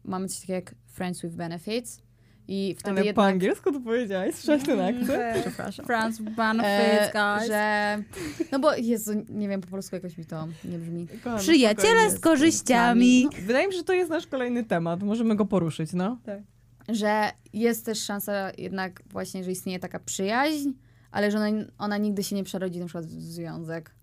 mamy 0.05 0.29
coś 0.29 0.41
takiego 0.41 0.55
jak 0.55 0.75
Friends 0.87 1.23
with 1.23 1.35
Benefits 1.35 2.03
i 2.49 2.77
wtedy 2.79 2.91
Ale 2.91 3.01
po 3.01 3.07
jednak... 3.07 3.27
angielsku 3.27 3.73
to 3.73 3.81
powiedziałeś, 3.81 4.35
słyszałeś 4.35 4.63
ten 4.63 4.81
akcent? 4.81 5.41
Przepraszam. 5.43 5.87
France 5.87 6.23
benefits, 6.23 7.13
guys. 7.13 7.49
że... 7.49 8.03
No 8.53 8.59
bo 8.59 8.75
Jezu, 8.75 9.13
nie 9.29 9.49
wiem, 9.49 9.61
po 9.61 9.69
polsku 9.69 9.97
jakoś 9.97 10.19
mi 10.19 10.25
to 10.25 10.49
nie 10.65 10.79
brzmi. 10.79 11.09
Kochana, 11.09 11.39
Przyjaciele 11.39 12.11
z 12.11 12.21
korzyściami. 12.21 13.29
Wydaje 13.47 13.67
mi 13.67 13.73
się, 13.73 13.79
że 13.79 13.85
to 13.85 13.93
jest 13.93 14.11
nasz 14.11 14.27
kolejny 14.27 14.65
temat. 14.65 15.03
Możemy 15.03 15.37
go 15.37 15.45
poruszyć, 15.45 15.93
no. 15.93 16.19
Że 16.89 17.31
jest 17.53 17.87
też 17.87 18.05
szansa 18.05 18.51
jednak 18.59 19.03
właśnie, 19.07 19.45
że 19.45 19.51
istnieje 19.51 19.79
taka 19.79 19.99
przyjaźń, 19.99 20.71
ale 21.11 21.31
że 21.31 21.39
ona, 21.39 21.65
ona 21.79 21.99
nigdy 21.99 22.23
się 22.23 22.37
nie 22.37 22.45
przerodzi 22.45 22.79
na 22.81 22.87
przykład 22.87 23.07
w 23.07 23.11
związek. 23.11 23.95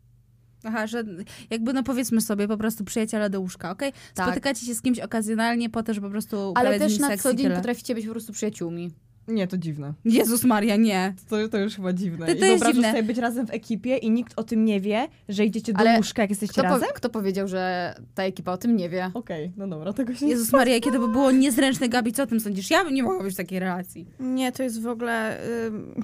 Aha, 0.63 0.87
że 0.87 1.03
jakby 1.49 1.73
no 1.73 1.83
powiedzmy 1.83 2.21
sobie 2.21 2.47
po 2.47 2.57
prostu 2.57 2.83
przyjaciela 2.83 3.29
do 3.29 3.41
łóżka, 3.41 3.71
okej? 3.71 3.93
Tak. 4.13 4.25
Spotykacie 4.25 4.65
się 4.65 4.75
z 4.75 4.81
kimś 4.81 4.99
okazjonalnie 4.99 5.69
po 5.69 5.83
to, 5.83 5.93
żeby 5.93 6.07
po 6.07 6.11
prostu 6.11 6.53
Ale 6.55 6.79
też 6.79 6.99
na 6.99 7.17
co 7.17 7.33
dzień 7.33 7.51
potraficie 7.51 7.95
być 7.95 8.05
po 8.05 8.11
prostu 8.11 8.33
przyjaciółmi. 8.33 8.91
Nie, 9.29 9.47
to 9.47 9.57
dziwne. 9.57 9.93
Jezus 10.05 10.43
Maria, 10.43 10.75
nie. 10.75 11.13
To, 11.29 11.47
to 11.47 11.57
już 11.57 11.75
chyba 11.75 11.93
dziwne. 11.93 12.27
To- 12.27 12.35
to 12.35 12.45
I 12.45 12.49
jest 12.49 12.65
dziwne. 12.65 12.89
sobie 12.91 13.03
być 13.03 13.17
razem 13.17 13.47
w 13.47 13.51
ekipie 13.51 13.97
i 13.97 14.11
nikt 14.11 14.33
o 14.39 14.43
tym 14.43 14.65
nie 14.65 14.81
wie, 14.81 15.07
że 15.29 15.45
idziecie 15.45 15.73
do 15.73 15.79
Ale 15.79 15.97
łóżka, 15.97 16.21
jak 16.21 16.29
jesteście 16.29 16.53
Kto, 16.53 16.63
po, 16.63 16.69
razem? 16.69 16.89
kto 16.95 17.09
powiedział, 17.09 17.47
że 17.47 17.93
ta 18.15 18.23
ekipa 18.23 18.51
o 18.51 18.57
tym 18.57 18.75
nie 18.75 18.89
wie? 18.89 19.11
Okej, 19.13 19.51
no 19.57 19.67
dobra, 19.67 19.93
tego 19.93 20.15
się 20.15 20.25
nie... 20.25 20.31
Jezus 20.31 20.53
Maria, 20.53 20.73
jakie 20.73 20.91
to 20.91 20.99
by 20.99 21.07
było 21.07 21.31
niezręczne, 21.31 21.89
Gabi, 21.89 22.11
co 22.13 22.23
o 22.23 22.27
tym 22.27 22.39
sądzisz? 22.39 22.69
Ja 22.71 22.83
bym 22.83 22.93
nie 22.93 23.03
mogła 23.03 23.23
być 23.23 23.33
w 23.33 23.37
takiej 23.37 23.59
relacji. 23.59 24.05
Nie, 24.19 24.51
to 24.51 24.63
jest 24.63 24.81
w 24.81 24.87
ogóle, 24.87 25.37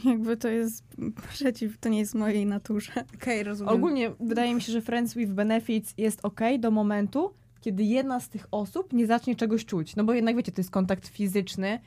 jakby 0.06 0.38
to 0.38 0.48
jest 0.48 0.84
przeciw, 1.34 1.78
to 1.78 1.90
nie 1.90 2.00
jest 2.00 2.12
w 2.12 2.16
mojej 2.16 2.46
naturze. 2.46 2.92
Okej, 3.16 3.44
rozumiem. 3.44 3.74
Ogólnie 3.74 4.12
wydaje 4.20 4.56
mi 4.56 4.62
się, 4.62 4.72
że 4.72 4.82
Friends 4.82 5.14
with 5.14 5.32
Benefits 5.32 5.94
jest 5.98 6.20
ok 6.24 6.40
do 6.60 6.72
momentu, 6.72 7.32
kiedy 7.62 7.84
jedna 7.84 8.20
z 8.20 8.30
tych 8.30 8.48
osób 8.52 8.94
nie 8.94 9.08
zacznie 9.08 9.36
czegoś 9.36 9.66
czuć. 9.66 9.96
No 9.96 10.04
bo 10.04 10.14
jednak 10.14 10.36
wiecie, 10.36 10.52
to 10.52 10.62
jest 10.62 10.72
kontakt 10.72 11.08
fizyczny 11.08 11.80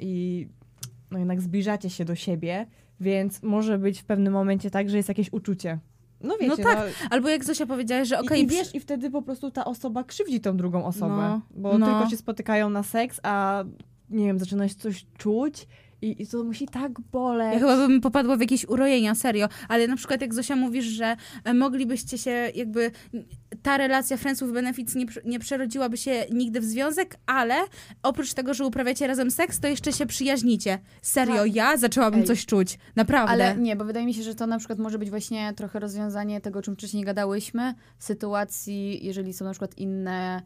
i 0.00 0.48
no 1.10 1.18
jednak 1.18 1.40
zbliżacie 1.40 1.90
się 1.90 2.04
do 2.04 2.14
siebie, 2.14 2.66
więc 3.00 3.42
może 3.42 3.78
być 3.78 4.00
w 4.00 4.04
pewnym 4.04 4.32
momencie 4.32 4.70
tak, 4.70 4.90
że 4.90 4.96
jest 4.96 5.08
jakieś 5.08 5.32
uczucie. 5.32 5.78
No 6.20 6.36
wiecie, 6.40 6.62
No 6.62 6.70
tak, 6.74 6.86
Albo 7.10 7.28
jak 7.28 7.44
Zosia 7.44 7.66
powiedziała, 7.66 8.04
że 8.04 8.18
okej, 8.18 8.42
I 8.42 8.46
wiesz, 8.46 8.74
i 8.74 8.80
wtedy 8.80 9.10
po 9.10 9.22
prostu 9.22 9.50
ta 9.50 9.64
osoba 9.64 10.04
krzywdzi 10.04 10.40
tą 10.40 10.56
drugą 10.56 10.84
osobę. 10.84 11.16
No, 11.16 11.40
bo 11.50 11.78
no. 11.78 11.86
tylko 11.86 12.10
się 12.10 12.16
spotykają 12.16 12.70
na 12.70 12.82
seks, 12.82 13.20
a 13.22 13.64
nie 14.10 14.26
wiem, 14.26 14.38
zaczynasz 14.38 14.74
coś 14.74 15.06
czuć 15.18 15.66
i, 16.04 16.22
i 16.22 16.26
to 16.26 16.44
musi 16.44 16.66
tak 16.66 17.00
boleć. 17.00 17.52
Ja 17.52 17.58
chyba 17.58 17.76
bym 17.76 18.00
popadła 18.00 18.36
w 18.36 18.40
jakieś 18.40 18.68
urojenia, 18.68 19.14
serio. 19.14 19.48
Ale 19.68 19.88
na 19.88 19.96
przykład 19.96 20.20
jak 20.20 20.34
Zosia 20.34 20.56
mówisz, 20.56 20.84
że 20.84 21.16
e, 21.44 21.54
moglibyście 21.54 22.18
się 22.18 22.30
jakby... 22.54 22.90
Ta 23.62 23.76
relacja 23.76 24.16
Friends 24.16 24.42
with 24.42 24.52
Benefits 24.52 24.94
nie, 24.94 25.06
nie 25.24 25.38
przerodziłaby 25.38 25.96
się 25.96 26.26
nigdy 26.32 26.60
w 26.60 26.64
związek, 26.64 27.16
ale 27.26 27.54
oprócz 28.02 28.34
tego, 28.34 28.54
że 28.54 28.66
uprawiacie 28.66 29.06
razem 29.06 29.30
seks, 29.30 29.60
to 29.60 29.68
jeszcze 29.68 29.92
się 29.92 30.06
przyjaźnicie. 30.06 30.78
Serio, 31.02 31.42
Tak. 31.42 31.54
ja 31.54 31.76
zaczęłabym 31.76 32.20
Ej. 32.20 32.26
coś 32.26 32.46
czuć. 32.46 32.78
Naprawdę. 32.96 33.32
Ale 33.32 33.56
nie, 33.56 33.76
bo 33.76 33.84
wydaje 33.84 34.06
mi 34.06 34.14
się, 34.14 34.22
że 34.22 34.34
to 34.34 34.46
na 34.46 34.58
przykład 34.58 34.78
może 34.78 34.98
być 34.98 35.10
właśnie 35.10 35.52
trochę 35.56 35.80
rozwiązanie 35.80 36.40
tego, 36.40 36.58
o 36.58 36.62
czym 36.62 36.74
wcześniej 36.74 37.04
gadałyśmy, 37.04 37.74
w 37.98 38.04
sytuacji, 38.04 39.06
jeżeli 39.06 39.32
są 39.32 39.44
na 39.44 39.50
przykład 39.50 39.78
inne 39.78 40.42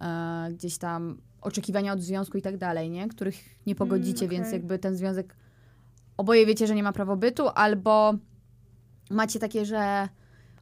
e, 0.00 0.48
gdzieś 0.52 0.78
tam 0.78 1.18
oczekiwania 1.40 1.92
od 1.92 2.00
związku 2.00 2.38
i 2.38 2.42
tak 2.42 2.56
dalej, 2.56 2.90
nie? 2.90 3.08
Których 3.08 3.34
nie 3.66 3.74
pogodzicie, 3.74 4.24
Mm, 4.24 4.28
okej. 4.28 4.38
więc 4.38 4.52
jakby 4.52 4.78
ten 4.78 4.96
związek 4.96 5.36
oboje 6.16 6.46
wiecie, 6.46 6.66
że 6.66 6.74
nie 6.74 6.82
ma 6.82 6.92
prawobytu, 6.92 7.48
albo 7.48 8.14
macie 9.10 9.38
takie, 9.38 9.64
że 9.64 10.08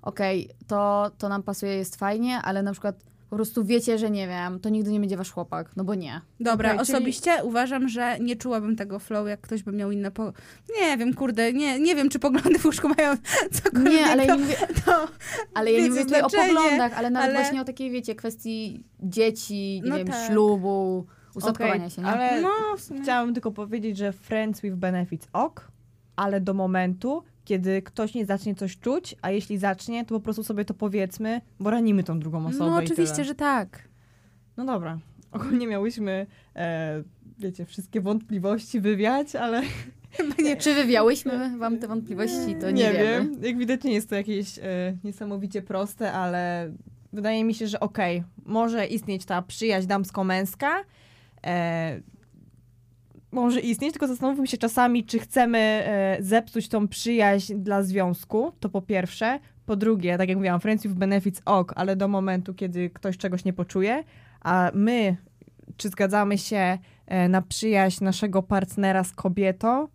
okej, 0.03 0.51
to, 0.67 1.11
to 1.19 1.29
nam 1.29 1.43
pasuje, 1.43 1.77
jest 1.77 1.97
fajnie, 1.97 2.39
ale 2.43 2.63
na 2.63 2.73
przykład 2.73 3.05
po 3.37 3.39
prostu 3.39 3.65
wiecie, 3.65 3.99
że 3.99 4.11
nie 4.11 4.29
wiem, 4.29 4.61
to 4.61 4.69
nigdy 4.69 4.93
nie 4.93 5.01
będzie 5.01 5.17
wasz 5.17 5.31
chłopak, 5.31 5.71
no 5.77 5.85
bo 5.85 5.95
nie. 5.95 6.21
Dobra, 6.41 6.69
czyli- 6.71 6.81
osobiście 6.83 7.31
uważam, 7.43 7.89
że 7.89 8.19
nie 8.21 8.37
czułabym 8.37 8.77
tego 8.77 8.99
flow, 8.99 9.29
jak 9.29 9.41
ktoś 9.41 9.63
by 9.63 9.73
miał 9.73 9.91
inne 9.91 10.11
po... 10.11 10.33
Nie 10.81 10.97
wiem, 10.99 11.15
kurde, 11.15 11.53
nie, 11.53 11.81
nie 11.81 11.97
wiem, 11.97 12.09
czy 12.09 12.19
poglądy 12.19 12.59
w 12.59 12.65
łóżku 12.65 12.89
mają 12.89 13.17
cokolwiek 13.53 13.93
Nie, 13.93 14.07
ale 14.07 14.27
ja 14.27 14.35
nie 14.37 14.43
mówię, 14.43 14.57
to... 14.85 15.09
Ale 15.55 15.73
ja 15.73 15.83
nie 15.83 15.89
mówię 15.89 16.05
tutaj 16.05 16.23
o 16.23 16.31
poglądach, 16.31 16.93
ale 16.99 17.11
nawet 17.11 17.31
ale- 17.31 17.39
właśnie 17.43 17.61
o 17.61 17.65
takiej, 17.65 17.91
wiecie, 17.91 18.15
kwestii 18.15 18.85
dzieci, 19.01 19.81
nie 19.85 19.91
No 19.91 19.97
wiem, 19.97 20.07
tak. 20.07 20.27
ślubu, 20.31 21.07
ustatkowania 21.35 21.75
Okej, 21.77 21.91
się, 21.91 22.03
nie? 22.03 22.09
Ale 22.09 22.41
No, 22.43 22.77
w 22.77 22.81
sumie. 22.81 23.03
chciałam 23.03 23.35
tylko 23.35 23.51
powiedzieć, 23.53 23.97
że 23.99 24.13
Friends 24.13 24.61
with 24.61 24.77
Benefits 24.77 25.29
ok, 25.33 25.71
ale 26.17 26.41
do 26.41 26.55
momentu, 26.55 27.23
kiedy 27.47 27.83
ktoś 27.83 28.15
nie 28.15 28.27
zacznie 28.27 28.55
coś 28.55 28.79
czuć, 28.79 29.17
a 29.23 29.31
jeśli 29.31 29.59
zacznie, 29.59 30.05
to 30.05 30.15
po 30.15 30.21
prostu 30.21 30.45
sobie 30.45 30.65
to 30.65 30.75
powiedzmy, 30.75 31.41
bo 31.61 31.71
ranimy 31.71 32.05
tą 32.05 32.21
drugą 32.21 32.47
osobę 32.47 32.71
No 32.71 32.77
oczywiście, 32.77 33.25
że 33.25 33.35
tak. 33.35 33.89
No 34.57 34.65
dobra. 34.65 34.99
Ogólnie 35.33 35.67
miałyśmy, 35.67 36.27
e, 36.57 37.03
wiecie, 37.39 37.65
wszystkie 37.65 38.01
wątpliwości 38.01 38.81
wywiać, 38.81 39.37
ale 39.37 39.63
Czy 40.63 40.75
wywiałyśmy 40.75 41.59
wam 41.59 41.79
te 41.79 41.89
wątpliwości, 41.89 42.57
to 42.61 42.71
nie, 42.71 42.83
nie, 42.83 42.93
wiemy. 42.93 43.05
wiem. 43.05 43.37
Jak 43.43 43.59
widać 43.59 43.85
nie 43.85 43.93
jest 43.93 44.11
to 44.11 44.15
jakieś 44.15 44.59
e, 44.59 44.63
niesamowicie 45.05 45.63
proste, 45.63 46.13
ale 46.13 46.73
wydaje 47.13 47.45
mi 47.45 47.55
się, 47.55 47.67
że 47.67 47.81
okej, 47.81 48.23
może 48.47 48.87
istnieć 48.87 49.25
ta 49.25 49.43
przyjaźń 49.43 49.89
damsko-męska, 49.89 50.85
e, 51.47 52.01
może 53.43 53.61
istnieć, 53.61 53.93
tylko 53.93 54.07
zastanówmy 54.07 54.47
się 54.47 54.59
czasami, 54.59 55.05
czy 55.05 55.19
chcemy 55.19 55.59
e, 55.59 56.17
zepsuć 56.21 56.69
tą 56.69 56.89
przyjaźń 56.89 57.55
dla 57.55 57.83
związku, 57.83 58.53
to 58.61 58.69
po 58.69 58.83
pierwsze. 58.83 59.39
Po 59.67 59.77
drugie, 59.77 60.19
tak 60.19 60.29
jak 60.29 60.39
mówiłam, 60.39 60.61
friends 60.61 60.83
with 60.83 60.95
benefits 60.95 61.43
ok, 61.45 61.73
ale 61.77 61.97
do 61.97 62.09
momentu, 62.09 62.55
kiedy 62.55 62.91
ktoś 62.91 63.17
czegoś 63.19 63.45
nie 63.45 63.53
poczuje, 63.53 64.05
a 64.41 64.71
my, 64.75 65.17
czy 65.77 65.89
zgadzamy 65.89 66.39
się 66.39 66.79
e, 67.07 67.29
na 67.29 67.43
przyjaźń 67.43 68.05
naszego 68.05 68.43
partnera 68.43 69.05
z 69.05 69.13
kobietą, 69.13 69.89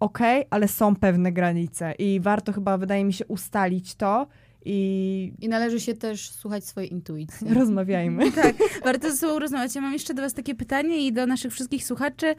okej, 0.00 0.44
ale 0.50 0.68
są 0.68 0.96
pewne 0.96 1.32
granice 1.32 1.92
i 1.98 2.20
warto 2.20 2.52
chyba, 2.52 2.78
wydaje 2.78 3.04
mi 3.04 3.12
się, 3.12 3.26
ustalić 3.26 3.94
to 3.94 4.26
i 4.64 5.32
I 5.40 5.48
należy 5.48 5.80
się 5.80 5.94
też 5.94 6.30
słuchać 6.30 6.64
swojej 6.64 6.92
intuicji. 6.92 7.54
rozmawiajmy. 7.54 8.32
Tak, 8.42 8.56
warto 8.84 9.10
ze 9.10 9.16
sobą 9.16 9.38
rozmawiać. 9.38 9.74
Ja 9.74 9.80
mam 9.80 9.92
jeszcze 9.92 10.14
do 10.14 10.22
was 10.22 10.34
takie 10.34 10.54
pytanie 10.54 11.06
i 11.06 11.12
do 11.12 11.26
naszych 11.26 11.52
wszystkich 11.52 11.84
słuchaczy. 11.86 12.34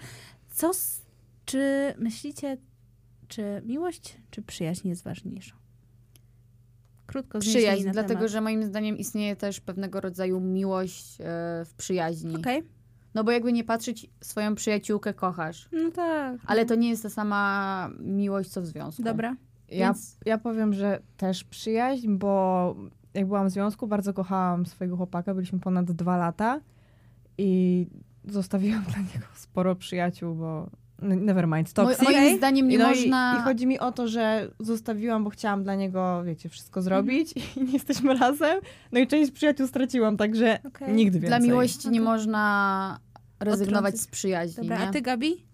Co, 0.49 0.69
s- 0.69 1.01
czy 1.45 1.93
myślicie, 1.97 2.57
czy 3.27 3.61
miłość, 3.65 4.17
czy 4.31 4.41
przyjaźń 4.41 4.87
jest 4.87 5.03
ważniejsza? 5.03 5.55
Krótko 7.05 7.39
Przyjaźń, 7.39 7.85
na 7.85 7.91
dlatego 7.91 8.13
temat. 8.19 8.31
że 8.31 8.41
moim 8.41 8.63
zdaniem 8.63 8.97
istnieje 8.97 9.35
też 9.35 9.59
pewnego 9.61 10.01
rodzaju 10.01 10.39
miłość 10.39 11.21
e, 11.21 11.23
w 11.65 11.73
przyjaźni. 11.77 12.35
Okej, 12.37 12.63
No 13.13 13.23
bo 13.23 13.31
jakby 13.31 13.53
nie 13.53 13.63
patrzeć, 13.63 14.09
swoją 14.21 14.55
przyjaciółkę 14.55 15.13
kochasz. 15.13 15.69
no 15.71 15.91
tak. 15.91 16.39
Ale 16.45 16.65
to 16.65 16.75
nie 16.75 16.89
jest 16.89 17.03
ta 17.03 17.09
sama 17.09 17.89
miłość, 17.99 18.49
co 18.49 18.61
w 18.61 18.65
związku. 18.65 19.03
Dobra. 19.03 19.35
Ja, 19.71 19.85
Więc 19.85 20.17
ja 20.25 20.37
powiem, 20.37 20.73
że 20.73 20.99
też 21.17 21.43
przyjaźń, 21.43 22.17
bo 22.17 22.75
jak 23.13 23.25
byłam 23.27 23.47
w 23.47 23.51
związku, 23.51 23.87
bardzo 23.87 24.13
kochałam 24.13 24.65
swojego 24.65 24.97
chłopaka, 24.97 25.33
byliśmy 25.33 25.59
ponad 25.59 25.91
dwa 25.91 26.17
lata 26.17 26.59
i 27.37 27.87
zostawiłam 28.25 28.83
dla 28.93 28.97
niego 28.99 29.25
sporo 29.35 29.75
przyjaciół, 29.75 30.35
bo 30.35 30.69
no, 31.01 31.15
never 31.15 31.47
mind, 31.47 31.77
mo- 31.77 31.83
toxic. 31.85 32.03
moim 32.03 32.37
zdaniem 32.37 32.67
nie 32.67 32.75
I, 32.75 32.77
no 32.77 32.87
można... 32.87 33.35
i, 33.37 33.39
I 33.39 33.43
chodzi 33.43 33.67
mi 33.67 33.79
o 33.79 33.91
to, 33.91 34.07
że 34.07 34.51
zostawiłam, 34.59 35.23
bo 35.23 35.29
chciałam 35.29 35.63
dla 35.63 35.75
niego, 35.75 36.23
wiecie, 36.23 36.49
wszystko 36.49 36.81
zrobić 36.81 37.33
i 37.57 37.63
nie 37.63 37.73
jesteśmy 37.73 38.13
razem. 38.13 38.59
No 38.91 38.99
i 38.99 39.07
część 39.07 39.31
przyjaciół 39.31 39.67
straciłam, 39.67 40.17
także 40.17 40.59
Okej. 40.67 40.93
nigdy 40.93 41.19
więcej. 41.19 41.39
Dla 41.39 41.47
miłości 41.47 41.89
nie 41.89 42.01
Okej. 42.01 42.13
można 42.13 42.99
rezygnować 43.39 43.99
z 43.99 44.07
przyjaźni, 44.07 44.63
Dobra, 44.63 44.79
nie? 44.79 44.87
a 44.87 44.91
ty, 44.91 45.01
Gabi? 45.01 45.50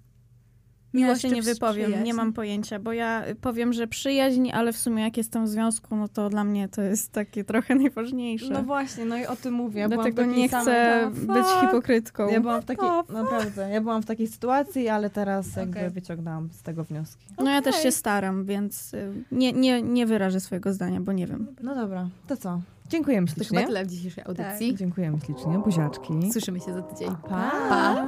Ja 0.98 1.04
Miłość 1.04 1.22
się 1.22 1.30
czy 1.30 1.36
nie 1.36 1.42
wypowiem, 1.42 1.84
przyjaźń? 1.86 2.06
nie 2.06 2.14
mam 2.14 2.34
pojęcia, 2.34 2.80
bo 2.80 2.94
ja 2.94 3.24
powiem, 3.42 3.74
że 3.74 3.88
przyjaźń, 3.88 4.52
ale 4.54 4.74
w 4.74 4.78
sumie 4.78 5.04
jak 5.04 5.18
jestem 5.18 5.46
w 5.46 5.48
związku, 5.50 5.96
no 5.96 6.08
to 6.08 6.30
dla 6.30 6.44
mnie 6.44 6.70
to 6.70 6.82
jest 6.82 7.12
takie 7.12 7.44
trochę 7.44 7.76
najważniejsze. 7.86 8.54
No 8.54 8.64
właśnie, 8.64 9.06
no 9.06 9.18
i 9.18 9.26
o 9.26 9.36
tym 9.36 9.54
mówię. 9.54 9.82
Ja 9.82 9.88
Dlatego 9.90 10.26
nie 10.26 10.50
samej- 10.50 10.62
chcę 10.62 11.12
No, 11.28 11.34
być 11.34 11.46
hipokrytką. 11.62 12.28
Ja 12.30 12.40
byłam 12.42 12.62
w 12.62 12.66
takiej, 12.66 12.90
naprawdę, 13.10 13.70
ja 13.70 13.82
byłam 13.82 14.02
w 14.02 14.06
takiej 14.06 14.28
sytuacji, 14.28 14.90
ale 14.90 15.10
teraz 15.10 15.56
jakby 15.56 15.78
Okej. 15.80 15.90
wyciągnęłam 15.90 16.50
z 16.52 16.62
tego 16.64 16.84
wnioski. 16.84 17.26
No 17.44 17.52
ja 17.52 17.62
też 17.62 17.76
się 17.76 17.92
staram, 17.92 18.46
więc 18.46 18.94
y, 18.94 19.12
nie, 19.32 19.54
nie, 19.54 19.82
nie 19.82 20.06
wyrażę 20.06 20.40
swojego 20.40 20.74
zdania, 20.74 21.02
bo 21.02 21.12
nie 21.12 21.28
wiem. 21.28 21.48
No 21.64 21.76
dobra, 21.76 22.10
to 22.28 22.38
co? 22.38 22.62
Dziękujemy 22.90 23.28
To 23.28 23.34
chyba 23.34 23.46
ślicznie. 23.46 23.66
tyle 23.68 23.86
w 23.86 23.88
dzisiejszej 23.88 24.24
audycji. 24.28 24.76
Dziękujemy 24.76 25.18
ślicznie, 25.26 25.60
buziaczki. 25.66 26.14
Słyszymy 26.32 26.60
się 26.60 26.74
za 26.74 26.82
tydzień. 26.82 27.16
Pa. 27.30 27.52
Pa. 27.70 28.08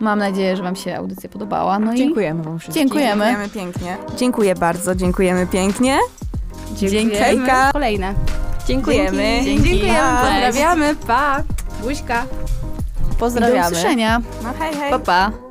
Mam 0.00 0.18
nadzieję, 0.18 0.56
że 0.56 0.62
Wam 0.62 0.76
się 0.76 0.96
audycja 0.96 1.28
podobała. 1.28 1.78
No 1.78 1.94
i 1.94 1.96
Dziękujemy 1.98 2.42
wam 2.42 2.58
wszystkim. 2.58 2.82
dziękujemy. 2.82 3.24
Dziękujemy 3.24 3.48
pięknie. 3.48 3.96
Dziękuję 4.16 4.54
bardzo, 4.54 4.94
dziękujemy 4.94 5.46
pięknie. 5.46 5.98
Dziękujemy. 6.74 7.48
Kolejne. 7.72 8.14
Dziękujemy. 8.66 9.40
Dzięki. 9.44 9.62
Dziękujemy, 9.70 9.98
pozdrawiamy, 10.20 10.94
pa! 11.06 11.42
Buźka. 11.82 12.24
Do 13.10 13.14
Pozdrawiamy. 13.18 13.70
usłyszenia. 13.70 14.20
No 14.42 14.48
hej, 14.58 14.74
hej. 14.74 14.90
Pa, 14.90 14.98
pa. 14.98 15.45